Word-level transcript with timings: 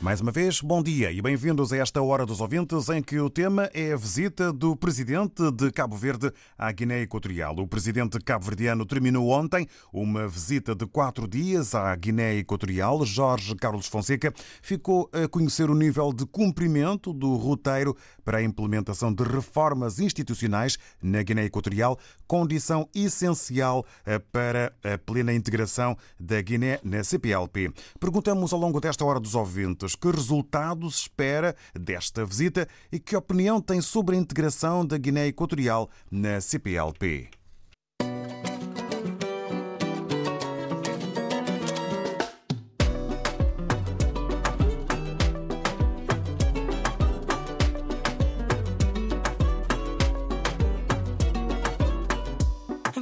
Mais 0.00 0.20
uma 0.20 0.30
vez, 0.30 0.60
bom 0.60 0.80
dia 0.80 1.10
e 1.10 1.20
bem-vindos 1.20 1.72
a 1.72 1.76
esta 1.76 2.00
Hora 2.00 2.24
dos 2.24 2.40
Ouvintes, 2.40 2.88
em 2.88 3.02
que 3.02 3.18
o 3.18 3.28
tema 3.28 3.68
é 3.74 3.92
a 3.92 3.96
visita 3.96 4.52
do 4.52 4.76
presidente 4.76 5.50
de 5.50 5.72
Cabo 5.72 5.96
Verde 5.96 6.32
à 6.56 6.70
Guiné 6.70 7.02
Equatorial. 7.02 7.56
O 7.58 7.66
presidente 7.66 8.16
cabo-verdiano 8.20 8.86
terminou 8.86 9.28
ontem 9.30 9.66
uma 9.92 10.28
visita 10.28 10.72
de 10.72 10.86
quatro 10.86 11.26
dias 11.26 11.74
à 11.74 11.96
Guiné 11.96 12.36
Equatorial. 12.36 13.04
Jorge 13.04 13.56
Carlos 13.56 13.88
Fonseca 13.88 14.32
ficou 14.62 15.10
a 15.12 15.26
conhecer 15.26 15.68
o 15.68 15.74
nível 15.74 16.12
de 16.12 16.24
cumprimento 16.26 17.12
do 17.12 17.34
roteiro 17.34 17.96
para 18.24 18.38
a 18.38 18.42
implementação 18.42 19.12
de 19.12 19.24
reformas 19.24 19.98
institucionais 19.98 20.78
na 21.02 21.24
Guiné 21.24 21.46
Equatorial, 21.46 21.98
condição 22.24 22.88
essencial 22.94 23.84
eh, 24.06 24.20
para 24.20 24.72
a 24.84 24.96
plena 24.96 25.32
integração 25.34 25.96
da 26.20 26.40
Guiné 26.40 26.78
na 26.84 27.02
CPLP. 27.02 27.72
Perguntamos 27.98 28.52
ao 28.52 28.60
longo 28.60 28.80
desta 28.80 29.04
Hora 29.04 29.18
dos 29.18 29.34
Ouvintes 29.34 29.87
que 29.94 30.10
resultados 30.10 31.00
espera 31.00 31.54
desta 31.74 32.24
visita 32.24 32.68
e 32.90 32.98
que 32.98 33.16
opinião 33.16 33.60
tem 33.60 33.80
sobre 33.80 34.16
a 34.16 34.18
integração 34.18 34.84
da 34.84 34.96
Guiné 34.98 35.26
Equatorial 35.26 35.88
na 36.10 36.40
CPLP. 36.40 37.30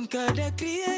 Cada 0.08 0.50
criarinha 0.52 0.95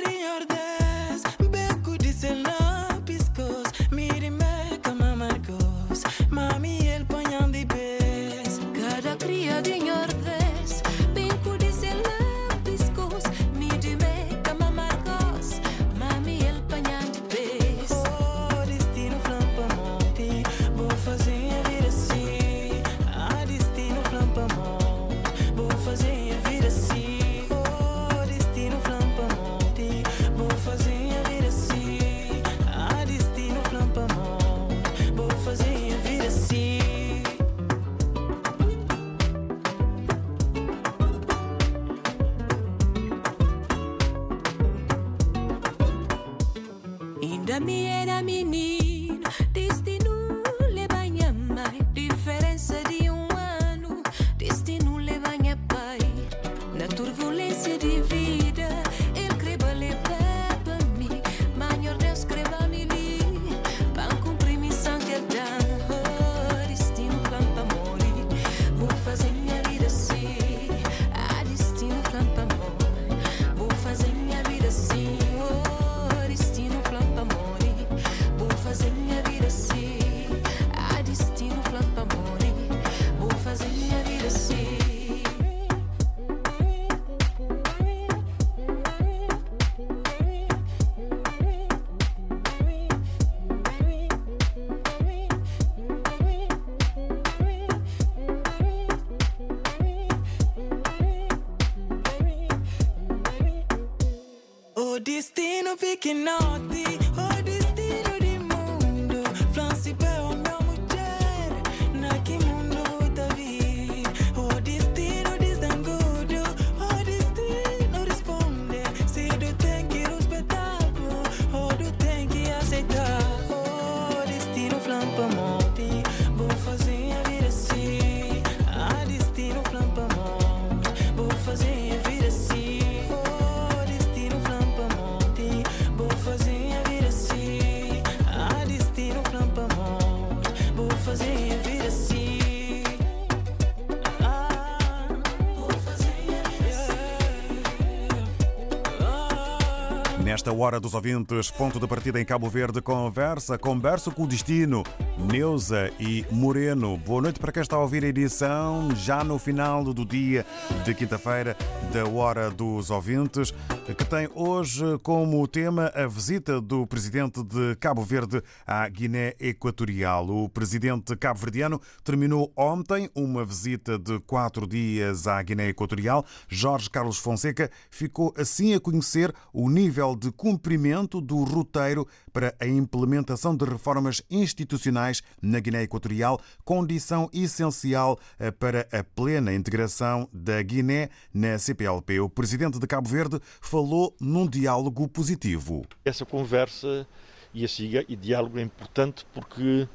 hora 150.58 150.80
dos 150.80 150.94
ouvintes, 150.94 151.50
ponto 151.50 151.78
de 151.78 151.86
partida 151.86 152.20
em 152.20 152.24
Cabo 152.24 152.48
Verde, 152.48 152.80
conversa, 152.80 153.56
conversa 153.56 154.10
com 154.10 154.24
o 154.24 154.26
destino. 154.26 154.82
Neuza 155.16 155.92
e 156.00 156.24
Moreno. 156.30 156.96
Boa 156.96 157.22
noite 157.22 157.38
para 157.38 157.52
quem 157.52 157.62
está 157.62 157.76
a 157.76 157.80
ouvir 157.80 158.04
a 158.04 158.08
edição 158.08 158.88
já 158.96 159.22
no 159.22 159.38
final 159.38 159.84
do 159.84 160.04
dia 160.04 160.44
de 160.84 160.94
quinta-feira 160.94 161.56
da 161.92 162.06
Hora 162.06 162.50
dos 162.50 162.90
Ouvintes, 162.90 163.52
que 163.86 164.04
tem 164.04 164.28
hoje 164.34 164.84
como 165.02 165.46
tema 165.48 165.90
a 165.94 166.06
visita 166.06 166.60
do 166.60 166.86
presidente 166.86 167.42
de 167.42 167.76
Cabo 167.76 168.02
Verde 168.02 168.42
à 168.66 168.86
Guiné 168.88 169.34
Equatorial. 169.40 170.28
O 170.28 170.48
presidente 170.48 171.16
cabo-verdiano 171.16 171.80
terminou 172.04 172.52
ontem 172.54 173.10
uma 173.14 173.44
visita 173.44 173.98
de 173.98 174.18
quatro 174.20 174.66
dias 174.66 175.26
à 175.26 175.42
Guiné 175.42 175.68
Equatorial. 175.68 176.24
Jorge 176.48 176.90
Carlos 176.90 177.18
Fonseca 177.18 177.70
ficou 177.90 178.34
assim 178.36 178.74
a 178.74 178.80
conhecer 178.80 179.34
o 179.52 179.70
nível 179.70 180.14
de 180.14 180.30
cumprimento 180.30 181.20
do 181.20 181.42
roteiro 181.44 182.06
para 182.38 182.54
a 182.60 182.66
implementação 182.68 183.56
de 183.56 183.64
reformas 183.64 184.22
institucionais 184.30 185.24
na 185.42 185.58
Guiné 185.58 185.82
Equatorial, 185.82 186.40
condição 186.64 187.28
essencial 187.32 188.16
eh, 188.38 188.52
para 188.52 188.86
a 188.92 189.02
plena 189.02 189.52
integração 189.52 190.28
da 190.32 190.62
Guiné 190.62 191.08
na 191.34 191.58
CPLP. 191.58 192.20
O 192.20 192.28
presidente 192.28 192.78
de 192.78 192.86
Cabo 192.86 193.08
Verde 193.08 193.40
falou 193.60 194.14
num 194.20 194.46
diálogo 194.46 195.08
positivo. 195.08 195.84
Essa 196.04 196.24
conversa 196.24 197.04
e 197.52 197.64
esse 197.64 197.88
diálogo 198.14 198.56
é 198.60 198.62
importante 198.62 199.26
porque 199.34 199.88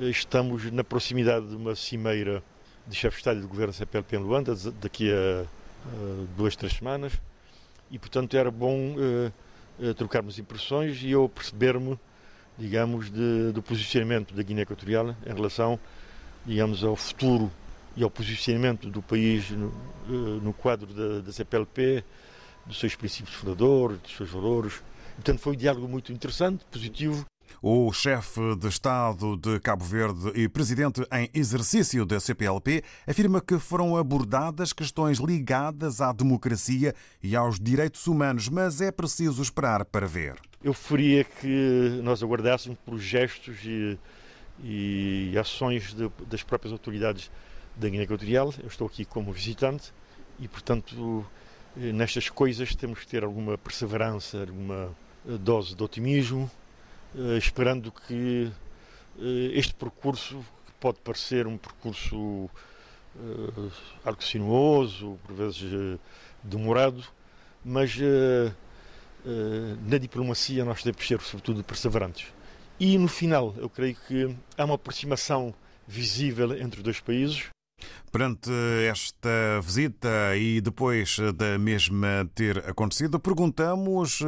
eh, 0.00 0.04
estamos 0.04 0.72
na 0.72 0.82
proximidade 0.82 1.48
de 1.48 1.56
uma 1.56 1.76
cimeira 1.76 2.42
de 2.86 2.96
chefe 2.96 3.16
de 3.16 3.20
Estado 3.20 3.40
e 3.40 3.42
de 3.42 3.46
Governo 3.46 3.74
CPLP 3.74 4.16
em 4.16 4.20
Luanda 4.20 4.54
daqui 4.80 5.12
a, 5.12 5.44
duas, 6.34 6.56
três 6.56 6.72
semanas 6.72 7.12
e, 7.90 7.98
portanto, 7.98 8.38
era 8.38 8.50
bom 8.50 8.94
uh, 8.94 9.30
trocarmos 9.96 10.38
impressões 10.38 11.02
e 11.02 11.10
eu 11.10 11.28
perceber-me, 11.28 11.98
digamos, 12.58 13.10
de, 13.10 13.52
do 13.52 13.62
posicionamento 13.62 14.34
da 14.34 14.42
Guiné 14.42 14.62
Equatorial 14.62 15.14
em 15.26 15.34
relação, 15.34 15.78
digamos, 16.44 16.84
ao 16.84 16.96
futuro 16.96 17.50
e 17.96 18.02
ao 18.02 18.10
posicionamento 18.10 18.88
do 18.88 19.02
país 19.02 19.50
no, 19.50 19.66
uh, 19.66 20.40
no 20.42 20.52
quadro 20.52 20.92
da, 20.92 21.20
da, 21.20 21.32
CPLP, 21.32 22.04
dos 22.66 22.78
seus 22.78 22.94
princípios 22.94 23.34
fundadores, 23.34 23.98
dos 24.00 24.16
seus 24.16 24.30
valores. 24.30 24.82
Portanto, 25.14 25.38
foi 25.38 25.54
um 25.54 25.56
diálogo 25.56 25.88
muito 25.88 26.12
interessante, 26.12 26.64
positivo. 26.70 27.26
O 27.62 27.92
chefe 27.92 28.56
de 28.56 28.68
Estado 28.68 29.36
de 29.36 29.60
Cabo 29.60 29.84
Verde 29.84 30.32
e 30.34 30.48
presidente 30.48 31.06
em 31.12 31.28
exercício 31.34 32.06
da 32.06 32.18
CPLP 32.18 32.82
afirma 33.06 33.40
que 33.40 33.58
foram 33.58 33.96
abordadas 33.96 34.72
questões 34.72 35.18
ligadas 35.18 36.00
à 36.00 36.12
democracia 36.12 36.94
e 37.22 37.36
aos 37.36 37.60
direitos 37.60 38.06
humanos, 38.06 38.48
mas 38.48 38.80
é 38.80 38.90
preciso 38.90 39.42
esperar 39.42 39.84
para 39.84 40.06
ver. 40.06 40.36
Eu 40.62 40.72
preferia 40.72 41.24
que 41.24 42.00
nós 42.02 42.22
aguardássemos 42.22 42.78
por 42.84 42.98
gestos 42.98 43.58
e, 43.64 43.98
e 44.62 45.38
ações 45.38 45.92
de, 45.92 46.10
das 46.26 46.42
próprias 46.42 46.72
autoridades 46.72 47.30
da 47.76 47.88
Guiné 47.88 48.04
Equatorial. 48.04 48.54
Eu 48.62 48.68
estou 48.68 48.86
aqui 48.86 49.04
como 49.04 49.32
visitante 49.32 49.92
e, 50.38 50.48
portanto, 50.48 51.26
nestas 51.76 52.28
coisas 52.28 52.74
temos 52.74 53.00
que 53.00 53.06
ter 53.06 53.22
alguma 53.22 53.56
perseverança, 53.56 54.40
alguma 54.40 54.90
dose 55.24 55.74
de 55.74 55.82
otimismo, 55.82 56.50
esperando 57.38 57.92
que 57.92 58.50
este 59.52 59.74
percurso, 59.74 60.44
que 60.66 60.72
pode 60.80 60.98
parecer 61.00 61.46
um 61.46 61.58
percurso 61.58 62.48
algo 64.04 64.22
sinuoso, 64.22 65.18
por 65.24 65.34
vezes 65.34 65.98
demorado, 66.42 67.04
mas 67.64 67.96
na 69.86 69.98
diplomacia 69.98 70.64
nós 70.64 70.82
devemos 70.82 71.06
ser, 71.06 71.20
sobretudo, 71.20 71.62
perseverantes. 71.64 72.28
E 72.78 72.96
no 72.96 73.08
final, 73.08 73.54
eu 73.58 73.68
creio 73.68 73.94
que 74.06 74.34
há 74.56 74.64
uma 74.64 74.76
aproximação 74.76 75.54
visível 75.86 76.56
entre 76.56 76.78
os 76.78 76.84
dois 76.84 77.00
países. 77.00 77.48
Perante 78.12 78.50
esta 78.88 79.60
visita 79.62 80.36
e 80.36 80.60
depois 80.60 81.16
da 81.36 81.58
mesma 81.58 82.28
ter 82.34 82.58
acontecido, 82.68 83.20
perguntamos 83.20 84.18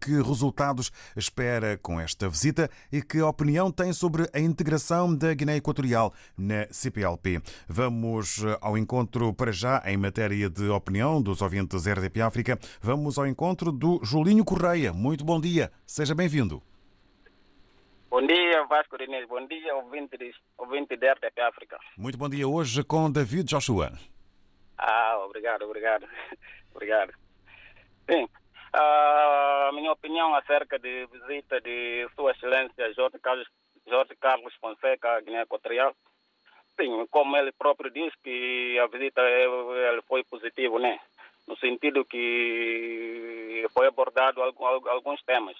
que 0.00 0.20
resultados 0.20 0.90
espera 1.16 1.78
com 1.78 2.00
esta 2.00 2.28
visita 2.28 2.68
e 2.90 3.00
que 3.00 3.20
opinião 3.20 3.70
tem 3.70 3.92
sobre 3.92 4.28
a 4.32 4.40
integração 4.40 5.14
da 5.14 5.32
Guiné 5.32 5.56
Equatorial 5.56 6.12
na 6.36 6.66
CPLP. 6.70 7.40
Vamos 7.68 8.42
ao 8.60 8.76
encontro 8.76 9.32
para 9.32 9.52
já 9.52 9.80
em 9.86 9.96
matéria 9.96 10.50
de 10.50 10.68
opinião 10.68 11.22
dos 11.22 11.40
ouvintes 11.40 11.86
RDP 11.86 12.20
África. 12.20 12.58
Vamos 12.82 13.16
ao 13.16 13.26
encontro 13.26 13.70
do 13.70 14.00
Julinho 14.02 14.44
Correia. 14.44 14.92
Muito 14.92 15.24
bom 15.24 15.40
dia, 15.40 15.70
seja 15.86 16.14
bem-vindo. 16.14 16.62
Bom 18.10 18.26
dia, 18.26 18.64
Vasco 18.64 19.00
Inês. 19.00 19.24
Bom 19.28 19.46
dia, 19.46 19.72
ouvinte, 19.76 20.18
de, 20.18 20.34
ouvinte 20.58 20.96
da 20.96 21.12
RTP 21.12 21.38
África. 21.42 21.78
Muito 21.96 22.18
bom 22.18 22.28
dia. 22.28 22.46
Hoje 22.48 22.82
com 22.82 23.08
David 23.08 23.44
Joshua. 23.44 23.92
Ah, 24.76 25.16
obrigado, 25.24 25.62
obrigado. 25.62 26.08
obrigado. 26.74 27.12
Sim, 28.10 28.28
a 28.72 29.70
minha 29.72 29.92
opinião 29.92 30.34
acerca 30.34 30.76
da 30.76 30.88
visita 31.12 31.60
de 31.60 32.08
Sua 32.16 32.32
Excelência 32.32 32.92
Jorge 32.94 33.16
Carlos, 33.20 33.46
Jorge 33.86 34.16
Carlos 34.16 34.54
Fonseca 34.56 35.16
à 35.16 35.20
Guiné 35.20 35.42
Equatorial. 35.42 35.94
Sim, 36.80 37.06
como 37.12 37.36
ele 37.36 37.52
próprio 37.52 37.92
diz 37.92 38.12
que 38.24 38.76
a 38.80 38.88
visita 38.88 39.20
ele 39.22 40.02
foi 40.08 40.24
positiva, 40.24 40.80
né? 40.80 40.98
No 41.46 41.56
sentido 41.58 42.04
que 42.04 43.64
foi 43.72 43.86
abordado 43.86 44.42
alguns 44.42 45.22
temas 45.22 45.56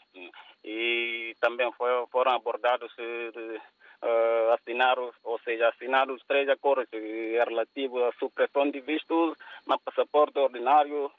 e 0.64 1.34
também 1.40 1.70
foi, 1.72 1.90
foram 2.10 2.32
abordados 2.32 2.92
uh, 2.92 4.52
assinados, 4.52 5.14
ou 5.24 5.38
seja, 5.40 5.68
assinados 5.68 6.22
três 6.26 6.48
acordos 6.48 6.86
relativos 6.92 8.02
à 8.02 8.12
supressão 8.18 8.70
de 8.70 8.80
vistos 8.80 9.36
no 9.66 9.78
passaporte 9.80 10.38
ordinário 10.38 11.10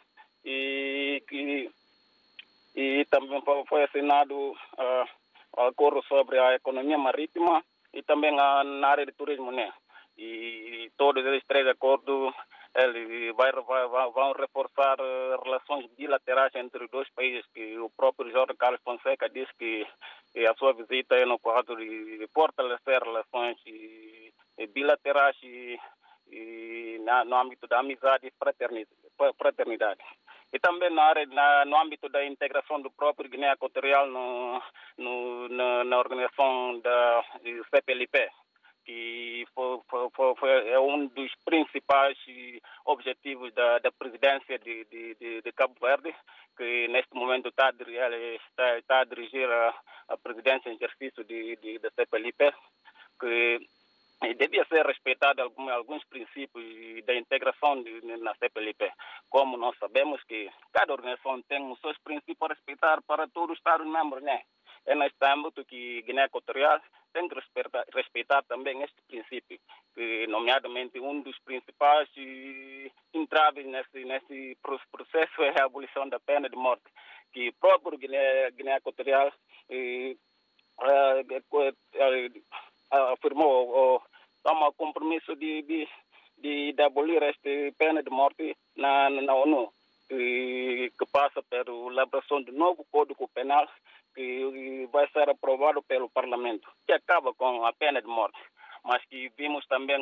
e, 0.46 1.24
e, 1.32 1.70
e 2.76 3.06
também 3.06 3.42
foi 3.68 3.84
assinado 3.84 4.36
uh, 4.36 5.08
acordo 5.58 6.02
sobre 6.04 6.40
a 6.40 6.56
economia 6.56 6.98
marítima 6.98 7.64
e 7.94 8.02
também 8.04 8.38
a, 8.40 8.64
na 8.64 8.88
área 8.88 9.06
de 9.06 9.12
turismo, 9.12 9.52
né? 9.52 9.72
E 10.18 10.92
todos 10.98 11.26
esses 11.26 11.46
três 11.48 11.68
acordos 11.68 12.34
ele 12.76 13.34
vai, 13.34 13.52
vai, 13.52 13.88
vão 13.88 14.32
reforçar 14.34 14.98
relações 15.44 15.86
bilaterais 15.98 16.54
entre 16.56 16.88
dois 16.88 17.10
países, 17.12 17.46
que 17.54 17.78
o 17.78 17.90
próprio 17.90 18.32
Jorge 18.32 18.56
Carlos 18.58 18.82
Fonseca 18.84 19.30
disse 19.30 19.52
que, 19.58 19.86
a 20.48 20.56
sua 20.56 20.74
visita 20.74 21.16
é 21.16 21.26
no 21.26 21.38
quadro 21.40 21.76
de 21.76 22.28
fortalecer 22.34 23.04
relações 23.04 23.58
bilaterais 24.74 25.36
e, 25.44 25.78
e 26.32 27.02
na, 27.04 27.26
no 27.26 27.36
âmbito 27.36 27.68
da 27.68 27.80
amizade 27.80 28.28
e 28.28 28.34
fraternidade. 29.38 30.02
E 30.54 30.60
também 30.60 30.90
na 30.90 31.04
área, 31.04 31.26
na, 31.26 31.66
no 31.66 31.78
âmbito 31.78 32.08
da 32.10 32.26
integração 32.26 32.82
do 32.82 32.92
próprio 32.92 33.30
Guiné 33.30 33.52
Equatorial 33.52 34.08
no, 34.08 34.62
no, 34.98 35.50
na, 35.50 35.84
na 35.84 35.98
organização 35.98 36.80
da 36.80 37.26
CPLP 37.70 38.30
que 38.92 39.48
foi, 39.54 39.80
foi, 39.90 40.36
foi, 40.36 40.70
é 40.70 40.80
um 40.80 41.08
dos 41.08 41.32
principais 41.46 42.18
objetivos 42.86 43.54
da, 43.54 43.80
da 43.80 43.92
presidência 43.92 44.60
de, 44.60 44.86
de, 44.86 45.42
de, 45.42 45.52
Cabo 45.54 45.76
Verde, 45.80 46.14
que 46.58 46.88
neste 46.90 47.14
momento 47.16 47.48
está, 47.48 47.72
está, 47.72 48.78
está 48.78 49.00
a 49.00 49.06
dirigir 49.06 49.50
a, 49.50 49.74
a 50.10 50.18
presidência 50.18 50.70
em 50.70 50.76
exercício 50.76 51.24
de, 51.24 51.56
de, 51.58 51.80
da 51.80 51.90
CPLP, 51.92 52.54
que 53.20 53.60
devia 54.36 54.66
ser 54.66 54.86
respeitado 54.86 55.42
algum, 55.42 55.70
alguns 55.70 56.04
princípios 56.06 57.06
da 57.06 57.16
integração 57.16 57.82
de, 57.82 58.02
na 58.18 58.36
CPLP. 58.36 58.92
Como 59.30 59.58
nós 59.58 59.78
sabemos 59.78 60.22
que 60.24 60.50
cada 60.74 60.94
organização 60.94 61.42
tem 61.44 61.62
os 61.72 61.80
seus 61.80 61.98
princípios 62.00 62.42
a 62.42 62.54
respeitar 62.54 63.02
para 63.04 63.28
todos 63.28 63.52
os 63.52 63.58
Estados-membros, 63.58 64.22
né? 64.22 64.42
É 64.86 64.96
neste 64.96 65.24
âmbito 65.24 65.64
que 65.64 66.02
Guiné 66.02 66.26
Equatorial 66.26 66.82
tem 67.14 67.28
que 67.28 67.36
respeitar, 67.36 67.86
respeitar, 67.94 68.44
também 68.44 68.82
este 68.82 69.02
princípio, 69.08 69.60
que, 69.94 70.28
nomeadamente, 70.28 71.00
um 71.00 71.22
dos 71.22 71.38
principais 71.40 72.10
entraves 73.14 73.66
nesse, 73.66 74.06
nesse 74.06 74.58
processo 74.92 75.42
é 75.44 75.62
a 75.62 75.66
abolição 75.66 76.08
da 76.10 76.20
pena 76.20 76.50
de 76.50 76.56
morte, 76.56 76.84
que 77.32 77.50
o 77.50 77.54
próprio 77.54 77.98
Guiné, 77.98 78.52
Guiné 78.52 78.78
Equatorial 78.78 79.32
eh, 79.70 80.16
eh, 80.84 82.30
afirmou 82.92 83.70
ou 83.70 84.04
toma 84.44 84.72
compromisso 84.74 85.36
de, 85.36 85.62
de, 85.62 85.88
de, 86.38 86.74
de 86.74 86.84
abolir 86.84 87.22
esta 87.24 87.50
pena 87.78 88.02
de 88.02 88.10
morte 88.10 88.58
na, 88.76 89.10
na 89.10 89.36
ONU, 89.36 89.72
que, 90.10 90.92
que 90.98 91.06
passa 91.12 91.42
pela 91.44 91.72
elaboração 91.92 92.42
do 92.42 92.52
novo 92.52 92.86
Código 92.92 93.28
Penal 93.30 93.68
que 94.14 94.88
vai 94.92 95.08
ser 95.12 95.30
aprovado 95.30 95.82
pelo 95.84 96.10
Parlamento, 96.10 96.70
que 96.86 96.94
acaba 96.94 97.34
com 97.34 97.66
a 97.66 97.74
pena 97.74 98.02
de 98.02 98.08
morte. 98.08 98.40
Mas 98.84 99.04
que 99.06 99.32
vimos 99.38 99.66
também 99.68 99.98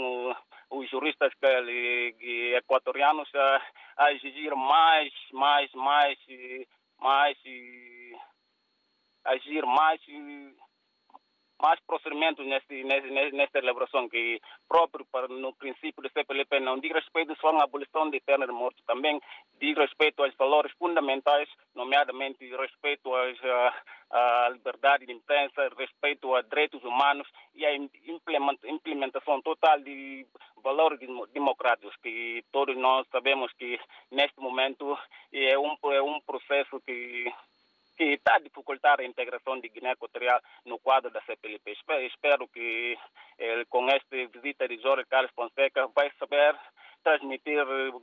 os 0.69 0.89
juristas 0.89 1.33
que, 1.33 2.15
que 2.19 2.55
equatorianos 2.55 3.29
a, 3.35 3.61
a, 3.97 4.13
exigir 4.13 4.55
mais, 4.55 5.11
mais, 5.33 5.71
mais, 5.73 6.17
mais, 6.99 7.37
agir 9.25 9.65
mais 9.65 10.01
mais 11.61 11.79
procedimentos 11.85 12.45
nesse, 12.45 12.83
nesse, 12.83 13.35
nessa 13.35 13.57
elaboração 13.57 14.07
que 14.07 14.41
próprio 14.67 15.05
para, 15.11 15.27
no 15.27 15.53
princípio 15.53 16.01
do 16.01 16.09
CPLP 16.09 16.59
não 16.59 16.79
diz 16.79 16.91
respeito 16.91 17.35
só 17.39 17.49
à 17.49 17.63
abolição 17.63 18.09
de 18.09 18.19
pena 18.21 18.45
de 18.45 18.53
morte, 18.53 18.83
também 18.85 19.19
diz 19.59 19.77
respeito 19.77 20.23
aos 20.23 20.33
valores 20.35 20.71
fundamentais, 20.79 21.49
nomeadamente 21.75 22.45
respeito 22.55 23.13
às, 23.13 23.37
à, 23.43 24.45
à 24.45 24.49
liberdade 24.49 25.05
de 25.05 25.13
imprensa, 25.13 25.69
respeito 25.77 26.33
a 26.33 26.41
direitos 26.41 26.83
humanos 26.83 27.27
e 27.53 27.65
a 27.65 27.75
implementação 27.75 29.41
total 29.41 29.79
de 29.81 30.25
valores 30.63 30.99
democráticos, 31.33 31.95
que 31.97 32.43
todos 32.51 32.75
nós 32.77 33.07
sabemos 33.11 33.51
que 33.53 33.79
neste 34.11 34.39
momento 34.39 34.97
é 35.31 35.57
um, 35.57 35.75
é 35.91 36.01
um 36.01 36.19
processo 36.21 36.79
que 36.85 37.31
que 37.99 38.13
está 38.13 38.35
a 38.35 38.39
dificultar 38.39 39.01
a 39.01 39.03
integração 39.03 39.59
de 39.59 39.67
Guiné 39.67 39.91
Equatorial 39.91 40.39
no 40.63 40.79
quadro 40.79 41.11
da 41.11 41.19
CPLP. 41.19 41.75
Espero, 42.07 42.47
que 42.47 42.97
eh, 43.37 43.65
com 43.65 43.89
esta 43.89 44.15
visita 44.31 44.65
de 44.69 44.77
Jorge 44.77 45.05
Carlos 45.09 45.31
Fonseca 45.35 45.85
vai 45.93 46.09
saber 46.17 46.55
transmitir 47.03 47.59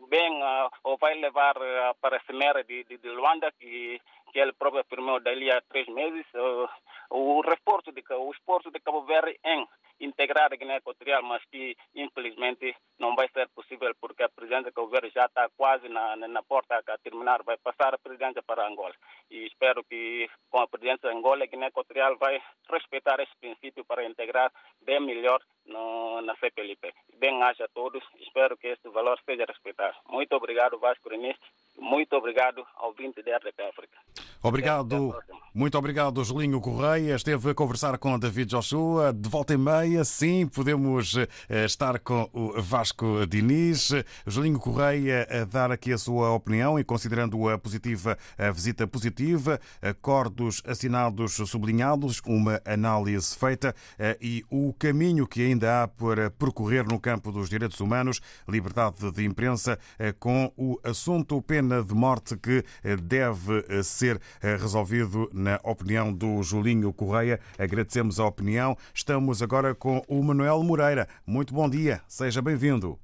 bem 0.09 0.43
uh, 0.43 0.71
ou 0.85 0.99
vai 0.99 1.15
levar 1.15 1.57
uh, 1.57 1.95
para 2.01 2.17
a 2.17 2.21
Cimeira 2.21 2.63
de, 2.65 2.85
de, 2.85 2.99
de, 2.99 3.09
Luanda 3.11 3.51
que, 3.59 4.01
que 4.33 4.39
ele 4.39 4.53
próprio 4.53 4.83
afirmou 4.83 5.21
dali 5.21 5.51
a 5.51 5.61
três 5.63 5.87
meses, 5.89 6.25
uh, 6.35 6.69
o 7.11 7.41
reforço 7.41 7.93
de 7.93 8.03
o 8.11 8.31
esforço 8.33 8.71
de 8.71 8.81
Cabo 8.81 9.03
Verde 9.03 9.39
em 9.45 9.67
integrar 10.01 10.53
a 10.53 10.57
Guiné 10.57 10.77
Equatorial, 10.77 11.23
mas 11.23 11.45
que 11.47 11.77
infelizmente 11.95 12.75
não 12.99 13.15
vai 13.15 13.29
ser 13.29 13.49
possível 13.51 13.95
porque 14.01 14.23
a 14.23 14.29
presidência 14.29 14.73
Cabo 14.73 14.89
Verde 14.89 15.11
já 15.15 15.27
está 15.27 15.49
quase 15.57 15.89
na, 15.89 16.17
na, 16.17 16.43
porta 16.43 16.83
a 16.87 16.99
terminar, 16.99 17.43
vai 17.43 17.57
passar 17.57 17.95
a 17.95 17.99
presidência 17.99 18.43
para 18.43 18.67
Angola. 18.67 18.95
E 19.31 19.47
espero 19.47 19.83
que 19.85 20.29
com 20.51 20.61
a 20.61 20.69
presidência 20.69 21.11
de 21.11 21.17
Angola, 21.17 21.45
a 21.45 21.47
Guiné 21.47 21.67
Equatorial 21.67 22.17
vai 22.19 22.41
respeitar 22.71 23.21
esse 23.21 23.35
princípio 23.41 23.85
para 23.85 24.05
integrar 24.05 24.53
bem 24.83 25.01
melhor 25.01 25.41
no, 25.65 26.21
na 26.23 26.37
CPLP. 26.37 26.93
Bem 27.19 27.43
haja 27.43 27.65
a 27.65 27.69
todos, 27.69 28.03
espero 28.21 28.57
que 28.57 28.69
este 28.69 28.89
valor 28.89 29.19
seja 29.25 29.45
respeitado. 29.47 29.97
Muito 30.09 30.35
obrigado, 30.35 30.79
Vasco 30.79 31.09
Renis. 31.09 31.37
Muito 31.77 32.15
obrigado 32.17 32.67
ao 32.77 32.93
20 32.93 33.23
da 33.23 33.37
RDP 33.37 33.63
África. 33.63 33.99
Obrigado, 34.43 35.15
muito 35.57 35.79
obrigado, 35.79 36.23
Julinho 36.23 36.61
Correia. 36.61 37.17
Esteve 37.17 37.49
a 37.49 37.55
conversar 37.55 37.97
com 37.97 38.19
David 38.19 38.51
Joshua. 38.51 39.11
De 39.11 39.27
volta 39.27 39.55
e 39.55 39.57
meia, 39.57 40.05
sim, 40.05 40.47
podemos 40.47 41.17
eh, 41.17 41.65
estar 41.65 41.99
com 41.99 42.29
o 42.31 42.61
Vasco 42.61 43.27
Diniz. 43.27 43.91
Julinho 44.27 44.59
Correia 44.59 45.27
a 45.31 45.47
dar 45.47 45.73
aqui 45.73 45.95
a 45.95 45.97
sua 45.97 46.31
opinião 46.33 46.79
e 46.79 46.85
considerando 46.85 47.49
a 47.49 47.57
positiva, 47.57 48.19
a 48.37 48.51
visita 48.51 48.87
positiva, 48.87 49.59
acordos 49.81 50.63
assinados 50.67 51.37
sublinhados, 51.37 52.21
uma 52.27 52.61
análise 52.67 53.35
feita 53.35 53.75
eh, 53.99 54.19
e 54.21 54.45
o 54.51 54.75
caminho 54.79 55.27
que 55.27 55.41
ainda 55.41 55.85
há 55.85 55.89
para 55.89 56.29
percorrer 56.29 56.85
no 56.87 57.01
campo 57.01 57.33
dos 57.33 57.49
direitos 57.49 57.81
humanos, 57.81 58.21
liberdade 58.47 59.11
de 59.11 59.25
imprensa, 59.25 59.79
eh, 59.99 60.13
com 60.13 60.53
o 60.55 60.79
assunto 60.85 61.41
pena 61.41 61.83
de 61.83 61.95
morte 61.95 62.37
que 62.37 62.63
deve 63.03 63.83
ser 63.83 64.21
resolvido 64.41 65.31
na 65.33 65.61
opinião 65.63 66.13
do 66.13 66.43
Julinho 66.43 66.93
Correia. 66.93 67.41
Agradecemos 67.59 68.19
a 68.21 68.27
opinião. 68.27 68.77
Estamos 68.95 69.43
agora 69.43 69.75
com 69.75 70.03
o 70.09 70.23
Manuel 70.23 70.63
Moreira. 70.63 71.09
Muito 71.27 71.55
bom 71.55 71.69
dia, 71.69 72.01
seja 72.09 72.43
bem-vindo. 72.43 72.99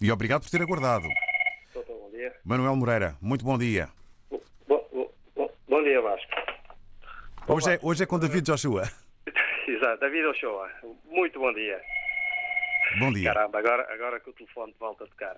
E 0.00 0.12
obrigado 0.12 0.42
por 0.42 0.50
ter 0.50 0.62
aguardado. 0.62 1.08
Bom 1.74 2.10
dia. 2.10 2.34
Manuel 2.44 2.76
Moreira, 2.76 3.16
muito 3.20 3.44
bom 3.44 3.56
dia. 3.56 3.88
Bom, 4.30 4.40
bom, 5.34 5.50
bom, 5.68 5.82
dia, 5.82 6.00
Vasco. 6.02 6.30
Hoje 7.48 7.74
é, 7.74 7.78
hoje 7.82 8.02
é 8.02 8.06
com 8.06 8.18
David 8.18 8.44
Joshua. 8.44 8.82
Exato, 9.66 10.00
David 10.00 10.26
Ochoa. 10.26 10.70
Muito 11.04 11.38
bom 11.38 11.52
dia. 11.52 11.80
Bom 12.98 13.12
dia. 13.12 13.32
Caramba, 13.32 13.58
agora, 13.58 13.92
agora 13.92 14.20
que 14.20 14.30
o 14.30 14.32
telefone 14.32 14.74
volta 14.78 15.04
a 15.04 15.06
tocar. 15.06 15.36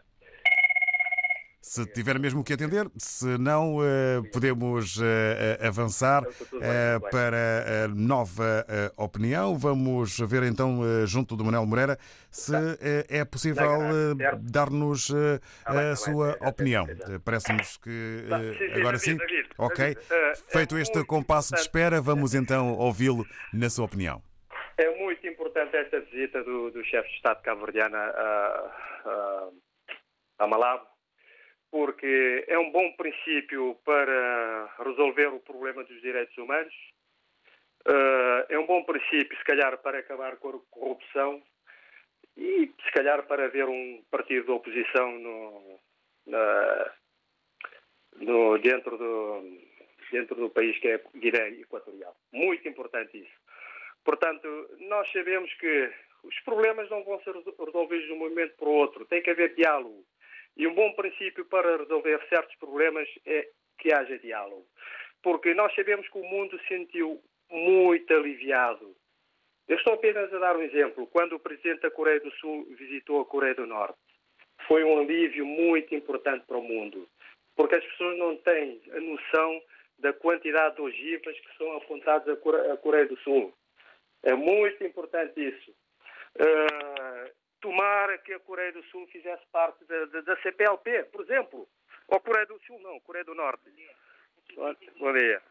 Se 1.61 1.85
tiver 1.87 2.19
mesmo 2.21 2.43
que 2.45 2.53
atender, 2.53 2.89
se 2.97 3.37
não, 3.37 3.79
eh, 3.83 4.23
podemos 4.33 4.99
eh, 5.03 5.59
avançar 5.67 6.23
eh, 6.63 6.99
para 7.11 7.85
a 7.85 7.89
nova 7.89 8.65
eh, 8.69 8.93
opinião. 8.97 9.59
Vamos 9.59 10.19
ver 10.21 10.45
então, 10.45 10.81
eh, 10.85 11.05
junto 11.07 11.37
do 11.37 11.45
Manuel 11.45 11.67
Moreira, 11.67 11.99
se 12.31 12.55
eh, 12.81 13.07
é 13.09 13.25
possível 13.25 13.83
eh, 13.83 14.39
dar-nos 14.41 15.11
eh, 15.11 15.41
a 15.67 15.97
sua 15.97 16.39
opinião. 16.41 16.87
Eh, 16.89 17.19
Parece-nos 17.25 17.77
que 17.77 18.25
Tá, 18.29 18.41
eh, 18.43 18.79
agora 18.81 18.99
sim. 18.99 19.19
Ok. 19.59 19.85
Eh, 19.85 20.33
Feito 20.51 20.77
é 20.77 20.81
este 20.81 21.05
compasso 21.05 21.55
de 21.55 21.61
espera, 21.61 22.01
vamos 22.01 22.35
então 22.35 22.73
ouvi-lo 22.79 23.27
na 23.53 23.69
sua 23.69 23.85
opinião. 23.87 24.23
É 24.79 24.97
muito 25.03 25.27
importante 25.27 25.77
esta 25.77 26.01
visita 26.01 26.43
do, 26.45 26.71
do 26.71 26.85
chefe 26.85 27.09
de 27.09 27.15
Estado 27.17 27.43
cabo-verdiano 27.43 27.97
a, 27.97 28.71
a, 29.05 29.49
a 30.39 30.47
Malabo, 30.47 30.87
porque 31.71 32.45
é 32.49 32.59
um 32.59 32.71
bom 32.71 32.93
princípio 32.93 33.77
para 33.85 34.75
resolver 34.85 35.27
o 35.29 35.41
problema 35.41 35.85
dos 35.85 36.01
direitos 36.01 36.37
humanos. 36.39 36.75
Eh, 37.87 38.47
é 38.51 38.59
um 38.59 38.67
bom 38.67 38.83
princípio, 38.85 39.37
se 39.37 39.45
calhar, 39.45 39.77
para 39.79 39.99
acabar 39.99 40.37
com 40.37 40.49
a 40.51 40.61
corrupção 40.71 41.43
e, 42.37 42.71
se 42.85 42.91
calhar, 42.93 43.27
para 43.27 43.45
haver 43.47 43.67
um 43.67 44.03
partido 44.11 44.45
de 44.47 44.51
oposição 44.51 45.13
no, 45.19 45.81
na- 46.27 46.93
no- 48.17 48.59
dentro, 48.59 48.97
do, 48.97 49.59
dentro 50.11 50.37
do 50.37 50.51
país 50.51 50.79
que 50.79 50.89
é 50.89 51.01
Guiné 51.17 51.49
Equatorial. 51.61 52.17
Muito 52.33 52.67
importante 52.69 53.19
isso. 53.19 53.39
Portanto, 54.05 54.47
nós 54.81 55.11
sabemos 55.13 55.53
que 55.55 55.93
os 56.25 56.39
problemas 56.41 56.89
não 56.91 57.05
vão 57.05 57.21
ser 57.23 57.35
resolvidos 57.35 58.07
de 58.07 58.13
um 58.13 58.19
momento 58.19 58.57
para 58.57 58.69
o 58.69 58.73
outro. 58.73 59.05
Tem 59.07 59.23
que 59.23 59.31
haver 59.31 59.55
diálogo. 59.55 60.05
E 60.59 60.67
um 60.67 60.75
bom 60.75 60.93
princípio 60.93 61.45
para 61.47 61.77
resolver 61.77 62.21
certos 62.29 62.55
problemas 62.57 63.09
é 63.25 63.49
que 63.79 63.93
haja 63.93 64.19
diálogo. 64.19 64.67
Porque 65.23 65.55
nós 65.55 65.73
sabemos 65.75 66.09
que 66.09 66.19
o 66.19 66.25
mundo 66.25 66.59
se 66.61 66.67
sentiu 66.67 67.23
muito 67.51 68.13
aliviado. 68.13 68.95
Eu 69.69 69.77
estou 69.77 69.95
apenas 69.95 70.33
a 70.35 70.39
dar 70.39 70.57
um 70.57 70.63
exemplo. 70.63 71.07
Quando 71.07 71.35
o 71.35 71.41
presidente 71.41 71.83
da 71.83 71.91
Coreia 71.91 72.21
do 72.21 72.31
Sul 72.33 72.67
visitou 72.71 73.21
a 73.21 73.25
Coreia 73.25 73.55
do 73.55 73.67
Norte, 73.67 73.99
foi 74.67 74.83
um 74.83 74.99
alívio 74.99 75.47
muito 75.47 75.95
importante 75.95 76.45
para 76.47 76.59
o 76.59 76.63
mundo. 76.63 77.09
Porque 77.55 77.77
as 77.77 77.85
pessoas 77.85 78.19
não 78.19 78.37
têm 78.39 78.81
a 78.93 79.01
noção 79.01 79.63
da 79.99 80.13
quantidade 80.13 80.77
de 80.77 80.83
ogivas 80.83 81.39
que 81.39 81.57
são 81.57 81.77
apontadas 81.77 82.29
à 82.29 82.37
Core- 82.37 82.71
à 82.71 82.77
Coreia 82.77 83.07
do 83.07 83.17
Sul. 83.19 83.53
É 84.23 84.35
muito 84.35 84.83
importante 84.85 85.41
isso. 85.41 85.71
Uh, 86.37 86.98
tomara 87.61 88.19
que 88.19 88.33
a 88.33 88.41
Coreia 88.41 88.73
do 88.73 88.83
Sul 88.85 89.07
fizesse 89.09 89.45
parte 89.53 89.85
da, 89.85 90.05
da, 90.07 90.21
da 90.23 90.37
CPLP, 90.43 91.05
por 91.05 91.23
exemplo. 91.23 91.69
Ou 92.09 92.21
Coreia 92.21 92.47
do 92.47 92.59
Sul, 92.67 92.81
não, 92.81 92.99
Coreia 93.01 93.25
do 93.25 93.35
Norte. 93.35 93.71
Bom- 94.55 94.75
Bom 94.99 95.13
dia. 95.13 95.43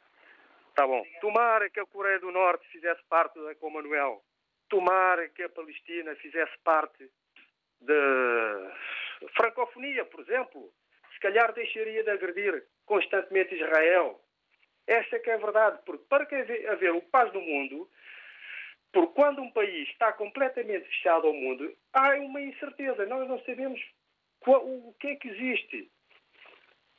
Tá 0.75 0.85
bom. 0.87 1.03
Tomara 1.21 1.69
que 1.69 1.79
a 1.79 1.85
Coreia 1.85 2.19
do 2.19 2.31
Norte 2.31 2.67
fizesse 2.69 3.01
parte 3.09 3.39
da 3.39 3.55
Commonwealth. 3.55 4.21
Tomara 4.69 5.27
que 5.29 5.43
a 5.43 5.49
Palestina 5.49 6.15
fizesse 6.15 6.57
parte 6.63 7.09
da 7.81 8.75
francofonia, 9.35 10.05
por 10.05 10.19
exemplo. 10.21 10.71
Se 11.13 11.19
calhar 11.19 11.51
deixaria 11.53 12.03
de 12.03 12.09
agredir 12.09 12.63
constantemente 12.85 13.55
Israel. 13.55 14.21
Esta 14.85 15.19
que 15.19 15.29
é 15.29 15.33
a 15.33 15.37
verdade, 15.37 15.79
porque 15.85 16.05
para 16.07 16.25
que 16.25 16.35
haver, 16.35 16.91
o 16.91 17.01
paz 17.01 17.31
no 17.33 17.41
mundo, 17.41 17.89
porque 18.97 19.13
quando 19.13 19.43
um 19.43 19.51
país 19.51 19.87
está 19.89 20.11
completamente 20.11 20.87
fechado 20.87 21.27
ao 21.27 21.33
mundo, 21.33 21.71
há 21.93 22.15
uma 22.15 22.41
incerteza. 22.41 23.05
Nós 23.05 23.27
não 23.29 23.39
sabemos 23.43 23.79
qual- 24.39 24.65
o 24.65 24.95
que 24.99 25.09
é 25.09 25.15
que 25.15 25.27
existe. 25.27 25.87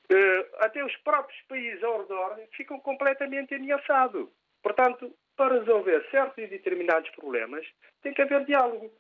Eh, 0.08 0.48
até 0.58 0.84
os 0.84 0.96
próprios 0.98 1.40
países 1.48 1.82
ao 1.82 1.98
redor 2.02 2.38
ficam 2.52 2.78
completamente 2.78 3.52
ameaçados. 3.52 4.28
Portanto, 4.62 5.12
para 5.36 5.58
resolver 5.58 6.06
certos 6.12 6.38
e 6.38 6.46
determinados 6.46 7.10
problemas, 7.10 7.66
tem 8.00 8.14
que 8.14 8.22
haver 8.22 8.44
diálogo. 8.44 8.92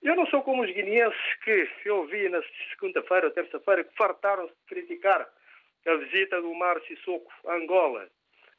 Eu 0.00 0.14
não 0.14 0.24
sou 0.26 0.40
como 0.42 0.62
os 0.62 0.70
guineenses 0.70 1.34
que 1.42 1.68
eu 1.86 2.06
vi 2.06 2.28
na 2.28 2.40
segunda-feira 2.70 3.26
ou 3.26 3.32
terça-feira 3.32 3.82
que 3.82 3.96
fartaram-se 3.96 4.54
de 4.54 4.64
criticar 4.68 5.28
a 5.88 5.94
visita 5.96 6.40
do 6.40 6.54
Mar 6.54 6.80
Sissoko 6.82 7.32
a 7.48 7.54
Angola. 7.54 8.08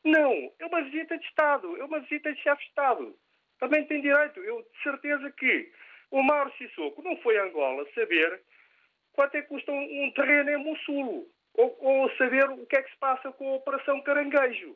Não, 0.03 0.51
é 0.59 0.65
uma 0.65 0.81
visita 0.81 1.17
de 1.17 1.25
Estado, 1.25 1.77
é 1.77 1.83
uma 1.85 2.01
visita 2.01 2.33
de 2.33 2.41
chefe 2.41 2.61
de 2.63 2.67
Estado. 2.69 3.15
Também 3.59 3.85
tem 3.85 4.01
direito. 4.01 4.39
Eu 4.39 4.61
de 4.61 4.83
certeza 4.83 5.31
que 5.31 5.71
o 6.11 6.23
Mar 6.23 6.51
Sissoko 6.57 7.01
não 7.01 7.17
foi 7.17 7.37
a 7.37 7.43
Angola 7.43 7.85
saber 7.93 8.41
quanto 9.13 9.35
é 9.35 9.41
que 9.41 9.49
custa 9.49 9.71
um, 9.71 10.05
um 10.05 10.11
terreno 10.11 10.49
em 10.49 10.57
Mossulo 10.57 11.27
ou, 11.53 11.77
ou 11.81 12.11
saber 12.15 12.49
o 12.49 12.65
que 12.65 12.77
é 12.77 12.81
que 12.81 12.91
se 12.91 12.97
passa 12.97 13.31
com 13.33 13.49
a 13.49 13.55
Operação 13.55 14.01
Caranguejo. 14.01 14.75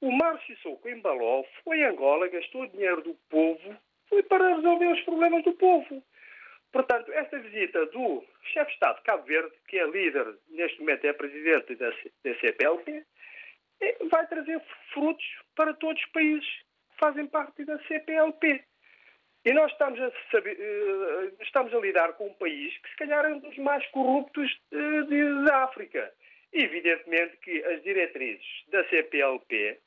O 0.00 0.12
Mar 0.12 0.40
Sissoko 0.46 0.88
em 0.88 1.00
Baló 1.00 1.44
foi 1.64 1.84
a 1.84 1.90
Angola, 1.90 2.28
gastou 2.28 2.66
dinheiro 2.68 3.02
do 3.02 3.14
povo, 3.28 3.76
foi 4.08 4.22
para 4.22 4.56
resolver 4.56 4.86
os 4.86 5.00
problemas 5.02 5.44
do 5.44 5.52
povo. 5.54 6.02
Portanto, 6.72 7.12
esta 7.12 7.38
visita 7.38 7.86
do 7.86 8.24
chefe 8.52 8.68
de 8.68 8.74
Estado 8.74 8.96
de 8.96 9.02
Cabo 9.02 9.24
Verde, 9.24 9.52
que 9.66 9.78
é 9.78 9.86
líder, 9.86 10.34
neste 10.50 10.78
momento 10.80 11.04
é 11.04 11.12
presidente 11.12 11.74
da, 11.74 11.90
da 11.90 12.40
CPLP, 12.40 13.04
eh, 13.80 13.96
vai 14.10 14.26
trazer 14.26 14.60
frutos 14.92 15.24
para 15.56 15.74
todos 15.74 16.00
os 16.00 16.08
países 16.10 16.67
fazem 16.98 17.26
parte 17.26 17.64
da 17.64 17.78
CPLP. 17.84 18.64
E 19.44 19.52
nós 19.52 19.70
estamos 19.72 20.00
a, 20.00 20.12
saber, 20.30 20.58
eh, 20.60 21.32
estamos 21.40 21.72
a 21.72 21.78
lidar 21.78 22.12
com 22.14 22.26
um 22.26 22.34
país 22.34 22.76
que, 22.78 22.90
se 22.90 22.96
calhar, 22.96 23.24
é 23.24 23.28
um 23.28 23.38
dos 23.38 23.56
mais 23.58 23.86
corruptos 23.88 24.60
eh, 24.72 25.44
da 25.46 25.64
África. 25.64 26.12
Evidentemente 26.52 27.36
que 27.38 27.64
as 27.64 27.82
diretrizes 27.82 28.64
da 28.68 28.86
CPLP, 28.88 29.80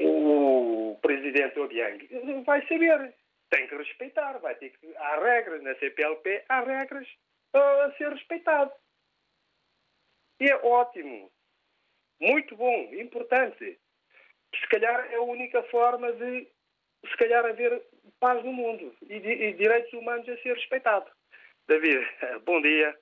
o 0.00 0.98
presidente 1.00 1.58
Obiang 1.58 2.44
vai 2.44 2.66
saber, 2.66 3.14
tem 3.48 3.68
que 3.68 3.76
respeitar, 3.76 4.38
vai 4.38 4.54
ter 4.56 4.70
que. 4.70 4.96
Há 4.96 5.20
regras 5.20 5.62
na 5.62 5.74
CPLP, 5.76 6.44
há 6.48 6.60
regras 6.62 7.08
a 7.52 7.92
ser 7.96 8.10
respeitado. 8.10 8.72
E 10.40 10.50
é 10.50 10.56
ótimo, 10.56 11.30
muito 12.20 12.56
bom, 12.56 12.92
importante. 12.94 13.78
Se 14.60 14.68
calhar 14.68 15.08
é 15.12 15.16
a 15.16 15.22
única 15.22 15.62
forma 15.64 16.12
de, 16.12 16.48
se 17.08 17.16
calhar, 17.16 17.44
haver 17.44 17.82
paz 18.20 18.44
no 18.44 18.52
mundo 18.52 18.94
e, 19.08 19.16
e 19.16 19.52
direitos 19.54 19.92
humanos 19.92 20.28
a 20.28 20.36
ser 20.38 20.54
respeitado. 20.54 21.10
David, 21.66 22.06
bom 22.44 22.60
dia 22.60 22.96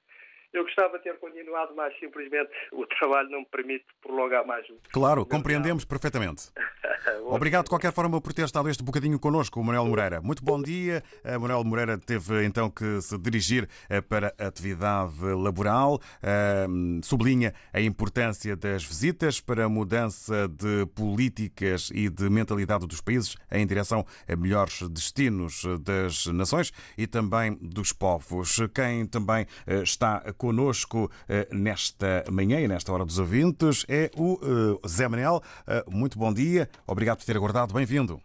Eu 0.53 0.65
gostava 0.65 0.99
de 0.99 1.05
ter 1.05 1.17
continuado, 1.19 1.75
mas 1.77 1.97
simplesmente 1.99 2.51
o 2.73 2.85
trabalho 2.87 3.31
não 3.31 3.41
me 3.41 3.47
permite 3.47 3.85
prolongar 4.03 4.45
mais. 4.45 4.67
Claro, 4.93 5.25
compreendemos 5.25 5.85
perfeitamente. 5.85 6.51
Obrigado 7.27 7.65
de 7.65 7.71
qualquer 7.71 7.93
forma 7.93 8.21
por 8.21 8.33
ter 8.33 8.45
estado 8.45 8.69
este 8.69 8.83
bocadinho 8.83 9.19
connosco, 9.19 9.63
Manuel 9.63 9.87
Moreira. 9.87 10.21
Muito 10.21 10.45
bom 10.45 10.61
dia. 10.61 11.03
A 11.25 11.39
Manuel 11.39 11.65
Moreira 11.65 11.97
teve 11.97 12.45
então 12.45 12.69
que 12.69 13.01
se 13.01 13.17
dirigir 13.17 13.69
eh, 13.89 14.01
para 14.01 14.35
a 14.39 14.49
atividade 14.49 15.15
laboral. 15.21 16.01
Eh, 16.23 16.67
Sublinha 17.03 17.55
a 17.73 17.81
importância 17.81 18.57
das 18.57 18.85
visitas 18.85 19.41
para 19.41 19.65
a 19.65 19.69
mudança 19.69 20.49
de 20.49 20.87
políticas 20.95 21.91
e 21.95 22.09
de 22.09 22.29
mentalidade 22.29 22.87
dos 22.87 23.01
países 23.01 23.37
em 23.51 23.67
direção 23.67 24.05
a 24.29 24.37
melhores 24.37 24.83
destinos 24.89 25.63
das 25.81 26.27
nações 26.27 26.73
e 26.99 27.07
também 27.07 27.57
dos 27.61 27.93
povos. 27.93 28.59
Quem 28.75 29.07
também 29.07 29.47
eh, 29.67 29.83
está 29.83 30.33
connosco 30.41 31.11
eh, 31.29 31.47
nesta 31.53 32.25
manhã 32.33 32.59
e 32.61 32.67
nesta 32.67 32.91
hora 32.91 33.05
dos 33.05 33.19
ouvintes 33.19 33.85
é 33.87 34.11
o 34.17 34.41
eh, 34.41 34.89
Zé 34.89 35.07
Manel. 35.07 35.43
Eh, 35.69 35.85
Muito 35.87 36.19
bom 36.19 36.33
dia. 36.33 36.67
Obrigado 36.89 37.19
por 37.19 37.27
ter 37.27 37.37
aguardado. 37.37 37.75
Bem-vindo. 37.75 38.19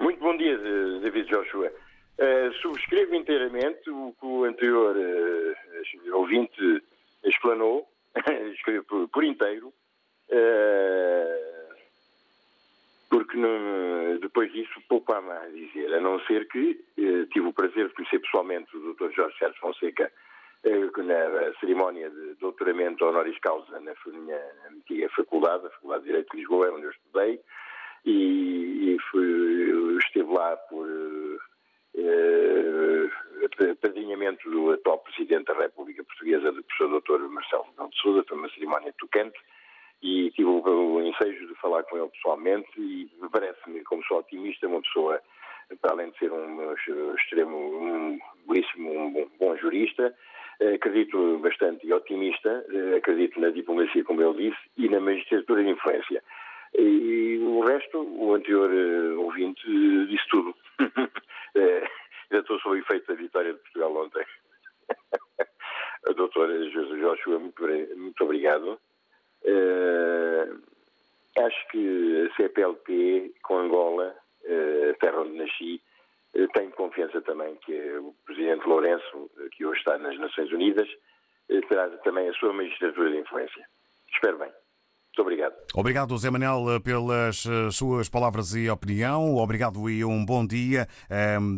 Muito 0.00 0.18
bom 0.18 0.36
dia, 0.36 0.58
David 1.00 1.28
Joshua. 1.30 1.70
Subscrevo 2.60 3.14
inteiramente 3.14 3.90
o 3.90 4.14
que 4.18 4.26
o 4.26 4.44
anterior 4.44 4.94
ouvinte 6.12 6.82
explanou, 7.24 7.88
escrevo 8.54 9.08
por, 9.08 9.24
inteiro, 9.24 9.72
porque 13.08 13.36
depois 14.20 14.52
disso 14.52 14.80
mais 15.08 15.42
a 15.42 15.48
dizer, 15.48 15.94
a 15.94 16.00
não 16.00 16.20
ser 16.26 16.46
que 16.48 16.78
tive 17.32 17.46
o 17.46 17.52
prazer 17.52 17.88
de 17.88 17.94
conhecer 17.94 18.20
pessoalmente 18.20 18.76
o 18.76 18.94
Dr. 18.94 19.10
Jorge 19.16 19.38
Sérgio 19.38 19.60
Fonseca 19.60 20.12
na 20.64 21.52
cerimónia 21.58 22.08
de 22.08 22.34
doutoramento 22.34 23.04
honoris 23.04 23.38
causa 23.40 23.80
na 23.80 23.94
minha 24.06 24.40
antiga 24.70 25.08
faculdade, 25.10 25.66
a 25.66 25.70
Faculdade 25.70 26.02
de 26.02 26.08
Direito 26.10 26.30
de 26.30 26.36
Lisboa, 26.38 26.72
onde 26.72 26.84
eu 26.84 26.90
estudei, 26.90 27.40
e, 28.04 28.94
e 28.94 28.98
fui, 29.10 29.98
esteve 29.98 30.32
lá 30.32 30.56
por 30.56 30.86
eh, 31.96 33.08
eh, 33.60 33.74
padrinhamento 33.80 34.48
do 34.50 34.70
atual 34.72 34.98
Presidente 34.98 35.46
da 35.46 35.54
República 35.54 36.04
Portuguesa, 36.04 36.52
do 36.52 36.62
professor 36.62 37.00
Dr. 37.00 37.28
Marcelo 37.28 37.64
Rebelo 37.64 37.90
de 37.90 38.00
Sousa, 38.00 38.24
foi 38.28 38.38
uma 38.38 38.50
cerimónia 38.50 38.94
tocante, 38.98 39.38
e 40.00 40.30
tive 40.32 40.48
o, 40.48 40.62
o 40.62 41.02
ensejo 41.02 41.46
de 41.46 41.54
falar 41.56 41.82
com 41.84 41.98
ele 41.98 42.08
pessoalmente, 42.08 42.70
e 42.78 43.10
parece-me, 43.30 43.82
como 43.82 44.04
sou 44.04 44.18
otimista, 44.18 44.68
uma 44.68 44.82
pessoa, 44.82 45.20
para 45.80 45.92
além 45.92 46.10
de 46.10 46.18
ser 46.18 46.32
um 46.32 46.72
extremo, 47.14 47.56
um 47.56 48.18
belíssimo, 48.46 48.90
um 48.92 49.12
bom, 49.12 49.28
bom 49.38 49.56
jurista, 49.56 50.06
eh, 50.06 50.31
acredito 50.74 51.38
bastante 51.38 51.86
e 51.86 51.92
otimista, 51.92 52.64
eh, 52.70 52.96
acredito 52.96 53.40
na 53.40 53.50
diplomacia, 53.50 54.04
como 54.04 54.22
ele 54.22 54.50
disse, 54.50 54.62
e 54.76 54.88
na 54.88 55.00
magistratura 55.00 55.62
de 55.62 55.70
influência. 55.70 56.22
E 56.74 57.38
o 57.42 57.60
resto, 57.60 57.98
o 57.98 58.34
anterior 58.34 58.70
eh, 58.72 59.14
ouvinte 59.16 59.62
eh, 59.66 60.06
disse 60.06 60.28
tudo. 60.28 60.54
Eh, 61.54 61.86
Ainda 62.32 62.40
estou 62.40 62.58
sob 62.60 62.78
efeito 62.78 63.06
da 63.08 63.14
vitória 63.14 63.52
de 63.52 63.58
Portugal 63.58 63.94
ontem. 63.94 64.24
A 66.08 66.12
doutora 66.14 66.70
José 66.70 66.96
Joshua, 66.98 67.38
muito, 67.38 67.62
muito 67.94 68.24
obrigado. 68.24 68.80
Eh, 69.44 70.48
acho 71.38 71.68
que 71.68 72.26
a 72.30 72.34
CPLP 72.34 73.34
com 73.42 73.58
Angola, 73.58 74.16
eh, 74.44 74.96
terra 74.98 75.20
onde 75.20 75.36
nasci, 75.36 75.82
eh, 76.34 76.46
tenho 76.54 76.70
confiança 76.70 77.20
também 77.20 77.54
que 77.56 77.98
o 77.98 78.14
Presidente 78.24 78.66
Lourenço, 78.66 79.30
eh, 79.38 79.48
que 79.52 79.66
hoje 79.66 79.81
nas 79.98 80.18
Nações 80.18 80.50
Unidas, 80.52 80.88
eh, 81.48 81.60
terá 81.62 81.88
também 81.98 82.28
a 82.28 82.32
sua 82.34 82.52
magistratura 82.52 83.10
de 83.10 83.18
influência. 83.18 83.66
Espero 84.14 84.38
bem. 84.38 84.52
Muito 85.14 85.20
obrigado. 85.28 85.52
Obrigado, 85.74 86.16
Zé 86.16 86.30
Manel, 86.30 86.80
pelas 86.82 87.44
eh, 87.44 87.70
suas 87.70 88.08
palavras 88.08 88.54
e 88.54 88.70
opinião. 88.70 89.36
Obrigado 89.36 89.90
e 89.90 90.02
um 90.02 90.24
bom 90.24 90.46
dia. 90.46 90.88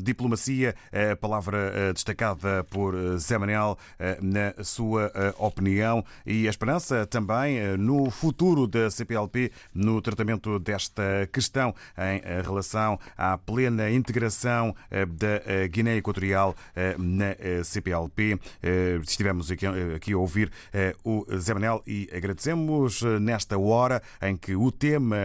Diplomacia, 0.02 0.75
a 0.92 1.14
palavra 1.14 1.73
eh, 1.73 1.92
destacada 1.92 2.64
por 2.64 2.96
eh, 2.96 3.16
Zé 3.16 3.38
Manel 3.38 3.78
eh, 3.96 4.18
na 4.20 4.64
sua 4.64 5.12
eh, 5.14 5.32
opinião 5.38 6.04
e 6.26 6.49
a 6.49 6.50
esperança 6.50 7.06
também 7.06 7.58
eh, 7.58 7.76
no 7.76 8.10
futuro 8.10 8.67
da 8.67 8.90
CPLP 8.90 9.52
no 9.73 10.02
tratamento 10.02 10.58
desta 10.58 11.28
questão 11.32 11.73
em 11.97 12.21
eh, 12.25 12.43
relação 12.45 12.99
à 13.17 13.38
plena 13.38 13.88
integração 13.88 14.75
eh, 14.90 15.06
da 15.06 15.43
eh, 15.47 15.69
Guiné 15.69 15.97
Equatorial 15.99 16.56
eh, 16.75 16.97
na 16.99 17.36
eh, 17.38 17.62
CPLP. 17.62 18.36
Eh, 18.64 18.99
Estivemos 19.00 19.49
aqui, 19.49 19.64
eh, 19.67 20.12
a 20.12 20.17
ouvir 20.19 20.50
eh, 20.73 20.93
o 21.04 21.25
Zé 21.38 21.54
Manel 21.54 21.80
e 21.86 22.08
agradecemos 22.12 23.00
eh, 23.02 23.21
nesta 23.45 23.59
hora 23.59 24.02
em 24.23 24.37
que 24.37 24.57
o 24.57 24.73
tema 24.73 25.17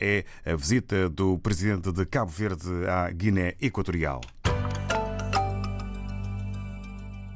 eh, 0.00 0.24
é 0.44 0.52
a 0.52 0.56
visita 0.56 1.08
do 1.08 1.38
presidente 1.38 1.92
de 1.92 2.04
Cabo 2.04 2.30
Verde 2.30 2.68
à 2.88 3.10
Guiné 3.10 3.54
Equatorial. 3.60 4.20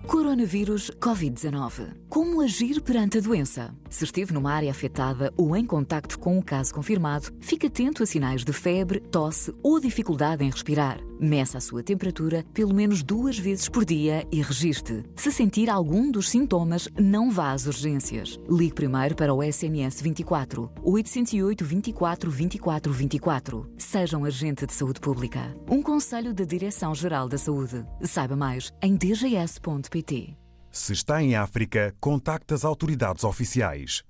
Coronavírus 0.07 0.91
Covid-19. 1.01 1.89
Como 2.09 2.41
agir 2.41 2.81
perante 2.83 3.19
a 3.19 3.21
doença? 3.21 3.75
Se 3.89 4.05
esteve 4.05 4.33
numa 4.33 4.53
área 4.53 4.71
afetada 4.71 5.33
ou 5.37 5.57
em 5.57 5.65
contacto 5.65 6.19
com 6.19 6.39
um 6.39 6.43
caso 6.43 6.75
confirmado, 6.75 7.33
fique 7.41 7.69
atento 7.69 8.03
a 8.03 8.07
sinais 8.07 8.45
de 8.45 8.53
febre, 8.53 9.01
tosse 9.01 9.55
ou 9.63 9.81
dificuldade 9.81 10.45
em 10.45 10.51
respirar. 10.51 10.99
Meça 11.25 11.57
a 11.57 11.61
sua 11.61 11.83
temperatura 11.83 12.45
pelo 12.53 12.75
menos 12.75 13.03
duas 13.03 13.39
vezes 13.39 13.67
por 13.67 13.83
dia 13.83 14.29
e 14.31 14.43
registre. 14.43 15.07
Se 15.17 15.33
sentir 15.33 15.71
algum 15.71 16.11
dos 16.11 16.29
sintomas, 16.29 16.87
não 17.01 17.31
vá 17.31 17.53
às 17.53 17.65
urgências. 17.65 18.39
Ligue 18.47 18.75
primeiro 18.75 19.15
para 19.15 19.33
o 19.33 19.43
SNS 19.43 20.03
24 20.03 20.71
808 20.83 21.65
24 21.65 22.31
24 22.31 22.93
24. 22.93 23.73
Seja 23.79 24.19
um 24.19 24.27
agente 24.27 24.67
de 24.67 24.75
saúde 24.75 25.01
pública. 25.01 25.55
Um 25.67 25.83
conselho 25.83 26.35
da 26.35 26.45
Direção-Geral 26.45 27.27
da 27.27 27.39
Saúde. 27.39 27.87
Saiba 28.03 28.37
mais 28.37 28.71
em 28.83 28.95
dgs.pt. 28.95 30.37
Se 30.71 30.93
está 30.93 31.23
em 31.23 31.37
África, 31.37 31.95
contacte 31.99 32.53
as 32.53 32.67
autoridades 32.67 33.25
oficiais. 33.25 34.05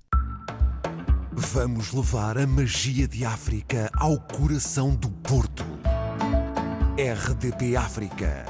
Vamos 1.31 1.93
levar 1.93 2.37
a 2.37 2.45
magia 2.45 3.07
de 3.07 3.23
África 3.23 3.89
ao 3.95 4.19
coração 4.19 4.93
do 4.93 5.09
Porto. 5.09 5.63
RDP 6.97 7.75
África. 7.75 8.45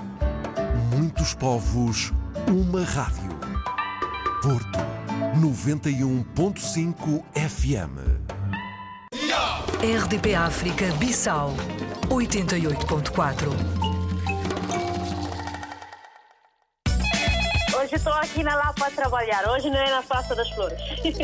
Muitos 0.95 1.33
povos, 1.33 2.13
uma 2.47 2.83
rádio. 2.83 3.31
Porto 4.39 4.77
91.5 5.35 7.23
FM. 7.33 7.97
RDP 9.81 10.35
África 10.35 10.85
Bissau 10.99 11.55
88.4. 12.07 13.49
Hoje 17.75 17.95
estou 17.95 18.13
aqui 18.13 18.43
na 18.43 18.55
Lapa 18.55 18.85
a 18.85 18.91
trabalhar. 18.91 19.49
Hoje 19.49 19.71
não 19.71 19.79
é 19.79 19.89
na 19.89 20.03
Praça 20.03 20.35
das 20.35 20.47
Flores. 20.51 20.79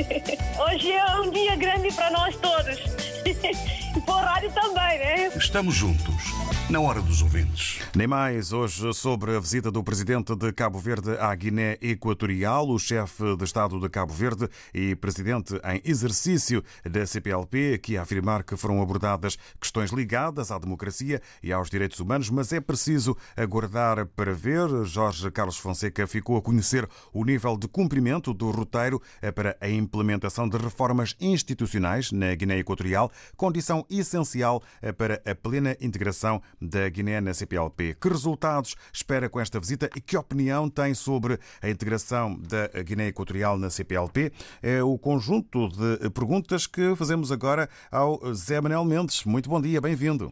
Hoje 0.57 0.91
é 0.91 1.05
um 1.19 1.29
dia 1.29 1.55
grande 1.55 1.93
para 1.93 2.09
nós 2.09 2.35
todos. 2.37 2.79
E 3.93 3.99
para 3.99 4.13
o 4.13 4.19
rádio 4.19 4.49
também, 4.53 4.99
né? 4.99 5.27
Estamos 5.35 5.75
juntos, 5.75 6.30
na 6.71 6.79
hora 6.79 7.01
dos 7.01 7.21
ouvintes. 7.21 7.81
Nem 7.93 8.07
mais 8.07 8.53
hoje 8.53 8.93
sobre 8.93 9.35
a 9.35 9.39
visita 9.41 9.69
do 9.69 9.83
presidente 9.83 10.33
de 10.33 10.53
Cabo 10.53 10.79
Verde 10.79 11.17
à 11.19 11.35
Guiné 11.35 11.77
Equatorial, 11.81 12.69
o 12.69 12.79
chefe 12.79 13.35
de 13.35 13.43
Estado 13.43 13.77
de 13.77 13.89
Cabo 13.89 14.13
Verde 14.13 14.47
e 14.73 14.95
presidente 14.95 15.55
em 15.65 15.81
exercício 15.83 16.63
da 16.89 17.05
CPLP, 17.05 17.77
que 17.79 17.97
afirmar 17.97 18.43
que 18.45 18.55
foram 18.55 18.81
abordadas 18.81 19.37
questões 19.59 19.91
ligadas 19.91 20.49
à 20.49 20.57
democracia 20.57 21.21
e 21.43 21.51
aos 21.51 21.69
direitos 21.69 21.99
humanos, 21.99 22.29
mas 22.29 22.53
é 22.53 22.61
preciso 22.61 23.17
aguardar 23.35 24.05
para 24.05 24.33
ver. 24.33 24.85
Jorge 24.85 25.29
Carlos 25.29 25.57
Fonseca 25.57 26.07
ficou 26.07 26.37
a 26.37 26.41
conhecer 26.41 26.87
o 27.11 27.25
nível 27.25 27.57
de 27.57 27.67
cumprimento 27.67 28.33
do 28.33 28.49
roteiro 28.49 29.01
para 29.35 29.57
a 29.59 29.69
implementação 29.69 30.47
de 30.47 30.57
reformas 30.57 31.17
institucionais 31.19 32.13
na 32.13 32.33
Guiné 32.33 32.59
Equatorial, 32.59 33.11
condição 33.35 33.85
essencial 33.89 34.63
para 34.97 35.21
a 35.25 35.35
plena 35.35 35.75
integração 35.81 36.41
da 36.61 36.87
Guiné 36.89 37.19
na 37.19 37.33
CPLP. 37.33 37.95
Que 37.99 38.07
resultados 38.07 38.75
espera 38.93 39.29
com 39.29 39.39
esta 39.39 39.59
visita 39.59 39.89
e 39.95 40.01
que 40.01 40.15
opinião 40.15 40.69
tem 40.69 40.93
sobre 40.93 41.39
a 41.61 41.69
integração 41.69 42.37
da 42.39 42.67
Guiné 42.83 43.07
Equatorial 43.07 43.57
na 43.57 43.69
CPLP? 43.69 44.31
É 44.61 44.83
o 44.83 44.97
conjunto 44.97 45.67
de 45.69 46.09
perguntas 46.11 46.67
que 46.67 46.95
fazemos 46.95 47.31
agora 47.31 47.67
ao 47.91 48.17
Zé 48.33 48.61
Manuel 48.61 48.85
Mendes. 48.85 49.25
Muito 49.25 49.49
bom 49.49 49.59
dia, 49.59 49.81
bem-vindo. 49.81 50.31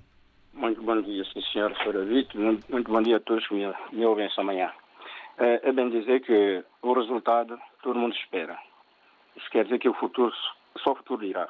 Muito 0.53 0.81
bom 0.83 1.01
dia, 1.01 1.23
sim, 1.33 1.41
senhor 1.51 1.73
Faravito. 1.83 2.37
Muito, 2.37 2.91
bom 2.91 3.01
dia 3.01 3.17
a 3.17 3.19
todos 3.19 3.47
que 3.47 3.55
me, 3.55 4.05
ouvem 4.05 4.25
essa 4.25 4.43
manhã. 4.43 4.71
É, 5.37 5.69
é 5.69 5.71
bem 5.71 5.89
dizer 5.89 6.21
que 6.21 6.63
o 6.81 6.93
resultado 6.93 7.57
todo 7.81 7.97
mundo 7.97 8.13
espera. 8.15 8.57
Isso 9.35 9.49
quer 9.51 9.63
dizer 9.63 9.79
que 9.79 9.89
o 9.89 9.93
futuro, 9.93 10.33
só 10.83 10.91
o 10.91 10.95
futuro 10.95 11.25
dirá. 11.25 11.47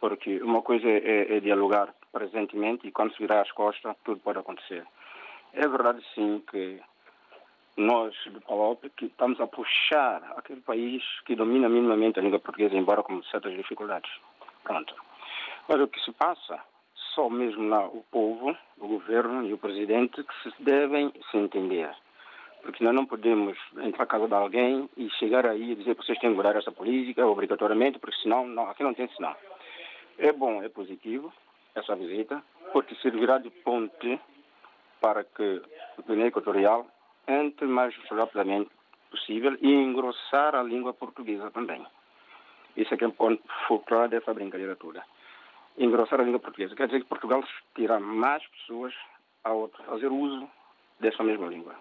Porque 0.00 0.40
uma 0.42 0.62
coisa 0.62 0.88
é, 0.88 1.36
é 1.36 1.40
dialogar 1.40 1.92
presentemente 2.12 2.86
e 2.86 2.92
quando 2.92 3.12
se 3.12 3.18
virar 3.18 3.40
as 3.40 3.52
costas, 3.52 3.96
tudo 4.04 4.20
pode 4.20 4.38
acontecer. 4.38 4.86
É 5.52 5.66
verdade, 5.66 6.04
sim, 6.14 6.42
que 6.50 6.80
nós 7.76 8.14
do 8.26 8.40
PALOP 8.40 8.88
que 8.90 9.06
estamos 9.06 9.40
a 9.40 9.46
puxar 9.46 10.22
aquele 10.36 10.60
país 10.60 11.02
que 11.24 11.34
domina 11.34 11.68
minimamente 11.68 12.18
a 12.18 12.22
língua 12.22 12.38
portuguesa, 12.38 12.76
embora 12.76 13.02
com 13.02 13.22
certas 13.24 13.54
dificuldades. 13.56 14.10
Pronto. 14.62 14.94
Mas 15.68 15.80
o 15.80 15.88
que 15.88 16.00
se 16.00 16.12
passa, 16.12 16.60
só 17.14 17.28
mesmo 17.28 17.68
lá 17.68 17.86
o 17.86 18.04
povo, 18.10 18.56
o 18.78 18.88
governo 18.88 19.46
e 19.46 19.52
o 19.52 19.58
presidente 19.58 20.22
que 20.22 20.42
se 20.42 20.62
devem 20.62 21.12
se 21.30 21.36
entender. 21.36 21.90
Porque 22.62 22.84
nós 22.84 22.94
não 22.94 23.06
podemos 23.06 23.56
entrar 23.78 24.00
na 24.00 24.06
casa 24.06 24.28
de 24.28 24.34
alguém 24.34 24.88
e 24.96 25.08
chegar 25.10 25.46
aí 25.46 25.72
e 25.72 25.76
dizer 25.76 25.94
que 25.94 26.04
vocês 26.04 26.18
têm 26.18 26.30
que 26.30 26.36
mudar 26.36 26.56
essa 26.56 26.70
política 26.70 27.26
obrigatoriamente, 27.26 27.98
porque 27.98 28.20
senão, 28.20 28.46
não, 28.46 28.68
aqui 28.68 28.82
não 28.82 28.92
tem 28.92 29.08
sinal. 29.08 29.36
É 30.18 30.30
bom, 30.32 30.62
é 30.62 30.68
positivo 30.68 31.32
essa 31.74 31.94
visita, 31.96 32.42
porque 32.72 32.94
servirá 32.96 33.38
de 33.38 33.50
ponte 33.50 34.20
para 35.00 35.24
que 35.24 35.62
o 35.98 36.02
Guiné 36.02 36.26
Equatorial 36.26 36.86
entre 37.26 37.66
mais 37.66 37.94
rapidamente 38.10 38.70
possível 39.10 39.56
e 39.60 39.72
engrossar 39.72 40.54
a 40.54 40.62
língua 40.62 40.92
portuguesa 40.92 41.50
também. 41.50 41.84
Isso 42.76 42.92
é 42.94 42.96
que 42.96 43.04
é 43.04 43.08
o 43.08 43.12
ponto 43.12 43.42
focal 43.66 44.08
dessa 44.08 44.32
brincadeira 44.32 44.76
toda. 44.76 45.04
Engrossar 45.76 46.20
a 46.20 46.24
língua 46.24 46.40
portuguesa. 46.40 46.74
Quer 46.74 46.86
dizer 46.86 47.00
que 47.00 47.08
Portugal 47.08 47.42
terá 47.74 47.98
mais 47.98 48.46
pessoas 48.46 48.94
a 49.44 49.50
fazer 49.86 50.08
uso 50.08 50.48
dessa 51.00 51.22
mesma 51.22 51.46
língua. 51.48 51.74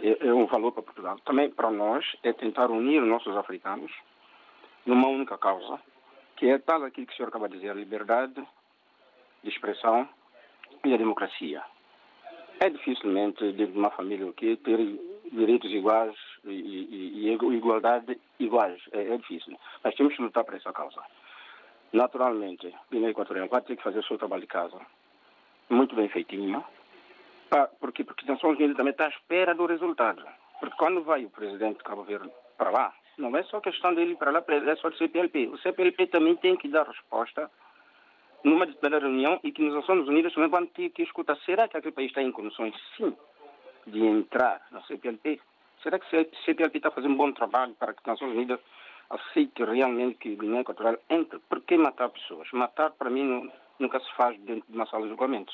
É, 0.00 0.28
é 0.28 0.34
um 0.34 0.46
valor 0.46 0.72
para 0.72 0.82
Portugal. 0.82 1.18
Também 1.24 1.50
para 1.50 1.70
nós 1.70 2.04
é 2.22 2.32
tentar 2.32 2.70
unir 2.70 3.02
os 3.02 3.08
nossos 3.08 3.36
africanos 3.36 3.92
numa 4.84 5.08
única 5.08 5.36
causa, 5.36 5.80
que 6.36 6.48
é 6.48 6.58
tal 6.58 6.84
aquilo 6.84 7.06
que 7.06 7.12
o 7.12 7.16
senhor 7.16 7.28
acaba 7.28 7.48
de 7.48 7.56
dizer, 7.56 7.70
a 7.70 7.74
liberdade 7.74 8.46
de 9.42 9.50
expressão 9.50 10.08
e 10.84 10.94
a 10.94 10.96
democracia. 10.96 11.62
É 12.60 12.68
dificilmente 12.68 13.52
de 13.52 13.64
uma 13.64 13.90
família 13.90 14.32
que 14.32 14.56
ter 14.56 14.78
direitos 15.30 15.70
iguais 15.70 16.16
e, 16.44 16.50
e, 16.50 17.28
e 17.28 17.32
igualdade 17.32 18.18
iguais. 18.38 18.80
É, 18.92 19.14
é, 19.14 19.16
difícil. 19.16 19.56
Mas 19.84 19.94
temos 19.94 20.14
que 20.14 20.22
lutar 20.22 20.44
por 20.44 20.54
essa 20.54 20.72
causa. 20.72 21.00
Naturalmente, 21.92 22.74
Guiné 22.90 23.10
Equatorial 23.10 23.48
vai 23.48 23.62
ter 23.62 23.76
que 23.76 23.82
fazer 23.82 24.00
o 24.00 24.04
seu 24.04 24.18
trabalho 24.18 24.42
de 24.42 24.48
casa 24.48 24.78
muito 25.70 25.94
bem 25.94 26.08
feitinho, 26.08 26.64
pra, 27.48 27.66
porque, 27.80 28.04
porque 28.04 28.26
Nações 28.26 28.56
Unidas 28.56 28.76
também 28.76 28.92
está 28.92 29.06
à 29.06 29.10
espera 29.10 29.54
do 29.54 29.66
resultado. 29.66 30.24
Porque 30.60 30.76
quando 30.76 31.02
vai 31.02 31.24
o 31.24 31.30
presidente 31.30 31.78
de 31.78 31.84
Cabo 31.84 32.02
Verde 32.02 32.30
para 32.56 32.70
lá, 32.70 32.94
não 33.16 33.36
é 33.36 33.42
só 33.44 33.60
questão 33.60 33.94
dele 33.94 34.12
ir 34.12 34.16
para 34.16 34.30
lá, 34.30 34.42
é 34.48 34.76
só 34.76 34.88
do 34.88 34.96
CPLP. 34.96 35.48
O 35.48 35.58
CPLP 35.58 36.06
também 36.06 36.36
tem 36.36 36.56
que 36.56 36.68
dar 36.68 36.86
resposta 36.86 37.50
numa 38.44 38.66
determinada 38.66 39.06
reunião 39.06 39.40
e 39.42 39.52
que 39.52 39.62
nas 39.62 39.74
Nações 39.74 40.06
Unidas 40.08 40.32
também 40.32 40.50
vão 40.50 40.66
ter 40.66 40.90
que 40.90 41.02
escutar. 41.02 41.36
Será 41.44 41.68
que 41.68 41.76
aquele 41.76 41.94
país 41.94 42.08
está 42.08 42.22
em 42.22 42.32
condições, 42.32 42.74
sim, 42.96 43.16
de 43.86 44.04
entrar 44.04 44.66
na 44.70 44.82
CPLP? 44.82 45.40
Será 45.82 45.98
que 45.98 46.16
a 46.16 46.24
CPLP 46.44 46.78
está 46.78 46.90
fazendo 46.90 47.12
um 47.14 47.16
bom 47.16 47.32
trabalho 47.32 47.74
para 47.74 47.92
que 47.92 48.00
as 48.00 48.06
Nações 48.06 48.36
Unidas 48.36 48.60
aceite 49.10 49.64
realmente 49.64 50.18
que 50.18 50.36
Guiné 50.36 50.60
Equatorial 50.60 50.98
entre? 51.08 51.38
Por 51.48 51.60
que 51.62 51.76
matar 51.76 52.10
pessoas? 52.10 52.50
Matar, 52.52 52.90
para 52.92 53.10
mim, 53.10 53.50
nunca 53.78 54.00
se 54.00 54.12
faz 54.14 54.38
dentro 54.40 54.64
de 54.68 54.76
uma 54.76 54.86
sala 54.86 55.04
de 55.04 55.10
julgamento. 55.10 55.52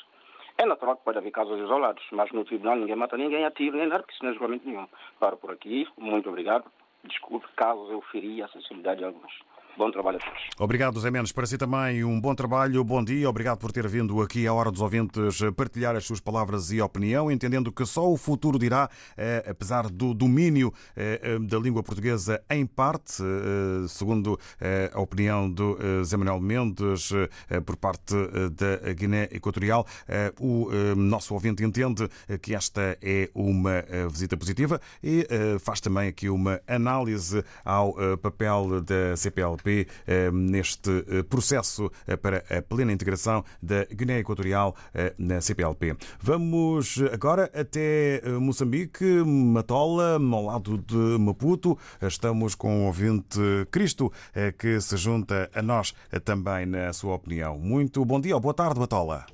É 0.57 0.65
natural 0.65 0.95
que 0.95 1.03
pode 1.03 1.17
haver 1.17 1.31
casos 1.31 1.59
isolados, 1.59 2.03
mas 2.11 2.31
no 2.31 2.45
tribunal 2.45 2.77
ninguém 2.77 2.95
mata 2.95 3.17
ninguém 3.17 3.45
a 3.45 3.51
tiro 3.51 3.77
nem 3.77 3.87
nada, 3.87 4.03
porque 4.03 4.13
isso 4.13 4.23
não 4.23 4.31
é 4.31 4.33
julgamento 4.33 4.67
nenhum. 4.67 4.87
Paro 5.19 5.37
por 5.37 5.51
aqui. 5.51 5.87
Muito 5.97 6.29
obrigado. 6.29 6.65
Desculpe 7.03 7.45
caso 7.55 7.91
eu 7.91 8.01
feri 8.01 8.41
a 8.41 8.47
sensibilidade 8.47 8.99
de 8.99 9.05
alguns. 9.05 9.33
Bom 9.77 9.91
trabalho 9.91 10.17
a 10.17 10.19
todos. 10.19 10.41
Obrigado, 10.57 10.99
Zé 11.01 11.11
Menos. 11.11 11.33
Para 11.33 11.45
si 11.45 11.57
também 11.57 12.01
um 12.03 12.19
bom 12.19 12.33
trabalho, 12.33 12.81
bom 12.83 13.03
dia. 13.03 13.29
Obrigado 13.29 13.57
por 13.57 13.73
ter 13.73 13.85
vindo 13.89 14.21
aqui 14.21 14.47
à 14.47 14.53
Hora 14.53 14.71
dos 14.71 14.79
Ouvintes 14.79 15.41
partilhar 15.55 15.97
as 15.97 16.05
suas 16.05 16.21
palavras 16.21 16.71
e 16.71 16.79
opinião, 16.79 17.29
entendendo 17.29 17.71
que 17.73 17.85
só 17.85 18.09
o 18.09 18.15
futuro 18.15 18.57
dirá, 18.57 18.89
eh, 19.17 19.43
apesar 19.49 19.89
do 19.89 20.13
domínio 20.13 20.73
eh, 20.95 21.37
da 21.41 21.59
língua 21.59 21.83
portuguesa 21.83 22.41
em 22.49 22.65
parte, 22.65 23.21
eh, 23.21 23.87
segundo 23.89 24.39
eh, 24.61 24.89
a 24.93 25.01
opinião 25.01 25.51
do 25.51 25.77
eh, 25.81 26.03
Zé 26.05 26.15
Manuel 26.15 26.39
Mendes 26.39 27.11
eh, 27.49 27.59
por 27.59 27.75
parte 27.75 28.15
eh, 28.15 28.49
da 28.49 28.93
Guiné 28.93 29.27
Equatorial, 29.31 29.85
eh, 30.07 30.31
o 30.39 30.69
eh, 30.71 30.95
nosso 30.95 31.33
ouvinte 31.33 31.65
entende 31.65 32.07
que 32.41 32.55
esta 32.55 32.97
é 33.01 33.29
uma 33.35 33.83
eh, 33.89 34.07
visita 34.09 34.37
positiva 34.37 34.79
e 35.03 35.27
eh, 35.29 35.59
faz 35.59 35.81
também 35.81 36.07
aqui 36.07 36.29
uma 36.29 36.61
análise 36.65 37.43
ao 37.65 37.93
eh, 38.01 38.15
papel 38.15 38.81
da 38.81 39.17
CPLP 39.17 39.64
eh, 39.69 40.31
neste 40.31 41.05
eh, 41.07 41.23
processo 41.23 41.91
eh, 42.07 42.15
para 42.15 42.43
a 42.49 42.61
plena 42.61 42.91
integração 42.91 43.43
da 43.61 43.85
Guiné 43.85 44.19
Equatorial 44.19 44.75
na 45.17 45.41
CPLP. 45.41 45.95
Vamos 46.19 47.01
agora 47.11 47.49
até 47.53 48.21
Moçambique, 48.39 49.03
Matola, 49.25 50.19
ao 50.19 50.45
lado 50.45 50.77
de 50.77 51.17
Maputo. 51.19 51.77
Estamos 52.01 52.55
com 52.55 52.83
o 52.83 52.85
ouvinte 52.85 53.39
Cristo 53.71 54.11
que 54.57 54.79
se 54.79 54.97
junta 54.97 55.49
a 55.53 55.61
nós 55.61 55.93
também 56.23 56.65
na 56.65 56.91
sua 56.93 57.15
opinião. 57.15 57.57
Muito 57.57 58.03
bom 58.05 58.19
dia 58.19 58.35
ou 58.35 58.41
boa 58.41 58.53
tarde, 58.53 58.79
Matola. 58.79 59.25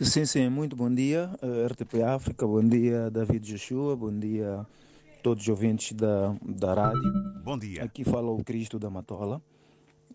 Sim, 0.00 0.24
sim, 0.24 0.48
muito 0.48 0.76
bom 0.76 0.92
dia, 0.92 1.30
RTP 1.70 2.02
África, 2.02 2.46
bom 2.46 2.62
dia, 2.62 3.10
David 3.10 3.44
Joshua, 3.44 3.96
bom 3.96 4.16
dia 4.16 4.60
a 4.60 5.22
todos 5.22 5.42
os 5.42 5.48
ouvintes 5.48 5.92
da, 5.92 6.34
da 6.42 6.74
rádio. 6.74 7.12
Bom 7.44 7.58
dia. 7.58 7.82
Aqui 7.82 8.04
fala 8.04 8.30
o 8.30 8.42
Cristo 8.44 8.78
da 8.78 8.88
Matola. 8.88 9.42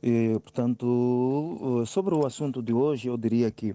E, 0.04 0.38
portanto, 0.40 1.82
sobre 1.88 2.14
o 2.14 2.26
assunto 2.26 2.62
de 2.62 2.74
hoje, 2.74 3.08
eu 3.08 3.16
diria 3.16 3.50
que, 3.50 3.74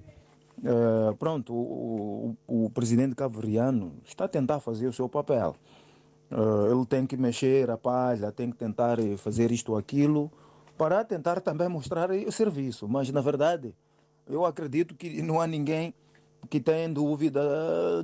eh, 0.62 1.14
pronto, 1.18 1.54
o, 1.54 2.36
o, 2.46 2.66
o 2.66 2.70
presidente 2.70 3.14
cabo-verdiano 3.14 3.94
está 4.04 4.26
a 4.26 4.28
tentar 4.28 4.60
fazer 4.60 4.88
o 4.88 4.92
seu 4.92 5.08
papel. 5.08 5.56
Eh, 6.30 6.70
ele 6.70 6.84
tem 6.84 7.06
que 7.06 7.16
mexer 7.16 7.70
a 7.70 7.78
palha, 7.78 8.30
tem 8.30 8.50
que 8.50 8.58
tentar 8.58 8.98
fazer 9.16 9.50
isto 9.50 9.72
ou 9.72 9.78
aquilo, 9.78 10.30
para 10.76 11.02
tentar 11.02 11.40
também 11.40 11.66
mostrar 11.66 12.10
o 12.10 12.30
serviço. 12.30 12.86
Mas, 12.86 13.08
na 13.10 13.22
verdade, 13.22 13.74
eu 14.28 14.44
acredito 14.44 14.94
que 14.94 15.22
não 15.22 15.40
há 15.40 15.46
ninguém 15.46 15.94
que 16.50 16.60
tenha 16.60 16.90
dúvida 16.90 17.40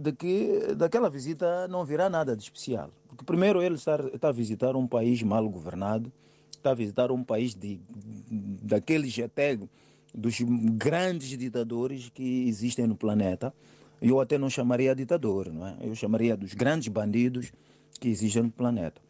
de 0.00 0.12
que 0.12 0.74
daquela 0.74 1.10
visita 1.10 1.68
não 1.68 1.84
virá 1.84 2.08
nada 2.08 2.34
de 2.34 2.42
especial. 2.42 2.88
Porque, 3.06 3.22
primeiro, 3.22 3.62
ele 3.62 3.74
está, 3.74 3.96
está 4.14 4.28
a 4.28 4.32
visitar 4.32 4.74
um 4.76 4.86
país 4.86 5.22
mal 5.22 5.46
governado, 5.46 6.10
está 6.64 6.70
a 6.70 6.74
visitar 6.74 7.12
um 7.12 7.22
país 7.22 7.54
de, 7.54 7.78
daqueles 8.62 9.18
até 9.18 9.58
dos 10.14 10.40
grandes 10.40 11.36
ditadores 11.36 12.08
que 12.08 12.48
existem 12.48 12.86
no 12.86 12.96
planeta. 12.96 13.54
Eu 14.00 14.18
até 14.18 14.38
não 14.38 14.48
chamaria 14.48 14.94
ditador, 14.94 15.52
não 15.52 15.66
é? 15.66 15.76
Eu 15.82 15.94
chamaria 15.94 16.36
dos 16.36 16.54
grandes 16.54 16.88
bandidos 16.88 17.52
que 18.00 18.08
existem 18.08 18.44
no 18.44 18.50
planeta. 18.50 19.00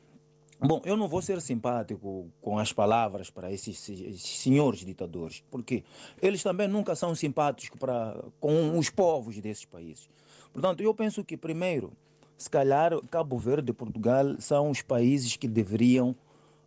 Bom, 0.60 0.80
eu 0.84 0.96
não 0.96 1.08
vou 1.08 1.20
ser 1.20 1.40
simpático 1.40 2.28
com 2.40 2.58
as 2.58 2.72
palavras 2.72 3.30
para 3.30 3.52
esses, 3.52 3.88
esses 3.88 4.38
senhores 4.38 4.80
ditadores, 4.84 5.44
porque 5.50 5.84
eles 6.22 6.42
também 6.42 6.68
nunca 6.68 6.94
são 6.94 7.14
simpáticos 7.14 7.78
para, 7.78 8.24
com 8.40 8.78
os 8.78 8.88
povos 8.88 9.38
desses 9.40 9.64
países. 9.64 10.08
Portanto, 10.52 10.82
eu 10.82 10.94
penso 10.94 11.24
que, 11.24 11.36
primeiro, 11.36 11.92
se 12.38 12.48
calhar 12.48 12.92
Cabo 13.10 13.36
Verde 13.36 13.70
e 13.70 13.74
Portugal 13.74 14.36
são 14.38 14.70
os 14.70 14.80
países 14.80 15.36
que 15.36 15.48
deveriam 15.48 16.16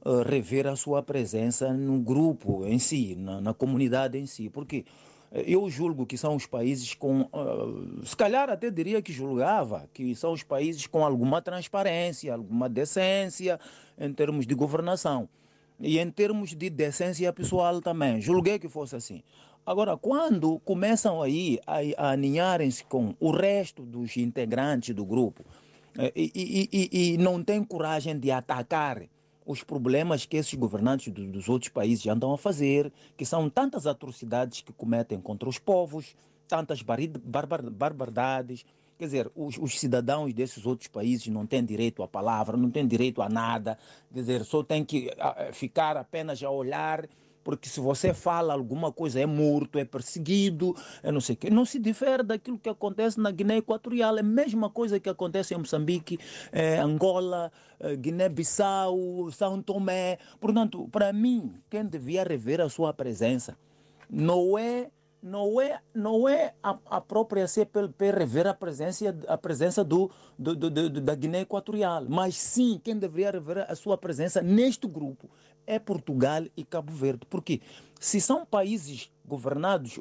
uh, 0.06 0.22
rever 0.24 0.68
a 0.68 0.76
sua 0.76 1.02
presença 1.04 1.74
no 1.74 2.00
grupo 2.00 2.66
em 2.66 2.80
si, 2.80 3.16
na, 3.16 3.42
na 3.42 3.54
comunidade 3.54 4.18
em 4.18 4.26
si. 4.26 4.50
Porque 4.50 4.86
eu 5.32 5.70
julgo 5.70 6.06
que 6.06 6.18
são 6.18 6.36
os 6.36 6.46
países 6.46 6.94
com, 6.94 7.22
uh, 7.22 8.06
se 8.06 8.16
calhar 8.16 8.50
até 8.50 8.70
diria 8.72 9.02
que 9.02 9.12
julgava, 9.12 9.88
que 9.94 10.16
são 10.16 10.32
os 10.32 10.44
países 10.44 10.88
com 10.88 11.04
alguma 11.04 11.42
transparência, 11.42 12.34
alguma 12.34 12.70
decência 12.70 13.60
em 14.00 14.14
termos 14.14 14.48
de 14.48 14.56
governação. 14.56 15.28
E 15.80 16.00
em 16.00 16.10
termos 16.10 16.56
de 16.56 16.70
decência 16.70 17.32
pessoal 17.32 17.82
também, 17.82 18.20
julguei 18.20 18.58
que 18.58 18.68
fosse 18.68 18.96
assim. 18.96 19.22
Agora, 19.66 19.98
quando 19.98 20.60
começam 20.60 21.22
aí 21.22 21.60
a, 21.68 21.80
a 21.98 22.12
aninharem-se 22.12 22.86
com 22.86 23.14
o 23.20 23.32
resto 23.32 23.84
dos 23.84 24.16
integrantes 24.16 24.96
do 24.96 25.06
grupo 25.06 25.44
eh, 25.98 26.14
e, 26.16 26.32
e, 26.34 26.70
e, 26.72 27.14
e 27.14 27.18
não 27.18 27.44
têm 27.44 27.64
coragem 27.64 28.18
de 28.18 28.32
atacar 28.32 29.04
os 29.48 29.64
problemas 29.64 30.26
que 30.26 30.36
esses 30.36 30.54
governantes 30.54 31.12
do, 31.12 31.26
dos 31.26 31.48
outros 31.48 31.72
países 31.72 32.04
já 32.04 32.12
andam 32.12 32.34
a 32.34 32.38
fazer, 32.38 32.92
que 33.16 33.26
são 33.26 33.50
tantas 33.50 33.88
atrocidades 33.88 34.60
que 34.60 34.74
cometem 34.74 35.22
contra 35.22 35.48
os 35.48 35.58
povos, 35.58 36.14
tantas 36.50 36.82
barbar, 36.82 37.64
barbaridades. 37.72 38.66
Quer 39.00 39.06
dizer, 39.06 39.32
os, 39.34 39.58
os, 39.58 39.80
cidadãos 39.80 40.34
desses 40.34 40.66
outros 40.66 40.90
países 40.90 41.28
não 41.28 41.46
têm 41.46 41.64
direito 41.64 42.04
à 42.04 42.08
palavra, 42.08 42.58
não 42.58 42.70
têm 42.70 42.86
direito 42.86 43.22
a 43.22 43.30
nada. 43.30 43.78
Quer 44.14 44.20
dizer, 44.20 44.44
só 44.44 44.62
tem 44.64 44.84
que 44.84 45.10
a, 45.18 45.54
ficar 45.54 45.96
apenas 45.96 46.44
a 46.44 46.50
olhar 46.50 47.08
porque 47.48 47.70
se 47.70 47.80
você 47.80 48.14
fala 48.14 48.52
alguma 48.54 48.92
coisa 48.92 49.22
é 49.22 49.26
morto, 49.26 49.80
é 49.80 49.86
perseguido, 49.86 50.76
é 51.02 51.14
não 51.14 51.22
sei 51.22 51.34
o 51.34 51.38
quê. 51.38 51.50
Não 51.50 51.64
se 51.64 51.80
difere 51.80 52.22
daquilo 52.22 52.60
que 52.60 52.68
acontece 52.68 53.18
na 53.22 53.32
Guiné 53.32 53.56
Equatorial, 53.56 54.18
é 54.18 54.20
a 54.20 54.24
mesma 54.24 54.70
coisa 54.70 55.00
que 55.00 55.08
acontece 55.08 55.54
em 55.54 55.58
Moçambique, 55.58 56.20
eh, 56.52 56.78
Angola, 56.78 57.50
eh, 57.80 57.96
Guiné-Bissau, 57.96 59.32
São 59.32 59.62
Tomé. 59.62 60.18
Portanto, 60.42 60.90
para 60.92 61.14
mim, 61.14 61.54
quem 61.70 61.86
devia 61.86 62.26
rever 62.26 62.60
a 62.60 62.68
sua 62.68 62.94
presença 62.94 63.58
não 64.10 64.58
é 64.58 64.90
não 65.24 65.60
é, 65.60 65.80
não 65.96 66.28
é 66.30 66.54
a, 66.62 66.78
a 66.90 67.02
própria 67.02 67.48
CPLP 67.48 68.12
rever 68.12 68.46
a 68.46 68.54
presença, 68.54 69.16
a 69.28 69.38
presença 69.38 69.84
do, 69.86 70.12
do, 70.38 70.54
do- 70.54 70.70
do- 70.70 71.02
da 71.02 71.16
Guiné 71.16 71.42
Equatorial, 71.42 72.06
mas 72.10 72.36
sim 72.36 72.80
quem 72.84 72.96
deveria 72.98 73.32
rever 73.32 73.66
a 73.70 73.76
sua 73.76 73.98
presença 73.98 74.42
neste 74.42 74.86
grupo 74.86 75.30
é 75.68 75.78
Portugal 75.78 76.46
e 76.56 76.64
Cabo 76.64 76.92
Verde. 76.94 77.28
Porque 77.30 77.62
se 78.00 78.20
são 78.22 78.46
países 78.46 79.12
governados, 79.26 80.00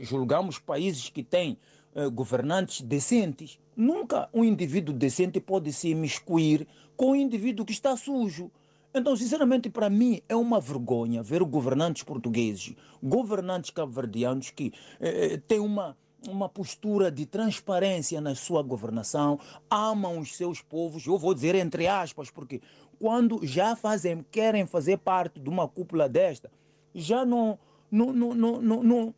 julgamos 0.00 0.58
países 0.58 1.08
que 1.08 1.22
têm 1.22 1.56
eh, 1.94 2.08
governantes 2.08 2.80
decentes, 2.80 3.58
nunca 3.76 4.28
um 4.34 4.44
indivíduo 4.44 4.92
decente 4.92 5.40
pode 5.40 5.72
se 5.72 5.90
imiscuir 5.90 6.66
com 6.96 7.12
um 7.12 7.16
indivíduo 7.16 7.64
que 7.64 7.72
está 7.72 7.96
sujo. 7.96 8.50
Então, 8.92 9.16
sinceramente, 9.16 9.70
para 9.70 9.88
mim 9.88 10.20
é 10.28 10.34
uma 10.34 10.60
vergonha 10.60 11.22
ver 11.22 11.42
governantes 11.44 12.02
portugueses, 12.02 12.74
governantes 13.02 13.70
cabo-verdianos 13.70 14.50
que 14.50 14.72
eh, 15.00 15.40
têm 15.46 15.60
uma, 15.60 15.96
uma 16.28 16.48
postura 16.48 17.10
de 17.12 17.26
transparência 17.26 18.20
na 18.20 18.34
sua 18.34 18.62
governação, 18.62 19.38
amam 19.70 20.18
os 20.18 20.36
seus 20.36 20.60
povos, 20.60 21.06
eu 21.06 21.18
vou 21.18 21.32
dizer 21.32 21.54
entre 21.54 21.86
aspas, 21.86 22.30
porque 22.30 22.60
quando 23.04 23.40
já 23.42 23.76
fazem, 23.76 24.24
querem 24.30 24.64
fazer 24.64 24.96
parte 24.96 25.38
de 25.38 25.50
uma 25.50 25.68
cúpula 25.68 26.08
desta, 26.08 26.50
já 26.94 27.22
não, 27.22 27.58
não, 27.90 28.14
não, 28.14 28.34
não, 28.34 28.62
não, 28.62 28.82
não 28.82 29.14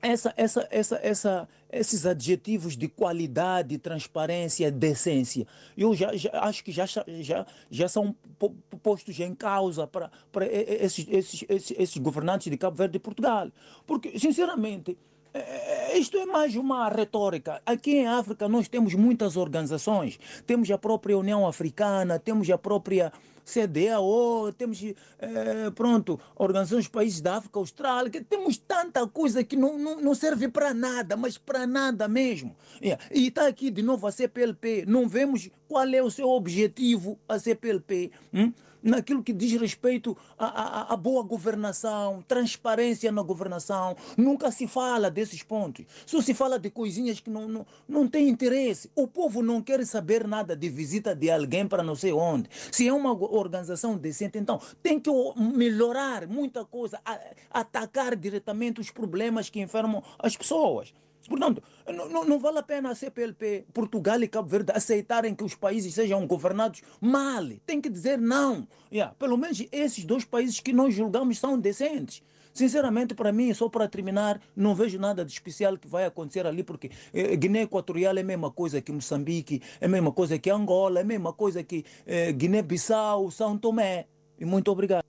essa, 0.00 0.32
essa, 0.36 0.68
essa, 0.70 1.00
essa, 1.02 1.48
esses 1.68 2.06
adjetivos 2.06 2.76
de 2.76 2.86
qualidade, 2.86 3.76
transparência, 3.76 4.70
decência, 4.70 5.48
eu 5.76 5.96
já, 5.96 6.14
já 6.14 6.30
acho 6.34 6.62
que 6.62 6.70
já, 6.70 6.86
já, 6.86 7.44
já 7.68 7.88
são 7.88 8.14
po- 8.38 8.54
postos 8.80 9.18
em 9.18 9.34
causa 9.34 9.84
para, 9.84 10.12
para 10.30 10.46
esses, 10.46 11.04
esses, 11.08 11.44
esses, 11.48 11.76
esses 11.76 11.96
governantes 11.96 12.48
de 12.48 12.56
Cabo 12.56 12.76
Verde 12.76 12.98
e 12.98 13.00
Portugal. 13.00 13.50
Porque, 13.84 14.16
sinceramente, 14.16 14.96
isto 15.94 16.16
é 16.16 16.26
mais 16.26 16.54
uma 16.56 16.88
retórica. 16.88 17.60
Aqui 17.66 17.96
em 17.96 18.06
África 18.06 18.48
nós 18.48 18.68
temos 18.68 18.94
muitas 18.94 19.36
organizações. 19.36 20.18
Temos 20.46 20.70
a 20.70 20.78
própria 20.78 21.18
União 21.18 21.46
Africana, 21.46 22.18
temos 22.18 22.48
a 22.50 22.58
própria 22.58 23.12
CDAO, 23.48 24.52
temos, 24.52 24.82
eh, 25.18 25.70
pronto, 25.74 26.20
organizações 26.36 26.84
dos 26.84 26.92
países 26.92 27.20
da 27.20 27.36
África 27.36 27.58
Austral, 27.58 28.10
que 28.10 28.20
temos 28.20 28.58
tanta 28.58 29.06
coisa 29.06 29.42
que 29.42 29.56
não, 29.56 29.78
não, 29.78 30.00
não 30.00 30.14
serve 30.14 30.48
para 30.48 30.74
nada, 30.74 31.16
mas 31.16 31.38
para 31.38 31.66
nada 31.66 32.06
mesmo. 32.06 32.54
Yeah. 32.82 33.02
E 33.10 33.28
está 33.28 33.46
aqui 33.46 33.70
de 33.70 33.82
novo 33.82 34.06
a 34.06 34.12
CPLP. 34.12 34.84
Não 34.86 35.08
vemos 35.08 35.48
qual 35.66 35.88
é 35.88 36.02
o 36.02 36.10
seu 36.10 36.28
objetivo, 36.28 37.18
a 37.26 37.38
CPLP. 37.38 38.10
hum? 38.32 38.52
Naquilo 38.88 39.22
que 39.22 39.32
diz 39.32 39.52
respeito 39.60 40.16
à, 40.38 40.46
à- 40.46 40.92
à 40.94 40.96
boa 40.96 41.22
governação, 41.22 42.22
transparência 42.26 43.12
na 43.12 43.22
governação. 43.22 43.96
Nunca 44.16 44.50
se 44.50 44.66
fala 44.66 45.10
desses 45.10 45.42
pontos. 45.42 45.84
Só 46.06 46.20
se 46.20 46.34
fala 46.34 46.58
de 46.58 46.70
coisinhas 46.70 47.20
que 47.20 47.30
não, 47.30 47.46
não, 47.46 47.66
não 47.88 48.08
têm 48.08 48.28
interesse. 48.28 48.90
O 48.94 49.06
povo 49.06 49.42
não 49.42 49.62
quer 49.62 49.84
saber 49.86 50.26
nada 50.26 50.56
de 50.56 50.68
visita 50.68 51.14
de 51.14 51.30
alguém 51.30 51.66
para 51.68 51.82
não 51.82 51.94
sei 51.94 52.12
onde. 52.12 52.48
Se 52.72 52.88
é 52.88 52.92
uma 52.92 53.12
organização 53.12 53.96
decente, 53.96 54.38
então 54.38 54.60
tem 54.82 54.98
que 54.98 55.10
melhorar 55.36 56.26
muita 56.26 56.64
coisa, 56.64 57.00
atacar 57.50 58.16
diretamente 58.16 58.80
os 58.80 58.90
problemas 58.90 59.48
que 59.50 59.60
enfermam 59.60 60.02
as 60.18 60.36
pessoas. 60.36 60.92
Portanto, 61.28 61.62
não, 61.86 62.24
não- 62.24 62.38
vale 62.38 62.58
a 62.58 62.62
pena 62.62 62.90
a 62.90 62.94
CPLP, 62.94 63.66
Portugal 63.72 64.20
e 64.22 64.28
Cabo 64.28 64.48
Verde 64.48 64.72
aceitarem 64.72 65.34
que 65.34 65.44
os 65.44 65.54
países 65.54 65.92
sejam 65.92 66.26
governados 66.26 66.82
mal. 67.00 67.44
Tem 67.66 67.80
que 67.80 67.90
dizer 67.90 68.18
não. 68.18 68.66
Yeah, 68.90 69.14
pelo 69.18 69.36
menos 69.36 69.62
esses 69.70 70.04
dois 70.04 70.24
países 70.24 70.60
que 70.60 70.72
nós 70.72 70.94
julgamos 70.94 71.38
são 71.38 71.58
decentes. 71.58 72.22
Sinceramente, 72.54 73.14
para 73.14 73.30
mim, 73.30 73.52
só 73.54 73.68
para 73.68 73.86
terminar, 73.86 74.40
não 74.56 74.74
vejo 74.74 74.98
nada 74.98 75.24
de 75.24 75.30
especial 75.30 75.76
que 75.76 75.86
vai 75.86 76.04
acontecer 76.06 76.44
ali, 76.46 76.64
porque 76.64 76.90
eh, 77.12 77.36
Guiné 77.36 77.62
Equatorial 77.62 78.16
é 78.16 78.20
a 78.20 78.24
mesma 78.24 78.50
coisa 78.50 78.80
que 78.80 78.90
Moçambique, 78.90 79.62
é 79.80 79.86
a 79.86 79.88
mesma 79.88 80.10
coisa 80.10 80.38
que 80.38 80.50
Angola, 80.50 80.98
é 80.98 81.02
a 81.02 81.06
mesma 81.06 81.32
coisa 81.32 81.62
que 81.62 81.84
eh, 82.06 82.32
Guiné-Bissau, 82.32 83.30
São 83.30 83.56
Tomé. 83.56 84.06
E 84.40 84.44
muito 84.44 84.70
obrigado. 84.72 85.04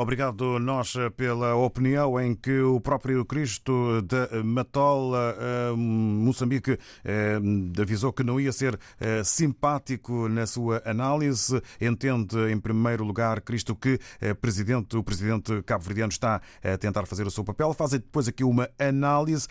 Obrigado 0.00 0.60
nós 0.60 0.94
pela 1.16 1.56
opinião 1.56 2.20
em 2.20 2.32
que 2.32 2.60
o 2.60 2.80
próprio 2.80 3.24
Cristo 3.24 4.00
de 4.02 4.44
Matola, 4.44 5.36
eh, 5.36 5.72
Moçambique, 5.76 6.78
eh, 7.04 7.40
avisou 7.82 8.12
que 8.12 8.22
não 8.22 8.38
ia 8.38 8.52
ser 8.52 8.78
eh, 9.00 9.24
simpático 9.24 10.28
na 10.28 10.46
sua 10.46 10.80
análise. 10.84 11.60
Entende, 11.80 12.36
em 12.48 12.60
primeiro 12.60 13.02
lugar, 13.02 13.40
Cristo, 13.40 13.74
que 13.74 13.98
presidente, 14.40 14.96
o 14.96 15.02
presidente 15.02 15.60
cabo-verdiano 15.64 16.12
está 16.12 16.40
a 16.62 16.78
tentar 16.78 17.04
fazer 17.04 17.26
o 17.26 17.30
seu 17.32 17.42
papel. 17.42 17.74
Faz 17.74 17.90
depois 17.90 18.28
aqui 18.28 18.44
uma 18.44 18.70
análise 18.78 19.48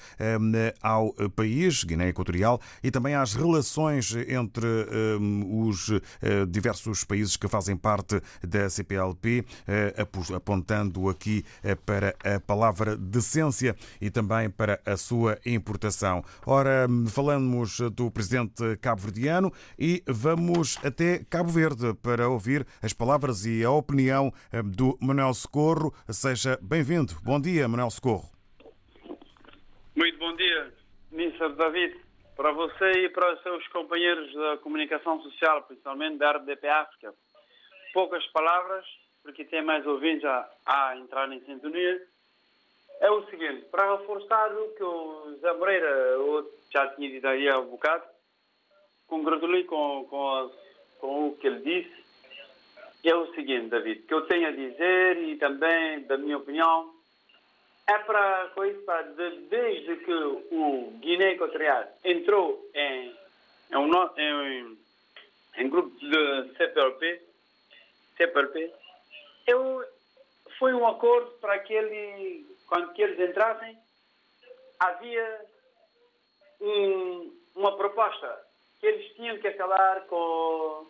ao 0.82 1.14
país, 1.36 1.84
Guiné 1.84 2.08
Equatorial, 2.08 2.62
e 2.82 2.90
também 2.90 3.16
às 3.16 3.34
relações 3.34 4.16
entre 4.16 4.66
os 5.50 5.92
diversos 6.48 7.04
países 7.04 7.36
que 7.36 7.50
fazem 7.50 7.76
parte 7.76 8.22
da 8.42 8.70
CPLP, 8.70 9.46
apontando 10.38 11.10
aqui 11.10 11.44
eh, 11.64 11.76
para 11.76 12.16
a 12.24 12.40
palavra 12.40 12.96
decência 12.96 13.76
e 14.00 14.10
também 14.10 14.50
para 14.50 14.80
a 14.86 14.96
sua 14.96 15.38
importação. 15.46 16.24
Ora, 16.46 16.88
falamos 17.14 17.80
do 17.92 18.10
presidente 18.10 18.78
cabo-verdiano 18.78 19.52
e 19.78 20.04
vamos 20.08 20.78
até 20.86 21.24
Cabo 21.30 21.50
Verde 21.50 21.94
para 22.02 22.30
ouvir 22.30 22.66
as 22.82 22.94
palavras 22.94 23.46
e 23.46 23.64
a 23.64 23.72
opinião 23.72 24.32
eh, 24.52 24.62
do 24.64 24.98
Manuel 25.02 25.34
Socorro. 25.34 25.94
Seja 26.10 26.58
bem-vindo. 26.62 27.14
Bom 27.24 27.40
dia, 27.40 27.68
Manuel 27.68 27.90
Socorro. 27.90 28.30
Muito 29.96 30.18
bom 30.20 30.36
dia, 30.36 30.74
Mr. 31.12 31.54
David, 31.56 32.00
para 32.36 32.52
você 32.52 32.92
e 33.06 33.10
para 33.10 33.34
os 33.34 33.42
seus 33.42 33.68
companheiros 33.70 34.32
da 34.34 34.58
comunicação 34.58 35.22
social, 35.24 35.64
principalmente 35.64 36.20
da 36.20 36.32
RDP 36.32 36.68
África. 36.68 37.14
Poucas 37.94 38.26
palavras, 38.28 38.86
porque 39.28 39.44
tem 39.44 39.62
mais 39.62 39.86
ouvintes 39.86 40.24
a, 40.24 40.50
a 40.66 40.98
entrar 40.98 41.30
em 41.34 41.42
sintonia. 41.42 42.02
É 43.02 43.12
o 43.12 43.26
seguinte, 43.30 43.66
para 43.70 43.98
reforçar 43.98 44.58
o 44.58 44.70
que 44.74 44.82
o 44.84 45.36
Zé 45.42 45.52
Moreira 45.54 46.18
o- 46.22 46.50
já 46.72 46.88
tinha 46.96 47.10
dito 47.10 47.28
aí 47.28 47.48
há 47.50 47.60
um 47.60 47.66
bocado, 47.68 48.06
congratulei 49.08 49.66
com, 49.66 50.06
com, 50.10 50.52
com 51.00 51.28
o 51.28 51.36
que 51.36 51.46
ele 51.48 51.60
disse. 51.60 52.06
É 53.04 53.14
o 53.16 53.34
seguinte, 53.36 53.68
David, 53.70 54.04
que 54.04 54.14
eu 54.14 54.22
tenho 54.28 54.48
a 54.48 54.52
dizer 54.52 55.18
e 55.18 55.36
também, 55.38 56.04
da 56.04 56.18
minha 56.18 56.38
opinião, 56.38 56.94
é 57.90 57.98
para 58.00 58.48
coisa 58.56 59.04
desde 59.50 59.96
que 59.98 60.14
o 60.14 60.92
Guiné 61.02 61.34
Equatorial 61.34 61.86
entrou 62.06 62.66
em 62.74 63.14
em, 63.70 63.76
um 63.76 63.92
em, 64.18 64.78
em 65.58 65.70
grupo 65.70 65.90
de 66.00 66.54
CPLP, 66.56 67.22
CPLP, 68.16 68.74
eu 69.48 69.84
foi 70.60 70.74
um 70.74 70.86
acordo 70.88 71.32
para 71.40 71.60
que 71.60 71.74
ele 71.74 72.46
quando 72.68 72.94
que 72.94 73.02
eles 73.02 73.20
entrassem 73.30 73.78
havia 74.80 75.46
um- 76.60 77.34
uma 77.56 77.76
proposta 77.78 78.46
que 78.80 78.86
eles 78.88 79.16
tinham 79.16 79.40
que 79.40 79.48
acabar 79.48 80.06
com 80.08 80.88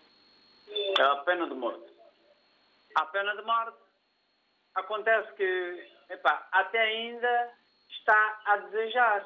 a 1.00 1.16
pena 1.18 1.48
de 1.48 1.54
morte. 1.54 1.94
A 2.96 3.06
pena 3.06 3.36
de 3.36 3.44
morte 3.44 3.78
acontece 4.76 5.32
que 5.34 5.92
epá, 6.10 6.48
até 6.52 6.80
ainda 6.80 7.54
está 7.90 8.42
a 8.46 8.58
desejar. 8.58 9.26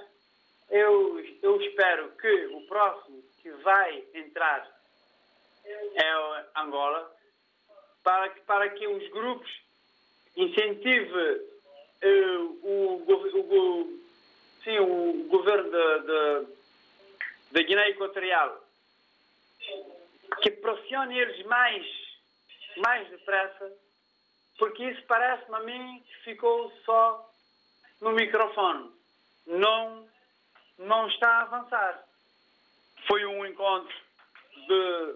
Eu, 0.70 1.20
eu 1.42 1.62
espero 1.62 2.12
que 2.18 2.46
o 2.48 2.68
próximo 2.68 3.24
que 3.42 3.50
vai 3.64 4.04
entrar 4.14 4.68
é 5.66 6.46
Angola, 6.56 7.14
para 8.04 8.30
para 8.48 8.70
que 8.70 8.88
os 8.88 9.08
grupos 9.12 9.50
incentivem 10.36 11.42
eh, 12.02 12.38
o, 12.64 13.04
o, 13.06 13.44
go- 13.44 14.00
sim, 14.64 14.80
o 14.80 15.28
governo 15.30 15.70
da 17.52 17.62
Guiné 17.62 17.90
Equatorial 17.90 18.64
que 20.42 20.50
pressione 20.52 21.20
eles 21.20 21.46
mais, 21.46 21.86
mais 22.78 23.08
depressa 23.10 23.72
porque 24.58 24.84
isso 24.84 25.04
parece-me 25.08 25.56
a 25.56 25.60
mim 25.62 26.04
que 26.06 26.16
ficou 26.24 26.72
só 26.86 27.30
no 28.00 28.12
microfone. 28.12 28.92
Não, 29.48 30.08
não 30.78 31.08
está 31.08 31.28
a 31.28 31.42
avançar. 31.42 32.04
Foi 33.08 33.26
um 33.26 33.44
encontro 33.46 33.94
de, 34.68 35.16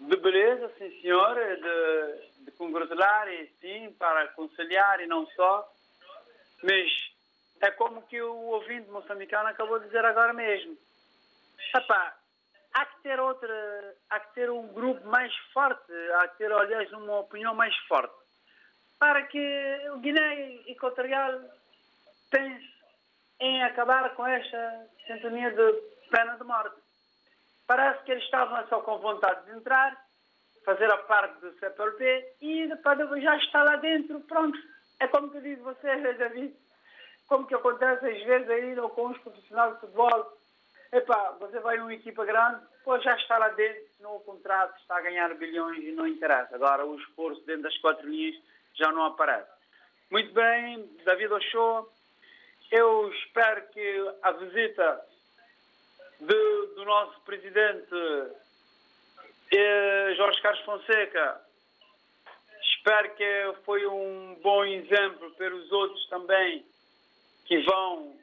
de 0.00 0.16
beleza, 0.16 0.72
sim 0.78 1.00
senhor, 1.00 1.34
de, 1.36 2.44
de 2.44 2.50
congratular 2.52 3.28
e 3.28 3.46
sim, 3.60 3.92
para 3.98 4.22
aconselhar 4.22 5.00
e 5.00 5.06
não 5.06 5.26
só. 5.28 5.70
Mas 6.62 6.90
é 7.60 7.70
como 7.72 8.02
que 8.02 8.20
o 8.20 8.34
ouvinte 8.34 8.90
moçambicano 8.90 9.48
acabou 9.48 9.78
de 9.78 9.86
dizer 9.86 10.04
agora 10.04 10.32
mesmo. 10.32 10.76
Epá, 11.74 12.16
há 12.72 12.86
que 12.86 13.02
ter 13.02 13.20
outra, 13.20 13.94
há 14.08 14.20
que 14.20 14.34
ter 14.34 14.50
um 14.50 14.68
grupo 14.68 15.06
mais 15.06 15.34
forte, 15.52 15.92
há 16.16 16.28
que 16.28 16.38
ter, 16.38 16.52
aliás, 16.52 16.90
uma 16.92 17.20
opinião 17.20 17.54
mais 17.54 17.76
forte, 17.86 18.14
para 18.98 19.22
que 19.24 19.88
o 19.92 19.98
Guiné 19.98 20.62
Equatorial 20.66 21.40
pense 22.30 22.70
em 23.40 23.62
acabar 23.64 24.14
com 24.14 24.26
esta 24.26 24.86
sintonia 25.06 25.50
de 25.50 25.72
pena 26.10 26.36
de 26.36 26.44
morte. 26.44 26.76
Parece 27.70 28.02
que 28.02 28.10
eles 28.10 28.24
estavam 28.24 28.66
só 28.66 28.80
com 28.80 28.98
vontade 28.98 29.46
de 29.46 29.52
entrar, 29.52 29.96
fazer 30.64 30.90
a 30.90 30.96
parte 30.96 31.38
do 31.38 31.52
CPLP 31.52 32.34
e 32.40 32.66
depois 32.66 33.22
já 33.22 33.36
está 33.36 33.62
lá 33.62 33.76
dentro, 33.76 34.18
pronto. 34.22 34.58
É 34.98 35.06
como 35.06 35.30
que 35.30 35.40
diz 35.40 35.56
você, 35.60 35.96
David, 36.14 36.52
como 37.28 37.46
que 37.46 37.54
acontece 37.54 38.04
às 38.04 38.24
vezes 38.24 38.50
aí 38.50 38.74
com 38.74 39.10
os 39.10 39.18
profissionais 39.18 39.74
de 39.74 39.80
futebol. 39.82 40.36
Epá, 40.90 41.36
você 41.38 41.60
vai 41.60 41.76
numa 41.76 41.94
equipa 41.94 42.24
grande, 42.24 42.60
pô, 42.82 42.98
já 42.98 43.14
está 43.14 43.38
lá 43.38 43.50
dentro, 43.50 43.84
senão 43.96 44.16
o 44.16 44.24
contrato 44.24 44.76
está 44.80 44.96
a 44.96 45.02
ganhar 45.02 45.32
bilhões 45.36 45.84
e 45.84 45.92
não 45.92 46.08
interessa. 46.08 46.56
Agora 46.56 46.84
o 46.84 46.98
esforço 46.98 47.40
dentro 47.46 47.62
das 47.62 47.78
quatro 47.78 48.08
linhas 48.08 48.34
já 48.74 48.90
não 48.90 49.04
aparece. 49.04 49.48
Muito 50.10 50.32
bem, 50.32 50.90
David 51.04 51.32
Ochoa, 51.32 51.86
eu 52.72 53.12
espero 53.12 53.62
que 53.68 54.14
a 54.24 54.32
visita 54.32 55.09
de, 56.20 56.74
do 56.74 56.84
nosso 56.84 57.20
presidente 57.22 57.94
eh, 59.52 60.14
Jorge 60.16 60.40
Carlos 60.42 60.64
Fonseca, 60.64 61.40
espero 62.62 63.14
que 63.14 63.54
foi 63.64 63.86
um 63.86 64.34
bom 64.42 64.64
exemplo 64.64 65.30
para 65.32 65.54
os 65.54 65.72
outros 65.72 66.08
também 66.08 66.64
que 67.46 67.58
vão 67.62 68.16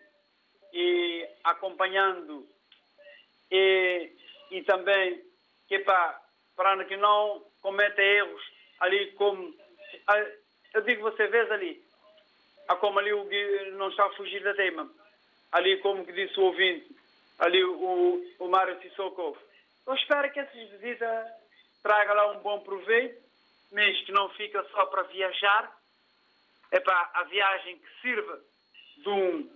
e 0.73 1.27
acompanhando 1.43 2.47
e, 3.51 4.11
e 4.51 4.63
também 4.63 5.23
que 5.67 5.79
para, 5.79 6.21
para 6.55 6.85
que 6.85 6.95
não 6.97 7.43
cometa 7.61 8.01
erros 8.01 8.41
ali 8.79 9.11
como 9.13 9.53
eu 10.73 10.81
digo 10.81 11.01
você 11.01 11.27
vê 11.27 11.39
ali 11.51 11.87
a 12.67 12.75
como 12.75 12.99
ali 12.99 13.13
o 13.13 13.23
Gui 13.25 13.71
não 13.71 13.89
está 13.89 14.05
a 14.05 14.13
fugir 14.13 14.43
da 14.43 14.53
tema. 14.53 14.89
Ali 15.51 15.77
como 15.77 16.05
que 16.05 16.11
disse 16.11 16.39
o 16.39 16.43
ouvinte 16.43 16.95
ali 17.39 17.63
o, 17.63 18.25
o 18.39 18.47
Mário 18.47 18.79
Sissoko 18.81 19.37
eu 19.85 19.95
espero 19.95 20.31
que 20.31 20.39
essas 20.39 20.69
visitas 20.69 21.27
tragam 21.81 22.15
lá 22.15 22.31
um 22.31 22.39
bom 22.39 22.59
proveito 22.61 23.21
mas 23.71 23.99
que 24.05 24.11
não 24.11 24.29
fica 24.29 24.63
só 24.71 24.85
para 24.87 25.03
viajar 25.03 25.77
é 26.71 26.79
para 26.79 27.11
a 27.13 27.23
viagem 27.23 27.77
que 27.77 28.01
sirva 28.01 28.41
de 28.97 29.09
um, 29.09 29.49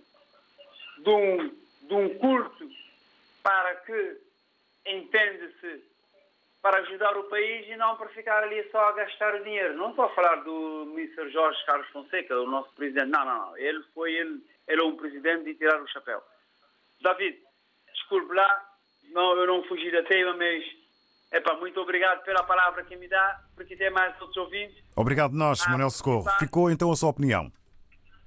de 0.98 1.10
um, 1.10 1.48
de 1.82 1.94
um 1.94 2.18
para 3.42 3.76
que 3.76 4.20
entende-se 4.86 5.84
para 6.62 6.78
ajudar 6.78 7.16
o 7.16 7.24
país 7.24 7.66
e 7.68 7.76
não 7.76 7.96
para 7.96 8.08
ficar 8.10 8.44
ali 8.44 8.62
só 8.70 8.78
a 8.78 8.92
gastar 8.92 9.34
o 9.34 9.42
dinheiro. 9.42 9.74
Não 9.74 9.90
estou 9.90 10.04
a 10.04 10.14
falar 10.14 10.36
do 10.44 10.84
Mr. 10.94 11.28
Jorge 11.30 11.58
Carlos 11.66 11.88
Fonseca, 11.88 12.40
o 12.40 12.46
nosso 12.46 12.72
presidente. 12.74 13.10
Não, 13.10 13.24
não, 13.24 13.46
não. 13.46 13.56
Ele 13.58 13.82
foi 13.92 14.14
ele, 14.14 14.40
ele 14.68 14.80
é 14.80 14.84
um 14.84 14.96
presidente 14.96 15.44
de 15.44 15.54
tirar 15.56 15.82
o 15.82 15.88
chapéu. 15.88 16.22
David, 17.00 17.42
desculpe 18.12 18.34
lá, 18.34 18.62
não, 19.12 19.36
eu 19.36 19.46
não 19.46 19.62
fugi 19.64 19.90
da 19.90 20.02
tema, 20.04 20.36
mas 20.36 20.64
epá, 21.32 21.54
muito 21.56 21.80
obrigado 21.80 22.22
pela 22.24 22.42
palavra 22.44 22.84
que 22.84 22.96
me 22.96 23.08
dá, 23.08 23.40
porque 23.56 23.76
tem 23.76 23.90
mais 23.90 24.12
outros 24.20 24.36
ouvintes. 24.36 24.76
Obrigado 24.96 25.32
nós, 25.34 25.62
Ah, 25.66 25.70
Manuel 25.70 25.90
Socorro. 25.90 26.24
tá. 26.24 26.38
Ficou 26.38 26.70
então 26.70 26.90
a 26.90 26.96
sua 26.96 27.10
opinião. 27.10 27.50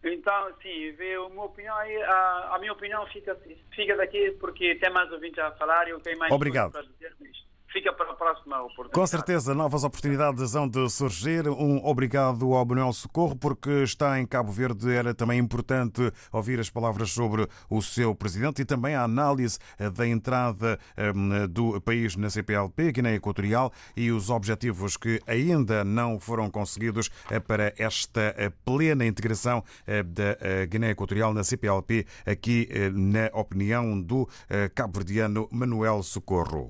Então, 0.04 0.54
sim, 0.62 0.90
a 0.90 0.98
minha 1.30 1.42
opinião, 1.42 1.76
aí, 1.78 1.96
a, 2.04 2.56
a 2.56 2.60
minha 2.60 2.72
opinião 2.74 3.06
fica, 3.08 3.36
fica 3.76 3.96
daqui 3.96 4.32
porque 4.40 4.76
tem 4.76 4.92
mais 4.92 5.12
ouvintes 5.12 5.40
a 5.40 5.52
falar 5.54 5.88
e 5.88 5.92
eu 5.92 6.00
tenho 6.00 6.20
mais 6.20 6.32
Obrigado. 6.32 6.72
para 6.74 6.84
dizer, 6.84 7.16
mas 7.20 7.32
fica 7.76 7.92
para 7.92 8.12
a 8.12 8.16
próxima 8.16 8.62
oportunidade. 8.62 8.94
Com 8.94 9.06
certeza, 9.06 9.54
novas 9.54 9.84
oportunidades 9.84 10.56
hão 10.56 10.66
de 10.66 10.90
surgir. 10.90 11.50
Um 11.50 11.86
obrigado 11.86 12.54
ao 12.54 12.66
Manuel 12.66 12.94
Socorro, 12.94 13.36
porque 13.36 13.84
está 13.84 14.18
em 14.18 14.26
Cabo 14.26 14.50
Verde. 14.50 14.90
Era 14.94 15.14
também 15.14 15.38
importante 15.40 16.10
ouvir 16.32 16.58
as 16.58 16.70
palavras 16.70 17.12
sobre 17.12 17.46
o 17.70 17.82
seu 17.82 18.16
presidente 18.16 18.62
e 18.62 18.66
também 18.66 18.96
a 18.96 19.04
análise 19.04 19.60
eh, 19.78 19.90
da 19.90 20.08
entrada 20.08 20.80
eh, 20.96 21.12
do 21.50 21.82
país 21.82 22.16
na 22.16 22.30
CPLP, 22.30 22.94
Guiné 22.94 23.16
Equatorial, 23.16 23.74
e 23.94 24.10
os 24.10 24.30
objetivos 24.30 24.96
que 24.96 25.20
ainda 25.28 25.84
não 25.84 26.18
foram 26.18 26.50
conseguidos 26.50 27.10
eh, 27.30 27.42
para 27.42 27.74
esta 27.78 28.34
eh, 28.38 28.54
plena 28.64 29.06
integração 29.06 29.62
da 29.86 30.66
Guiné 30.66 30.92
Equatorial 30.92 31.34
na 31.34 31.44
CPLP, 31.44 32.06
aqui 32.26 32.70
na 32.94 33.30
opinião 33.34 34.00
do 34.02 34.28
cabo-verdiano 34.74 35.48
Manuel 35.52 36.02
Socorro. 36.04 36.70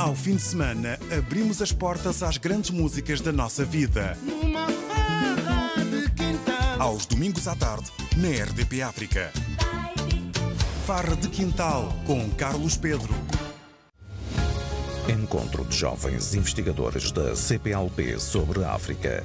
Ao 0.00 0.14
fim 0.14 0.34
de 0.34 0.40
semana, 0.40 0.98
abrimos 1.14 1.60
as 1.60 1.72
portas 1.72 2.22
às 2.22 2.38
grandes 2.38 2.70
músicas 2.70 3.20
da 3.20 3.30
nossa 3.30 3.66
vida. 3.66 4.16
Aos 6.78 7.04
domingos 7.04 7.46
à 7.46 7.54
tarde, 7.54 7.92
na 8.16 8.28
RDP 8.28 8.80
África. 8.80 9.30
Farra 10.86 11.14
de 11.14 11.28
Quintal, 11.28 11.94
com 12.06 12.30
Carlos 12.30 12.78
Pedro. 12.78 13.14
Encontro 15.06 15.66
de 15.66 15.76
jovens 15.76 16.34
investigadores 16.34 17.12
da 17.12 17.36
CPLP 17.36 18.18
sobre 18.18 18.64
a 18.64 18.72
África. 18.72 19.22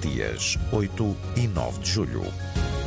Dias 0.00 0.58
8 0.72 1.16
e 1.36 1.46
9 1.46 1.78
de 1.78 1.90
julho. 1.92 2.24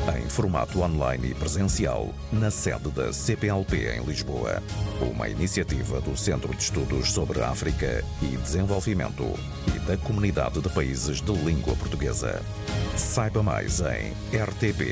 Em 0.10 0.28
formato 0.28 0.82
online 0.82 1.30
e 1.30 1.36
presencial, 1.36 2.10
na 2.32 2.50
sede 2.50 2.90
da 2.90 3.14
CPLP 3.14 3.88
em 3.96 4.04
Lisboa. 4.04 4.64
Uma 5.00 5.30
iniciativa 5.30 6.02
do 6.02 6.18
Centro 6.18 6.56
de 6.56 6.64
Estudos 6.64 7.12
sobre 7.12 7.40
África 7.42 8.04
e 8.20 8.36
Desenvolvimento 8.38 9.36
e 9.68 9.80
da 9.82 9.96
Comunidade 9.98 10.60
de 10.60 10.70
Países 10.70 11.22
de 11.22 11.32
Língua 11.32 11.76
Portuguesa. 11.76 12.42
Saiba 12.98 13.44
mais 13.44 13.80
em 13.80 14.12
rtp.pt/rdp 14.36 14.92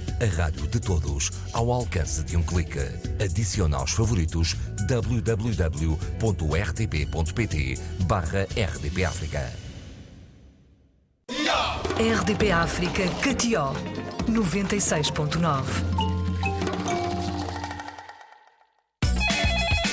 A 0.21 0.25
rádio 0.25 0.67
de 0.67 0.79
todos, 0.79 1.31
ao 1.51 1.71
alcance 1.71 2.23
de 2.23 2.37
um 2.37 2.43
clique. 2.43 2.77
Adicione 3.19 3.73
aos 3.73 3.89
favoritos 3.89 4.55
www.rtp.pt 4.87 5.49
barra 8.05 8.43
RDP 8.43 9.03
África. 9.03 9.51
RDP 11.97 12.51
África 12.51 13.01
Catió 13.23 13.73
96.9. 14.29 15.63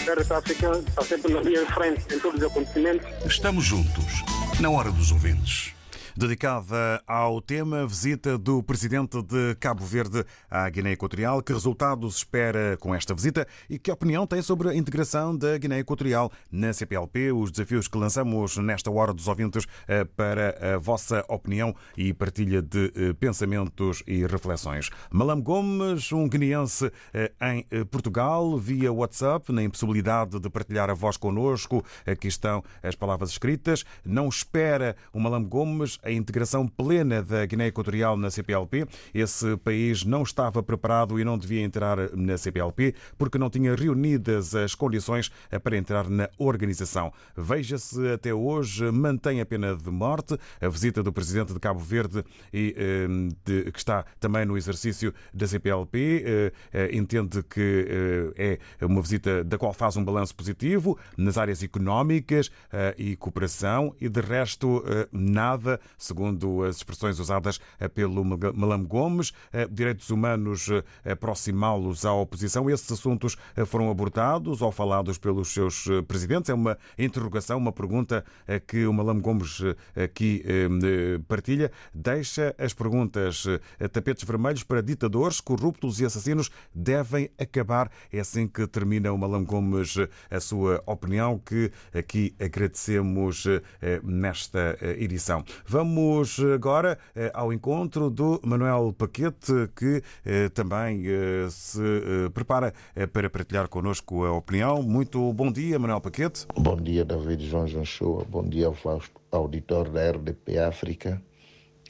RDP 0.06 0.32
África 0.34 0.84
está 0.86 1.04
sempre 1.04 1.32
na 1.32 1.40
linha 1.40 1.64
de 1.64 1.72
frente 1.72 2.14
em 2.14 2.18
todos 2.18 2.38
os 2.38 2.46
acontecimentos. 2.50 3.08
Estamos 3.24 3.64
juntos, 3.64 4.22
na 4.60 4.68
hora 4.68 4.92
dos 4.92 5.10
ouvintes. 5.10 5.77
Dedicada 6.18 7.00
ao 7.06 7.40
tema 7.40 7.86
visita 7.86 8.36
do 8.36 8.60
presidente 8.60 9.22
de 9.22 9.54
Cabo 9.60 9.84
Verde 9.84 10.24
à 10.50 10.68
Guiné 10.68 10.90
Equatorial. 10.90 11.40
Que 11.40 11.52
resultados 11.52 12.16
espera 12.16 12.76
com 12.80 12.92
esta 12.92 13.14
visita 13.14 13.46
e 13.70 13.78
que 13.78 13.88
opinião 13.88 14.26
tem 14.26 14.42
sobre 14.42 14.68
a 14.68 14.74
integração 14.74 15.36
da 15.36 15.56
Guiné 15.56 15.78
Equatorial 15.78 16.32
na 16.50 16.72
CPLP? 16.72 17.30
Os 17.30 17.52
desafios 17.52 17.86
que 17.86 17.96
lançamos 17.96 18.56
nesta 18.56 18.90
hora 18.90 19.14
dos 19.14 19.28
ouvintes 19.28 19.64
eh, 19.86 20.04
para 20.04 20.74
a 20.74 20.76
vossa 20.76 21.24
opinião 21.28 21.72
e 21.96 22.12
partilha 22.12 22.60
de 22.60 22.92
eh, 22.96 23.12
pensamentos 23.12 24.02
e 24.04 24.26
reflexões. 24.26 24.90
Malam 25.12 25.40
Gomes, 25.40 26.10
um 26.10 26.28
guineense 26.28 26.90
eh, 27.14 27.30
em 27.40 27.84
Portugal, 27.84 28.58
via 28.58 28.92
WhatsApp, 28.92 29.52
na 29.52 29.62
impossibilidade 29.62 30.40
de 30.40 30.50
partilhar 30.50 30.90
a 30.90 30.94
voz 30.94 31.16
connosco. 31.16 31.84
Aqui 32.04 32.26
estão 32.26 32.64
as 32.82 32.96
palavras 32.96 33.30
escritas. 33.30 33.84
Não 34.04 34.28
espera 34.28 34.96
o 35.12 35.20
Malam 35.20 35.44
Gomes 35.44 35.96
a 36.08 36.12
integração 36.12 36.66
plena 36.66 37.22
da 37.22 37.44
Guiné 37.44 37.66
Equatorial 37.66 38.16
na 38.16 38.30
CPLP. 38.30 38.86
Esse 39.14 39.56
país 39.58 40.04
não 40.04 40.22
estava 40.22 40.62
preparado 40.62 41.20
e 41.20 41.24
não 41.24 41.36
devia 41.36 41.60
entrar 41.60 41.98
na 42.16 42.36
CPLP 42.36 42.94
porque 43.16 43.38
não 43.38 43.50
tinha 43.50 43.74
reunidas 43.74 44.54
as 44.54 44.74
condições 44.74 45.30
para 45.62 45.76
entrar 45.76 46.08
na 46.08 46.28
organização. 46.38 47.12
Veja-se 47.36 48.08
até 48.08 48.32
hoje, 48.32 48.90
mantém 48.90 49.40
a 49.40 49.46
pena 49.46 49.76
de 49.76 49.90
morte. 49.90 50.38
A 50.60 50.68
visita 50.68 51.02
do 51.02 51.12
presidente 51.12 51.52
de 51.52 51.60
Cabo 51.60 51.80
Verde, 51.80 52.24
e, 52.52 52.74
eh, 52.76 53.06
de, 53.44 53.70
que 53.70 53.78
está 53.78 54.04
também 54.18 54.44
no 54.44 54.56
exercício 54.56 55.12
da 55.32 55.46
CPLP, 55.46 56.24
eh, 56.24 56.52
eh, 56.72 56.96
entende 56.96 57.42
que 57.42 57.86
é 58.36 58.58
uma 58.84 59.00
visita 59.02 59.44
da 59.44 59.58
qual 59.58 59.72
faz 59.72 59.96
um 59.96 60.04
balanço 60.04 60.34
positivo 60.34 60.98
nas 61.16 61.36
áreas 61.36 61.62
económicas 61.62 62.50
e 62.96 63.16
cooperação 63.16 63.94
e, 64.00 64.08
de 64.08 64.20
resto, 64.20 64.82
nada, 65.12 65.80
segundo 65.98 66.62
as 66.62 66.76
expressões 66.76 67.18
usadas 67.18 67.60
pelo 67.92 68.24
Malam 68.24 68.84
Gomes, 68.84 69.32
direitos 69.70 70.10
humanos 70.10 70.68
aproximá-los 71.04 72.04
à 72.04 72.12
oposição. 72.12 72.70
Esses 72.70 72.90
assuntos 72.92 73.36
foram 73.66 73.90
abordados 73.90 74.62
ou 74.62 74.70
falados 74.70 75.18
pelos 75.18 75.52
seus 75.52 75.86
presidentes. 76.06 76.50
É 76.50 76.54
uma 76.54 76.78
interrogação, 76.96 77.58
uma 77.58 77.72
pergunta 77.72 78.24
que 78.66 78.86
o 78.86 78.92
Malam 78.92 79.20
Gomes 79.20 79.60
aqui 79.96 80.44
partilha. 81.26 81.72
Deixa 81.92 82.54
as 82.58 82.72
perguntas 82.72 83.44
tapetes 83.92 84.24
vermelhos 84.24 84.62
para 84.62 84.80
ditadores, 84.80 85.40
corruptos 85.40 86.00
e 86.00 86.04
assassinos 86.04 86.50
devem 86.74 87.30
acabar. 87.38 87.90
É 88.12 88.20
assim 88.20 88.46
que 88.46 88.66
termina 88.66 89.12
o 89.12 89.18
Malam 89.18 89.44
Gomes 89.44 89.96
a 90.30 90.40
sua 90.40 90.82
opinião, 90.86 91.38
que 91.38 91.72
aqui 91.92 92.34
agradecemos 92.38 93.44
nesta 94.04 94.78
edição. 94.98 95.44
Vamos 95.66 95.87
agora 96.54 96.98
ao 97.32 97.52
encontro 97.52 98.10
do 98.10 98.40
Manuel 98.44 98.92
Paquete, 98.96 99.52
que 99.74 100.02
também 100.54 101.02
se 101.50 101.80
prepara 102.32 102.72
para 103.12 103.30
partilhar 103.30 103.68
connosco 103.68 104.24
a 104.24 104.32
opinião. 104.32 104.82
Muito 104.82 105.32
bom 105.32 105.50
dia, 105.50 105.78
Manuel 105.78 106.00
Paquete. 106.00 106.46
Bom 106.56 106.76
dia, 106.76 107.04
David 107.04 107.46
João 107.46 107.84
Shoa. 107.84 108.24
Bom 108.24 108.48
dia, 108.48 108.72
Fausto, 108.72 109.20
auditor 109.30 109.88
da 109.90 110.10
RDP 110.10 110.58
África. 110.58 111.22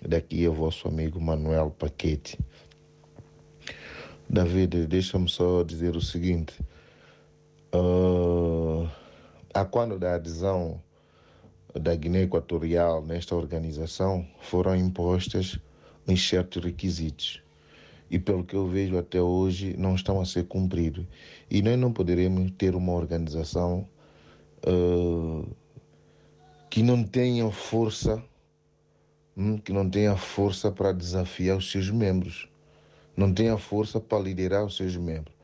Daqui 0.07 0.45
é 0.45 0.49
o 0.49 0.53
vosso 0.53 0.87
amigo 0.87 1.21
Manuel 1.21 1.71
Paquete. 1.71 2.39
David, 4.31 4.87
deixa-me 4.87 5.29
só 5.29 5.63
dizer 5.63 5.97
o 5.97 6.01
seguinte. 6.01 6.61
Uh, 7.75 8.89
a 9.53 9.65
quando 9.65 9.99
da 9.99 10.15
adesão 10.15 10.81
da 11.79 11.95
Guiné 11.95 12.23
Equatorial 12.23 13.05
nesta 13.05 13.35
organização 13.35 14.27
foram 14.41 14.75
impostas 14.75 15.59
uns 16.07 16.29
certos 16.29 16.65
requisitos. 16.65 17.43
E 18.11 18.19
pelo 18.19 18.45
que 18.45 18.55
eu 18.57 18.67
vejo 18.67 18.97
até 18.97 19.21
hoje 19.21 19.77
não 19.77 19.95
estão 19.95 20.21
a 20.21 20.25
ser 20.25 20.45
cumpridos. 20.47 21.07
E 21.51 21.61
nós 21.61 21.79
não 21.79 21.93
poderemos 21.93 22.51
ter 22.53 22.75
uma 22.75 22.93
organização 22.93 23.87
uh, 24.67 25.47
que 26.71 26.83
não 26.83 27.05
tenha 27.05 27.51
força, 27.51 28.23
hum, 29.37 29.59
que 29.59 29.73
não 29.73 29.89
tenha 29.89 30.17
força 30.17 30.71
para 30.73 30.93
desafiar 30.93 31.59
os 31.59 31.71
seus 31.71 31.91
membros, 31.91 32.49
não 33.17 33.33
tenha 33.33 33.59
força 33.59 34.01
para 34.01 34.23
liderar 34.23 34.65
os 34.65 34.77
seus 34.77 34.97
membros, 34.97 35.35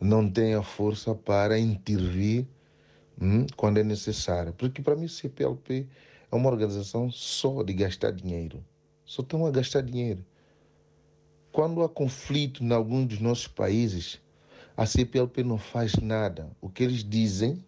não 0.00 0.28
tenha 0.28 0.62
força 0.62 1.14
para 1.14 1.58
intervir 1.58 2.46
quando 3.56 3.78
é 3.78 3.84
necessário. 3.84 4.52
Porque 4.52 4.82
para 4.82 4.96
mim 4.96 5.06
o 5.06 5.08
CPLP 5.08 5.86
é 6.30 6.36
uma 6.36 6.48
organização 6.48 7.10
só 7.10 7.62
de 7.62 7.72
gastar 7.72 8.12
dinheiro. 8.12 8.64
Só 9.04 9.22
estão 9.22 9.44
a 9.46 9.50
gastar 9.50 9.82
dinheiro. 9.82 10.24
Quando 11.52 11.82
há 11.82 11.88
conflito 11.88 12.62
em 12.62 12.72
algum 12.72 13.04
dos 13.04 13.18
nossos 13.20 13.48
países, 13.48 14.20
a 14.76 14.86
CPLP 14.86 15.42
não 15.42 15.58
faz 15.58 15.94
nada. 15.96 16.50
O 16.60 16.68
que 16.68 16.82
eles 16.82 17.02
dizem, 17.02 17.62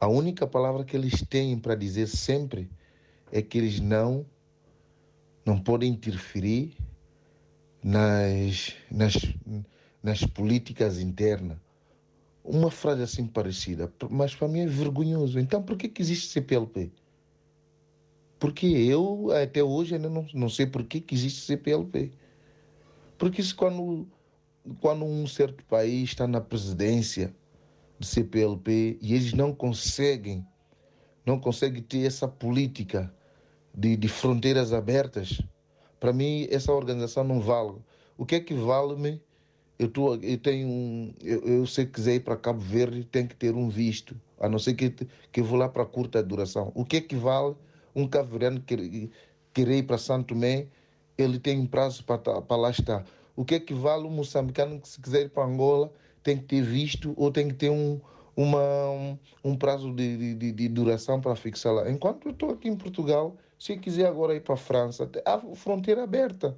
a 0.00 0.08
única 0.08 0.46
palavra 0.46 0.84
que 0.84 0.96
eles 0.96 1.22
têm 1.22 1.58
para 1.58 1.74
dizer 1.74 2.08
sempre 2.08 2.70
é 3.30 3.40
que 3.42 3.58
eles 3.58 3.80
não 3.80 4.26
não 5.44 5.58
podem 5.58 5.90
interferir 5.90 6.76
nas, 7.82 8.74
nas, 8.90 9.14
nas 10.02 10.24
políticas 10.24 11.00
internas. 11.00 11.58
Uma 12.44 12.70
frase 12.70 13.02
assim 13.02 13.26
parecida, 13.26 13.92
mas 14.10 14.34
para 14.34 14.48
mim 14.48 14.60
é 14.60 14.66
vergonhoso. 14.66 15.38
Então 15.38 15.62
por 15.62 15.76
que, 15.76 15.88
que 15.88 16.02
existe 16.02 16.28
CPLP? 16.28 16.90
Porque 18.38 18.66
eu 18.66 19.30
até 19.30 19.62
hoje 19.62 19.94
ainda 19.94 20.10
não, 20.10 20.26
não 20.34 20.48
sei 20.48 20.66
por 20.66 20.82
que, 20.84 21.00
que 21.00 21.14
existe 21.14 21.42
CPLP. 21.42 22.10
Porque 23.16 23.40
isso 23.40 23.54
quando, 23.54 24.08
quando 24.80 25.04
um 25.04 25.28
certo 25.28 25.64
país 25.66 26.10
está 26.10 26.26
na 26.26 26.40
presidência 26.40 27.32
do 28.00 28.04
CPLP 28.04 28.98
e 29.00 29.14
eles 29.14 29.32
não 29.32 29.54
conseguem, 29.54 30.44
não 31.24 31.38
conseguem 31.38 31.80
ter 31.80 32.04
essa 32.04 32.26
política 32.26 33.14
de, 33.72 33.96
de 33.96 34.08
fronteiras 34.08 34.72
abertas, 34.72 35.40
para 36.00 36.12
mim 36.12 36.48
essa 36.50 36.72
organização 36.72 37.22
não 37.22 37.40
vale. 37.40 37.76
O 38.18 38.26
que 38.26 38.34
é 38.34 38.40
que 38.40 38.54
vale-me? 38.54 39.22
Eu, 39.82 39.90
tô, 39.90 40.14
eu 40.16 40.38
tenho 40.38 40.68
um, 40.68 41.14
eu, 41.22 41.40
eu 41.40 41.66
se 41.66 41.84
quiser 41.86 42.14
ir 42.16 42.20
para 42.20 42.36
Cabo 42.36 42.60
Verde 42.60 43.04
tem 43.04 43.26
que 43.26 43.34
ter 43.34 43.54
um 43.54 43.68
visto, 43.68 44.14
a 44.38 44.48
não 44.48 44.58
ser 44.58 44.74
que, 44.74 44.90
que 44.90 45.40
eu 45.40 45.44
vou 45.44 45.58
lá 45.58 45.68
para 45.68 45.84
curta 45.84 46.22
duração. 46.22 46.72
O 46.74 46.84
que 46.84 46.98
é 46.98 47.00
que 47.00 47.16
vale 47.16 47.54
um 47.94 48.06
cabo-verdiano 48.06 48.60
querer, 48.60 49.10
querer 49.52 49.78
ir 49.78 49.82
para 49.82 49.98
Santo 49.98 50.28
Tomé 50.28 50.66
ele 51.16 51.38
tem 51.38 51.58
um 51.58 51.66
prazo 51.66 52.04
para, 52.04 52.18
para 52.18 52.56
lá 52.56 52.70
estar. 52.70 53.04
O 53.36 53.44
que 53.44 53.54
é 53.54 53.60
que 53.60 53.74
vale 53.74 54.04
um 54.04 54.10
moçambicano 54.10 54.80
que 54.80 54.88
se 54.88 55.00
quiser 55.00 55.22
ir 55.22 55.30
para 55.30 55.44
Angola 55.44 55.92
tem 56.22 56.36
que 56.36 56.44
ter 56.44 56.62
visto 56.62 57.14
ou 57.16 57.30
tem 57.30 57.48
que 57.48 57.54
ter 57.54 57.70
um, 57.70 58.00
uma, 58.36 58.90
um, 58.90 59.18
um 59.44 59.56
prazo 59.56 59.92
de, 59.92 60.34
de, 60.34 60.52
de, 60.52 60.68
duração 60.68 61.20
para 61.20 61.34
fixar 61.34 61.72
lá. 61.72 61.90
Enquanto 61.90 62.28
eu 62.28 62.32
estou 62.32 62.50
aqui 62.50 62.68
em 62.68 62.76
Portugal, 62.76 63.36
se 63.58 63.72
eu 63.72 63.78
quiser 63.78 64.06
agora 64.06 64.34
ir 64.34 64.40
para 64.40 64.54
a 64.54 64.58
França, 64.58 65.08
há 65.24 65.38
fronteira 65.54 66.02
aberta. 66.04 66.56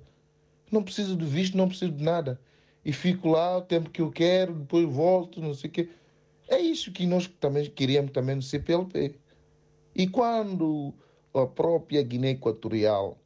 Não 0.70 0.82
preciso 0.82 1.16
de 1.16 1.24
visto, 1.24 1.56
não 1.56 1.68
preciso 1.68 1.92
de 1.92 2.02
nada. 2.02 2.40
E 2.84 2.92
fico 2.92 3.28
lá 3.28 3.56
o 3.56 3.62
tempo 3.62 3.90
que 3.90 4.02
eu 4.02 4.10
quero, 4.10 4.54
depois 4.54 4.86
volto, 4.88 5.40
não 5.40 5.54
sei 5.54 5.70
o 5.70 5.72
quê. 5.72 5.88
É 6.48 6.58
isso 6.58 6.92
que 6.92 7.06
nós 7.06 7.26
também 7.40 7.64
queríamos 7.70 8.12
também 8.12 8.36
no 8.36 8.42
CPLP. 8.42 9.14
E 9.94 10.06
quando 10.06 10.92
a 11.32 11.46
própria 11.46 12.02
Guiné 12.02 12.30
Equatorial 12.30 13.16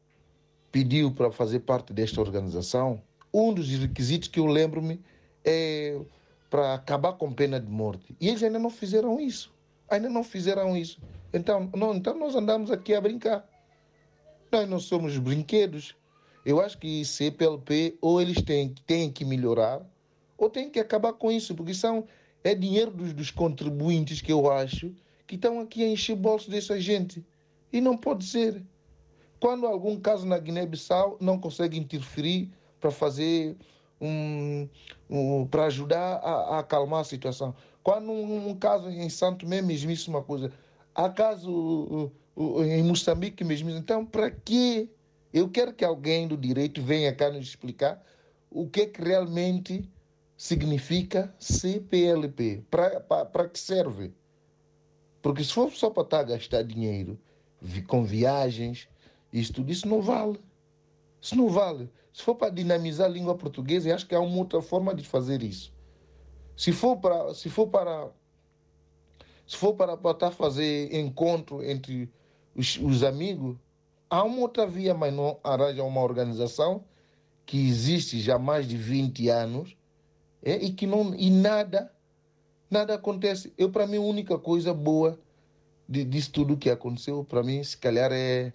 pediu 0.70 1.11
para 1.11 1.32
fazer 1.32 1.61
parte 1.61 1.92
desta 1.92 2.20
organização, 2.20 3.02
um 3.32 3.52
dos 3.52 3.68
requisitos 3.68 4.28
que 4.28 4.38
eu 4.38 4.46
lembro-me 4.46 5.00
é 5.44 5.98
para 6.48 6.74
acabar 6.74 7.12
com 7.14 7.32
pena 7.32 7.61
de 7.61 7.70
morte. 7.70 8.16
E 8.20 8.28
eles 8.28 8.42
ainda 8.42 8.59
não 8.59 8.70
fizeram 8.70 9.20
isso. 9.20 9.52
Ainda 9.88 10.09
não 10.09 10.22
fizeram 10.24 10.76
isso. 10.76 11.00
Então, 11.32 11.70
não, 11.74 11.94
então 11.94 12.18
nós 12.18 12.34
andamos 12.34 12.70
aqui 12.70 12.94
a 12.94 13.00
brincar. 13.00 13.46
Nós 14.50 14.68
não 14.68 14.80
somos 14.80 15.18
brinquedos. 15.18 15.94
Eu 16.49 16.62
acho 16.62 16.78
que 16.78 17.05
CPLP 17.05 17.99
ou 18.01 18.22
eles 18.22 18.40
têm, 18.40 18.74
têm 18.86 19.12
que 19.12 19.22
melhorar 19.22 19.82
ou 20.38 20.49
têm 20.49 20.70
que 20.70 20.80
acabar 20.80 21.12
com 21.12 21.30
isso, 21.30 21.55
porque 21.55 21.74
são, 21.74 22.07
é 22.42 22.55
dinheiro 22.55 22.90
dos, 22.90 23.12
dos 23.12 23.30
contribuintes 23.30 24.22
que 24.22 24.32
eu 24.32 24.51
acho 24.51 24.90
que 25.26 25.34
estão 25.34 25.61
aqui 25.61 25.84
a 25.84 25.88
encher 25.88 26.14
o 26.14 26.16
bolso 26.16 26.51
dessa 26.51 26.80
gente. 26.80 27.22
E 27.70 27.82
não 27.82 27.99
pode 27.99 28.24
ser. 28.24 28.64
Quando 29.38 29.66
algum 29.66 30.01
caso 30.01 30.24
na 30.26 30.38
Guiné-Bissau 30.38 31.18
não 31.20 31.38
consegue 31.38 31.78
interferir 31.78 32.51
para 32.80 32.90
fazer 32.90 33.55
um, 34.01 34.66
um 35.11 35.46
para 35.46 35.66
ajudar 35.66 36.14
a, 36.14 36.30
a, 36.30 36.59
acalmar 36.61 37.01
a 37.01 37.05
situação. 37.05 37.55
Quando 37.82 38.11
um, 38.11 38.49
um 38.49 38.55
caso 38.55 38.88
em 38.88 39.11
Santo 39.11 39.44
Tomé, 39.44 39.61
mesmíssima 39.61 40.22
coisa. 40.22 40.51
Há 40.94 41.11
caso 41.11 41.53
uh, 41.53 42.12
uh, 42.34 42.64
em 42.64 42.82
Moçambique, 42.82 43.44
mesmo. 43.44 43.68
Então, 43.68 44.07
para 44.07 44.30
que 44.30 44.88
eu 45.32 45.48
quero 45.48 45.72
que 45.72 45.84
alguém 45.84 46.26
do 46.26 46.36
direito 46.36 46.82
venha 46.82 47.14
cá 47.14 47.30
nos 47.30 47.46
explicar 47.46 48.02
o 48.50 48.68
que 48.68 48.82
é 48.82 48.86
que 48.86 49.02
realmente 49.02 49.88
significa 50.36 51.34
CPLP, 51.38 52.64
para 52.70 53.48
que 53.48 53.58
serve? 53.58 54.12
Porque 55.20 55.44
se 55.44 55.52
for 55.52 55.70
só 55.72 55.90
para 55.90 56.04
estar 56.04 56.20
a 56.20 56.22
gastar 56.22 56.62
dinheiro 56.62 57.18
com 57.86 58.04
viagens, 58.04 58.88
isso 59.32 59.52
tudo 59.52 59.70
isso 59.70 59.88
não 59.88 60.00
vale. 60.00 60.40
Isso 61.20 61.36
não 61.36 61.48
vale. 61.48 61.90
Se 62.12 62.22
for 62.22 62.34
para 62.34 62.50
dinamizar 62.50 63.06
a 63.06 63.10
língua 63.10 63.36
portuguesa, 63.36 63.94
acho 63.94 64.06
que 64.06 64.14
há 64.14 64.20
uma 64.20 64.38
outra 64.38 64.62
forma 64.62 64.94
de 64.94 65.04
fazer 65.04 65.42
isso. 65.42 65.72
Se 66.56 66.72
for 66.72 66.96
para, 66.96 67.34
se 67.34 67.50
for 67.50 67.68
para, 67.68 68.08
se 69.46 69.56
for 69.56 69.74
para, 69.74 69.94
estar 69.94 70.30
fazer 70.30 70.94
encontro 70.94 71.62
entre 71.62 72.10
os, 72.54 72.78
os 72.78 73.02
amigos, 73.02 73.56
há 74.11 74.22
uma 74.24 74.40
outra 74.40 74.66
via, 74.66 74.94
mas 74.94 75.12
não 75.14 75.38
arranja 75.44 75.82
uma 75.84 76.02
organização 76.02 76.84
que 77.46 77.68
existe 77.68 78.20
já 78.20 78.36
há 78.36 78.38
mais 78.38 78.66
de 78.68 78.76
20 78.76 79.28
anos 79.28 79.76
é, 80.42 80.56
e 80.56 80.72
que 80.72 80.86
não 80.86 81.14
e 81.14 81.30
nada 81.30 81.92
nada 82.70 82.94
acontece. 82.94 83.52
Eu 83.59 83.70
para 83.70 83.86
mim 83.86 83.96
a 83.98 84.00
única 84.00 84.38
coisa 84.38 84.74
boa 84.74 85.18
de, 85.88 86.04
disso 86.04 86.32
tudo 86.32 86.56
que 86.56 86.70
aconteceu 86.70 87.24
para 87.24 87.42
mim 87.42 87.62
se 87.64 87.76
calhar 87.76 88.11
é 88.12 88.52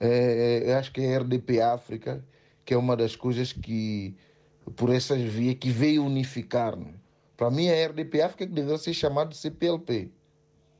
É, 0.00 0.64
é, 0.68 0.74
acho 0.74 0.92
que 0.92 1.00
é 1.00 1.14
a 1.16 1.20
RDP 1.20 1.60
África, 1.60 2.24
que 2.64 2.74
é 2.74 2.76
uma 2.76 2.96
das 2.96 3.14
coisas 3.16 3.52
que, 3.52 4.16
por 4.76 4.90
essas 4.90 5.20
vias, 5.22 5.56
que 5.56 5.70
veio 5.70 6.04
unificar. 6.04 6.76
né? 6.76 6.94
Para 7.36 7.50
mim, 7.50 7.68
a 7.68 7.86
RDP 7.88 8.20
África 8.22 8.46
deveria 8.46 8.78
ser 8.78 8.94
chamada 8.94 9.30
de 9.30 9.36
CPLP. 9.36 10.12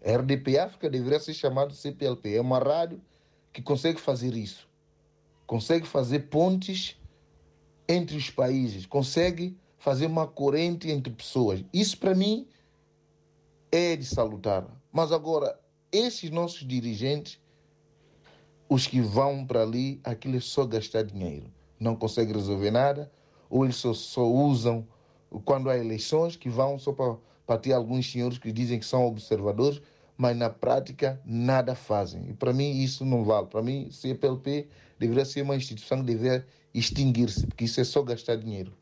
A 0.04 0.16
RDP 0.18 0.58
África 0.58 0.90
deveria 0.90 1.20
ser 1.20 1.34
chamada 1.34 1.70
de 1.70 1.76
CPLP. 1.76 2.34
É 2.36 2.40
uma 2.40 2.58
rádio 2.58 3.00
que 3.52 3.60
consegue 3.60 4.00
fazer 4.00 4.34
isso. 4.34 4.68
Consegue 5.46 5.86
fazer 5.86 6.20
pontes 6.30 6.96
entre 7.88 8.16
os 8.16 8.30
países. 8.30 8.86
Consegue 8.86 9.56
fazer 9.78 10.06
uma 10.06 10.26
corrente 10.26 10.90
entre 10.90 11.12
pessoas. 11.12 11.64
Isso, 11.72 11.98
para 11.98 12.14
mim, 12.14 12.46
é 13.70 13.96
de 13.96 14.04
salutar. 14.04 14.66
Mas 14.90 15.12
agora, 15.12 15.58
esses 15.90 16.30
nossos 16.30 16.66
dirigentes, 16.66 17.40
os 18.68 18.86
que 18.86 19.00
vão 19.00 19.44
para 19.44 19.62
ali, 19.62 20.00
aquilo 20.04 20.36
é 20.36 20.40
só 20.40 20.64
gastar 20.64 21.02
dinheiro. 21.02 21.52
Não 21.78 21.96
conseguem 21.96 22.34
resolver 22.34 22.70
nada, 22.70 23.10
ou 23.50 23.64
eles 23.64 23.76
só, 23.76 23.92
só 23.92 24.26
usam 24.26 24.86
quando 25.44 25.68
há 25.68 25.76
eleições, 25.76 26.36
que 26.36 26.48
vão 26.48 26.78
só 26.78 26.92
para 26.92 27.58
ter 27.58 27.72
alguns 27.72 28.10
senhores 28.10 28.38
que 28.38 28.52
dizem 28.52 28.78
que 28.78 28.86
são 28.86 29.06
observadores, 29.06 29.80
mas 30.22 30.36
na 30.36 30.48
prática 30.48 31.20
nada 31.26 31.74
fazem. 31.74 32.28
E 32.28 32.32
para 32.32 32.52
mim 32.52 32.80
isso 32.80 33.04
não 33.04 33.24
vale. 33.24 33.48
Para 33.48 33.60
mim, 33.60 33.90
CPLP 33.90 34.68
deveria 34.96 35.24
ser 35.24 35.42
uma 35.42 35.56
instituição 35.56 35.98
que 35.98 36.04
deveria 36.04 36.46
extinguir-se, 36.72 37.44
porque 37.44 37.64
isso 37.64 37.80
é 37.80 37.84
só 37.84 38.02
gastar 38.02 38.36
dinheiro. 38.36 38.72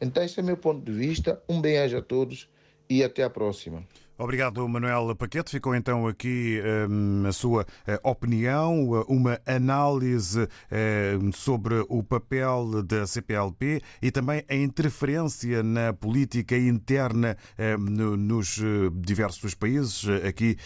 Então, 0.00 0.20
esse 0.20 0.40
é 0.40 0.42
o 0.42 0.44
meu 0.44 0.56
ponto 0.56 0.84
de 0.84 0.90
vista. 0.90 1.40
Um 1.48 1.60
bem-aja 1.60 1.98
a 1.98 2.02
todos 2.02 2.48
e 2.88 3.04
até 3.04 3.22
a 3.22 3.30
próxima. 3.30 3.84
Obrigado, 4.22 4.68
Manuel 4.68 5.16
Paquete. 5.16 5.50
Ficou 5.50 5.74
então 5.74 6.06
aqui 6.06 6.60
hum, 6.90 7.24
a 7.26 7.32
sua 7.32 7.64
eh, 7.86 7.98
opinião, 8.02 9.00
eh, 9.00 9.04
uma 9.08 9.40
análise 9.46 10.46
eh, 10.70 11.16
sobre 11.32 11.82
o 11.88 12.02
papel 12.02 12.82
da 12.82 13.06
CPLP 13.06 13.80
e 14.02 14.10
também 14.10 14.44
a 14.46 14.54
interferência 14.54 15.62
na 15.62 15.94
política 15.94 16.54
interna 16.54 17.34
no- 17.78 18.14
nos 18.16 18.60
diversos 18.96 19.54
países, 19.54 20.04
aqui 20.26 20.56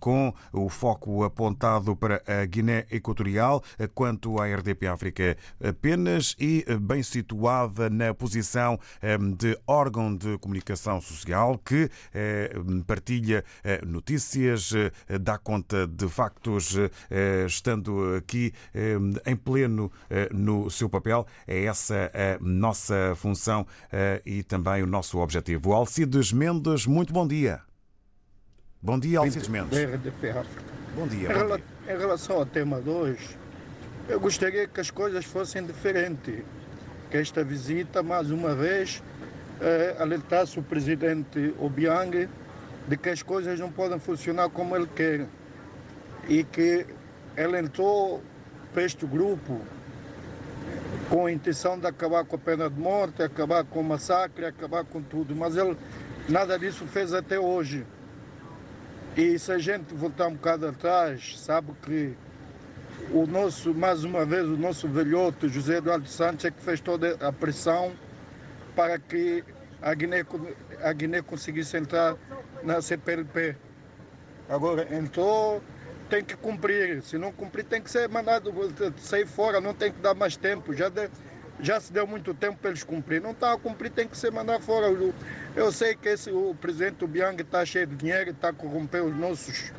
com 0.00 0.32
o 0.52 0.68
foco 0.70 1.24
apontado 1.24 1.94
para 1.94 2.22
a 2.26 2.44
Guiné 2.46 2.86
Equatorial, 2.90 3.62
quanto 3.94 4.40
à 4.40 4.46
RDP 4.46 4.86
África 4.86 5.36
apenas 5.62 6.34
e 6.40 6.64
bem 6.80 7.02
situada 7.02 7.90
na 7.90 8.14
posição 8.14 8.78
eh, 9.02 9.18
de 9.18 9.58
órgão 9.66 10.14
de 10.16 10.38
comunicação 10.38 11.00
social 11.02 11.58
que 11.58 11.90
eh, 12.14 12.50
partilha 12.94 13.44
eh, 13.64 13.80
notícias, 13.84 14.72
eh, 14.72 15.18
dá 15.18 15.36
conta 15.36 15.84
de 15.84 16.08
factos, 16.08 16.76
eh, 17.10 17.44
estando 17.44 18.14
aqui 18.16 18.52
em 19.26 19.36
pleno 19.36 19.90
no 20.32 20.70
seu 20.70 20.88
papel. 20.88 21.26
É 21.46 21.64
essa 21.64 22.10
a 22.14 22.38
nossa 22.40 23.14
função 23.16 23.66
e 24.24 24.42
também 24.42 24.82
o 24.82 24.86
nosso 24.86 25.18
objetivo. 25.18 25.72
Alcides 25.72 26.32
Mendes, 26.32 26.86
muito 26.86 27.12
bom 27.12 27.26
dia. 27.26 27.60
Bom 28.80 28.98
dia, 28.98 29.18
Alcides 29.18 29.48
Mendes. 29.48 29.78
Bom 30.94 31.06
dia. 31.08 31.32
Em, 31.32 31.48
bom 31.48 31.56
dia. 31.56 31.62
em 31.88 31.98
relação 31.98 32.36
ao 32.36 32.46
tema 32.46 32.80
2, 32.80 33.38
eu 34.08 34.20
gostaria 34.20 34.68
que 34.68 34.80
as 34.80 34.90
coisas 34.90 35.24
fossem 35.24 35.64
diferentes. 35.64 36.42
Que 37.10 37.16
esta 37.18 37.42
visita, 37.44 38.02
mais 38.02 38.30
uma 38.30 38.54
vez, 38.54 39.02
eh, 39.60 39.96
alertasse 39.98 40.58
o 40.58 40.62
presidente 40.62 41.54
Obiang 41.58 42.28
de 42.86 42.96
que 42.96 43.08
as 43.08 43.22
coisas 43.22 43.58
não 43.58 43.70
podem 43.70 43.98
funcionar 43.98 44.48
como 44.50 44.76
ele 44.76 44.88
quer. 44.94 45.26
E 46.28 46.44
que 46.44 46.86
ele 47.36 47.58
entrou 47.58 48.22
para 48.72 48.82
este 48.82 49.06
grupo 49.06 49.60
com 51.08 51.26
a 51.26 51.32
intenção 51.32 51.78
de 51.78 51.86
acabar 51.86 52.24
com 52.24 52.36
a 52.36 52.38
pena 52.38 52.70
de 52.70 52.80
morte, 52.80 53.22
acabar 53.22 53.64
com 53.64 53.80
o 53.80 53.84
massacre, 53.84 54.46
acabar 54.46 54.84
com 54.84 55.02
tudo. 55.02 55.34
Mas 55.34 55.56
ele 55.56 55.76
nada 56.28 56.58
disso 56.58 56.86
fez 56.86 57.12
até 57.12 57.38
hoje. 57.38 57.86
E 59.16 59.38
se 59.38 59.52
a 59.52 59.58
gente 59.58 59.94
voltar 59.94 60.26
um 60.26 60.34
bocado 60.34 60.66
atrás, 60.66 61.38
sabe 61.38 61.72
que 61.82 62.14
o 63.12 63.26
nosso, 63.26 63.74
mais 63.74 64.02
uma 64.02 64.24
vez, 64.24 64.46
o 64.46 64.56
nosso 64.56 64.88
velhoto 64.88 65.48
José 65.48 65.76
Eduardo 65.76 66.08
Santos 66.08 66.44
é 66.44 66.50
que 66.50 66.60
fez 66.60 66.80
toda 66.80 67.16
a 67.20 67.32
pressão 67.32 67.92
para 68.74 68.98
que 68.98 69.44
a 69.80 69.94
Guiné, 69.94 70.24
a 70.82 70.92
Guiné 70.92 71.22
conseguisse 71.22 71.76
entrar 71.76 72.16
na 72.62 72.80
CPLP. 72.80 73.56
Agora 74.48 74.94
entrou, 74.94 75.62
tem 76.08 76.22
que 76.24 76.36
cumprir. 76.36 77.02
Se 77.02 77.16
não 77.18 77.32
cumprir, 77.32 77.64
tem 77.64 77.80
que 77.82 77.90
ser 77.90 78.08
mandado 78.08 78.52
sair 78.98 79.26
fora, 79.26 79.60
não 79.60 79.74
tem 79.74 79.92
que 79.92 80.00
dar 80.00 80.14
mais 80.14 80.36
tempo. 80.36 80.72
Já, 80.74 80.88
de- 80.88 81.10
já 81.60 81.80
se 81.80 81.92
deu 81.92 82.06
muito 82.06 82.34
tempo 82.34 82.58
para 82.60 82.70
eles 82.70 82.84
cumprir. 82.84 83.20
Não 83.20 83.30
está 83.30 83.52
a 83.52 83.58
cumprir, 83.58 83.90
tem 83.90 84.06
que 84.06 84.16
ser 84.16 84.30
mandado 84.30 84.62
fora. 84.62 84.86
Eu- 84.86 85.14
Eu 85.56 85.70
sei 85.70 85.94
que 85.94 86.08
esse, 86.08 86.30
o 86.30 86.52
presidente 86.60 87.06
Biang 87.06 87.40
está 87.40 87.64
cheio 87.64 87.86
de 87.86 87.94
dinheiro, 87.94 88.30
está 88.30 88.48
a 88.48 88.52
corromper 88.52 89.04
os 89.04 89.16
nossos, 89.16 89.72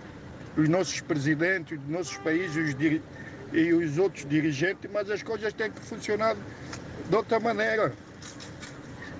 os 0.55 0.69
nossos 0.69 1.01
presidentes, 1.01 1.77
os 1.77 1.89
nossos 1.89 2.17
países 2.17 2.55
os 2.69 2.75
diri- 2.75 3.03
e 3.51 3.73
os 3.73 3.97
outros 3.97 4.25
dirigentes, 4.25 4.89
mas 4.91 5.11
as 5.11 5.21
coisas 5.21 5.51
têm 5.53 5.69
que 5.69 5.81
funcionar 5.81 6.35
de 7.09 7.13
outra 7.15 7.41
maneira. 7.41 7.91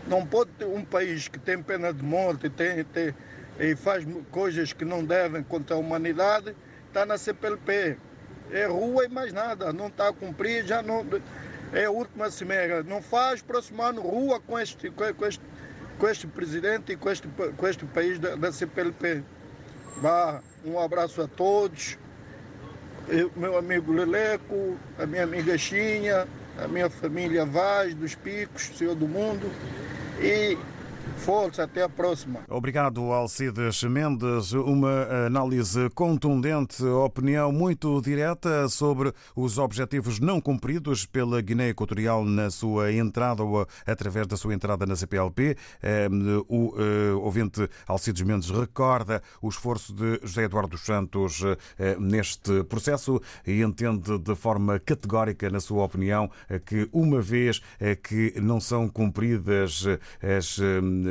Não 0.08 0.26
pode 0.26 0.52
ter 0.52 0.64
um 0.66 0.84
país 0.86 1.28
que 1.28 1.38
tem 1.38 1.62
pena 1.62 1.92
de 1.94 2.04
morte 2.04 2.50
tem, 2.50 2.84
tem, 2.86 3.14
e 3.60 3.76
faz 3.76 4.06
coisas 4.32 4.74
que 4.74 4.84
não 4.84 5.04
devem 5.04 5.44
contra 5.44 5.76
a 5.76 5.80
humanidade, 5.80 6.56
está 6.88 7.06
na 7.06 7.18
CPLP. 7.18 7.98
É 8.52 8.66
rua 8.66 9.06
e 9.06 9.08
mais 9.08 9.34
nada, 9.34 9.74
não 9.74 9.88
está 9.88 10.10
a 10.10 10.14
cumprir, 10.14 10.66
já 10.66 10.82
não. 10.82 11.06
É 11.74 11.86
a 11.86 11.92
última 11.92 12.30
cimeira. 12.30 12.84
Não 12.84 13.02
faz 13.02 13.42
próximo 13.42 13.82
ano 13.82 14.02
rua 14.02 14.40
com 14.40 14.58
este, 14.58 14.92
com 14.92 15.26
este, 15.26 15.42
com 15.98 16.08
este 16.08 16.28
presidente 16.28 16.94
e 16.94 16.96
com 16.96 17.10
este, 17.10 17.28
com 17.28 17.68
este 17.68 17.86
país 17.86 18.20
da, 18.20 18.36
da 18.36 18.52
CPLP. 18.52 19.24
Vá, 19.98 20.42
um 20.64 20.80
abraço 20.80 21.22
a 21.22 21.28
todos. 21.28 21.98
Eu, 23.08 23.32
meu 23.36 23.58
amigo 23.58 23.92
Leleco, 23.92 24.78
a 25.00 25.06
minha 25.06 25.24
amiga 25.24 25.58
Xinha, 25.58 26.28
a 26.58 26.68
minha 26.68 26.90
família 26.90 27.46
Vaz, 27.46 27.94
dos 27.94 28.16
Picos, 28.16 28.72
Senhor 28.78 28.96
do 28.96 29.08
Mundo. 29.08 29.50
E 30.22 30.58
força, 31.16 31.64
até 31.64 31.84
a 31.84 31.90
próxima. 31.90 32.42
Obrigado, 32.50 33.02
Alcides 33.12 33.84
Mendes. 33.84 34.52
Uma 34.54 35.26
análise 35.26 35.90
contundente, 35.96 36.84
opinião 36.84 37.52
muito 37.52 38.02
direta 38.02 38.68
sobre 38.70 39.14
os 39.36 39.58
objetivos 39.58 40.20
não 40.20 40.40
cumpridos 40.40 41.06
pela 41.06 41.42
Guiné 41.42 41.70
Equatorial 41.70 42.24
na 42.26 42.50
sua 42.50 42.92
entrada 42.92 43.44
ou 43.44 43.68
através 43.86 44.28
da 44.28 44.38
sua 44.38 44.54
entrada 44.54 44.86
na 44.86 44.96
CPLP. 44.96 45.58
Eh, 45.82 46.08
O 46.48 46.74
eh, 46.78 47.14
ouvinte 47.14 47.68
Alcides 47.88 48.22
Mendes 48.22 48.50
recorda 48.50 49.22
o 49.42 49.50
esforço 49.50 49.94
de 49.94 50.20
José 50.24 50.44
Eduardo 50.44 50.78
Santos 50.78 51.42
eh, 51.78 51.96
neste 52.00 52.64
processo 52.66 53.22
e 53.46 53.62
entende 53.62 54.18
de 54.18 54.36
forma 54.36 54.80
categórica, 54.80 55.50
na 55.50 55.60
sua 55.60 55.84
opinião, 55.84 56.30
eh, 56.50 56.60
que 56.60 56.88
uma 56.92 57.22
vez 57.22 57.62
que 58.04 58.34
não 58.42 58.60
são 58.60 58.88
cumpridas 58.88 59.86
as, 60.22 60.60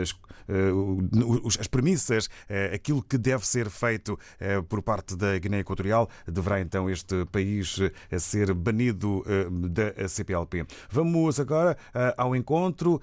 as, 0.00 0.12
eh, 0.48 1.58
as 1.58 1.66
premissas, 1.66 2.28
eh, 2.48 2.72
aquilo 2.74 3.02
que 3.02 3.18
deve 3.18 3.46
ser 3.46 3.68
feito 3.70 4.18
eh, 4.38 4.60
por 4.62 4.82
parte 4.82 5.16
da 5.16 5.38
Guiné 5.38 5.60
Equatorial, 5.60 6.08
deverá 6.26 6.60
então 6.60 6.88
este 6.90 7.24
país 7.26 7.78
ser 8.18 8.52
banido 8.54 9.24
da 9.70 10.08
CPLP. 10.08 10.66
Vamos 10.90 11.40
agora 11.40 11.76
ao 12.16 12.34
encontro 12.34 13.00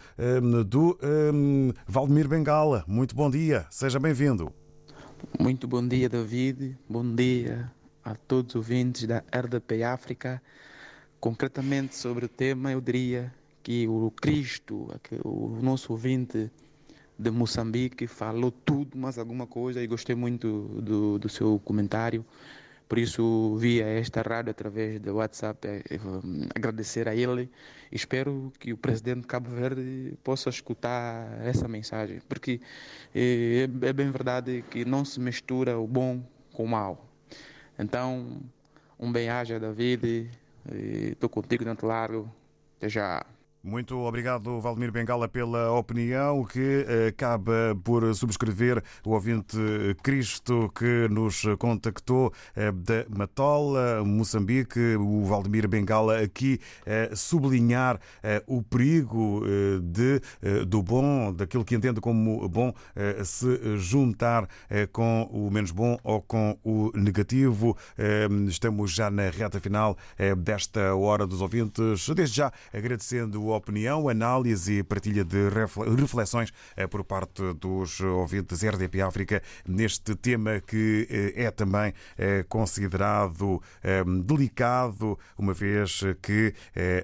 do 0.67 0.97
Valdemir 1.87 2.27
Bengala. 2.27 2.83
Muito 2.87 3.15
bom 3.15 3.29
dia, 3.29 3.65
seja 3.69 3.99
bem-vindo. 3.99 4.53
Muito 5.39 5.67
bom 5.67 5.87
dia, 5.87 6.09
David. 6.09 6.77
Bom 6.89 7.15
dia 7.15 7.71
a 8.03 8.15
todos 8.15 8.51
os 8.51 8.55
ouvintes 8.55 9.05
da 9.05 9.23
RDP 9.31 9.83
África. 9.83 10.41
Concretamente 11.19 11.95
sobre 11.95 12.25
o 12.25 12.29
tema, 12.29 12.71
eu 12.71 12.81
diria 12.81 13.31
que 13.63 13.87
o 13.87 14.11
Cristo, 14.11 14.87
o 15.23 15.59
nosso 15.61 15.91
ouvinte 15.91 16.51
de 17.21 17.29
Moçambique, 17.29 18.07
falou 18.07 18.51
tudo, 18.51 18.97
mais 18.97 19.19
alguma 19.19 19.45
coisa, 19.45 19.81
e 19.81 19.87
gostei 19.87 20.15
muito 20.15 20.63
do, 20.81 21.19
do 21.19 21.29
seu 21.29 21.59
comentário. 21.63 22.25
Por 22.89 22.97
isso, 22.97 23.55
via 23.57 23.85
esta 23.85 24.21
rádio 24.21 24.51
através 24.51 24.99
do 24.99 25.15
WhatsApp, 25.15 25.65
eh, 25.65 25.83
eh, 25.91 25.99
agradecer 26.55 27.07
a 27.07 27.15
ele. 27.15 27.49
Espero 27.91 28.51
que 28.59 28.73
o 28.73 28.77
presidente 28.77 29.21
de 29.21 29.27
Cabo 29.27 29.49
Verde 29.49 30.17
possa 30.23 30.49
escutar 30.49 31.39
essa 31.41 31.67
mensagem, 31.67 32.19
porque 32.27 32.59
eh, 33.15 33.69
é, 33.83 33.87
é 33.87 33.93
bem 33.93 34.11
verdade 34.11 34.63
que 34.69 34.83
não 34.83 35.05
se 35.05 35.19
mistura 35.19 35.79
o 35.79 35.87
bom 35.87 36.21
com 36.51 36.65
o 36.65 36.67
mal. 36.67 37.07
Então, 37.79 38.41
um 38.99 39.11
bem-aja, 39.11 39.59
David. 39.59 40.29
Estou 41.13 41.29
contigo 41.29 41.63
dentro 41.63 41.87
largo. 41.87 42.29
Até 42.77 42.89
já. 42.89 43.25
Muito 43.63 43.95
obrigado, 43.99 44.59
Valdemir 44.59 44.91
Bengala, 44.91 45.27
pela 45.27 45.71
opinião 45.73 46.43
que 46.43 46.83
eh, 46.87 47.07
acaba 47.09 47.77
por 47.83 48.15
subscrever 48.15 48.83
o 49.05 49.11
ouvinte 49.11 49.55
Cristo 50.01 50.71
que 50.73 51.07
nos 51.11 51.43
contactou 51.59 52.33
eh, 52.55 52.71
da 52.71 53.05
Matola, 53.07 54.03
Moçambique. 54.03 54.95
O 54.95 55.25
Valdemir 55.25 55.67
Bengala 55.67 56.21
aqui 56.21 56.59
eh, 56.87 57.11
sublinhar 57.13 57.99
eh, 58.23 58.41
o 58.47 58.63
perigo 58.63 59.43
eh, 59.45 59.79
de, 59.79 60.21
eh, 60.41 60.65
do 60.65 60.81
bom, 60.81 61.31
daquilo 61.31 61.63
que 61.63 61.75
entende 61.75 62.01
como 62.01 62.49
bom, 62.49 62.73
eh, 62.95 63.23
se 63.23 63.77
juntar 63.77 64.49
eh, 64.71 64.87
com 64.87 65.29
o 65.31 65.51
menos 65.51 65.69
bom 65.69 65.99
ou 66.03 66.19
com 66.19 66.57
o 66.63 66.91
negativo. 66.95 67.77
Eh, 67.95 68.27
Estamos 68.47 68.91
já 68.91 69.11
na 69.11 69.29
reta 69.29 69.59
final 69.59 69.95
eh, 70.17 70.33
desta 70.33 70.95
hora 70.95 71.27
dos 71.27 71.41
ouvintes. 71.41 72.09
Desde 72.09 72.37
já 72.37 72.51
agradecendo 72.73 73.50
a 73.53 73.57
opinião, 73.57 74.07
análise 74.09 74.79
e 74.79 74.83
partilha 74.83 75.23
de 75.23 75.49
refle- 75.49 75.89
reflexões 75.95 76.51
eh, 76.75 76.87
por 76.87 77.03
parte 77.03 77.41
dos 77.53 77.99
ouvintes 77.99 78.63
RDP 78.63 79.01
África 79.01 79.41
neste 79.67 80.15
tema 80.15 80.59
que 80.59 81.07
eh, 81.09 81.43
é 81.45 81.51
também 81.51 81.93
eh, 82.17 82.43
considerado 82.47 83.61
delicado, 84.23 85.17
uma 85.37 85.53
vez 85.53 86.01
que 86.21 86.53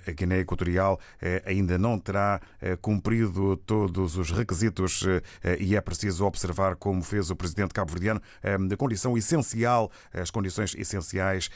a 0.07 0.11
Guiné 0.11 0.39
Equatorial 0.39 0.99
ainda 1.45 1.77
não 1.77 1.99
terá 1.99 2.39
cumprido 2.81 3.57
todos 3.57 4.17
os 4.17 4.31
requisitos 4.31 5.03
e 5.59 5.75
é 5.75 5.81
preciso 5.81 6.25
observar, 6.25 6.75
como 6.75 7.03
fez 7.03 7.29
o 7.29 7.35
presidente 7.35 7.73
cabo-verdiano, 7.73 8.21
a 8.43 8.77
condição 8.77 9.17
essencial, 9.17 9.91
as 10.13 10.31
condições 10.31 10.75
essenciais 10.75 11.49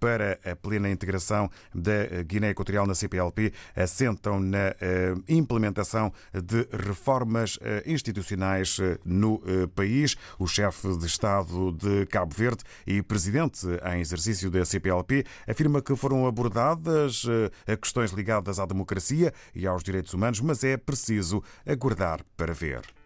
para 0.00 0.38
a 0.44 0.56
plena 0.56 0.90
integração 0.90 1.50
da 1.74 2.22
Guiné 2.24 2.50
Equatorial 2.50 2.86
na 2.86 2.94
CPLP 2.94 3.52
assentam 3.76 4.31
na 4.40 4.74
eh, 4.80 5.14
implementação 5.28 6.12
de 6.32 6.66
reformas 6.72 7.58
eh, 7.60 7.82
institucionais 7.86 8.78
eh, 8.80 8.98
no 9.04 9.40
país. 9.74 10.16
O 10.38 10.46
chefe 10.46 10.96
de 10.96 11.06
Estado 11.06 11.72
de 11.72 12.06
Cabo 12.06 12.34
Verde 12.34 12.62
e 12.86 13.02
presidente 13.02 13.66
em 13.92 14.00
exercício 14.00 14.50
da 14.50 14.64
CPLP 14.64 15.24
afirma 15.48 15.82
que 15.82 15.96
foram 15.96 16.26
abordadas 16.26 17.24
questões 17.80 18.12
ligadas 18.12 18.58
à 18.58 18.66
democracia 18.66 19.32
e 19.54 19.66
aos 19.66 19.82
direitos 19.82 20.14
humanos, 20.14 20.40
mas 20.40 20.62
é 20.64 20.76
preciso 20.76 21.42
aguardar 21.66 22.20
para 22.36 22.52
ver. 22.52 23.01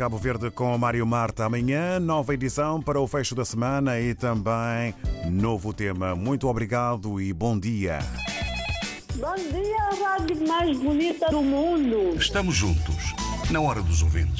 Cabo 0.00 0.16
Verde 0.16 0.50
com 0.50 0.78
Mário 0.78 1.06
Marta. 1.06 1.44
Amanhã, 1.44 2.00
nova 2.00 2.32
edição 2.32 2.80
para 2.80 2.98
o 2.98 3.06
fecho 3.06 3.34
da 3.34 3.44
semana 3.44 4.00
e 4.00 4.14
também 4.14 4.94
novo 5.30 5.74
tema. 5.74 6.16
Muito 6.16 6.48
obrigado 6.48 7.20
e 7.20 7.34
bom 7.34 7.58
dia. 7.58 7.98
Bom 9.16 9.34
dia, 9.34 9.76
a 9.76 10.18
rádio 10.18 10.48
mais 10.48 10.78
bonita 10.78 11.26
do 11.28 11.42
mundo. 11.42 12.16
Estamos 12.16 12.56
juntos, 12.56 13.12
na 13.50 13.60
hora 13.60 13.82
dos 13.82 14.02
ouvintes. 14.02 14.30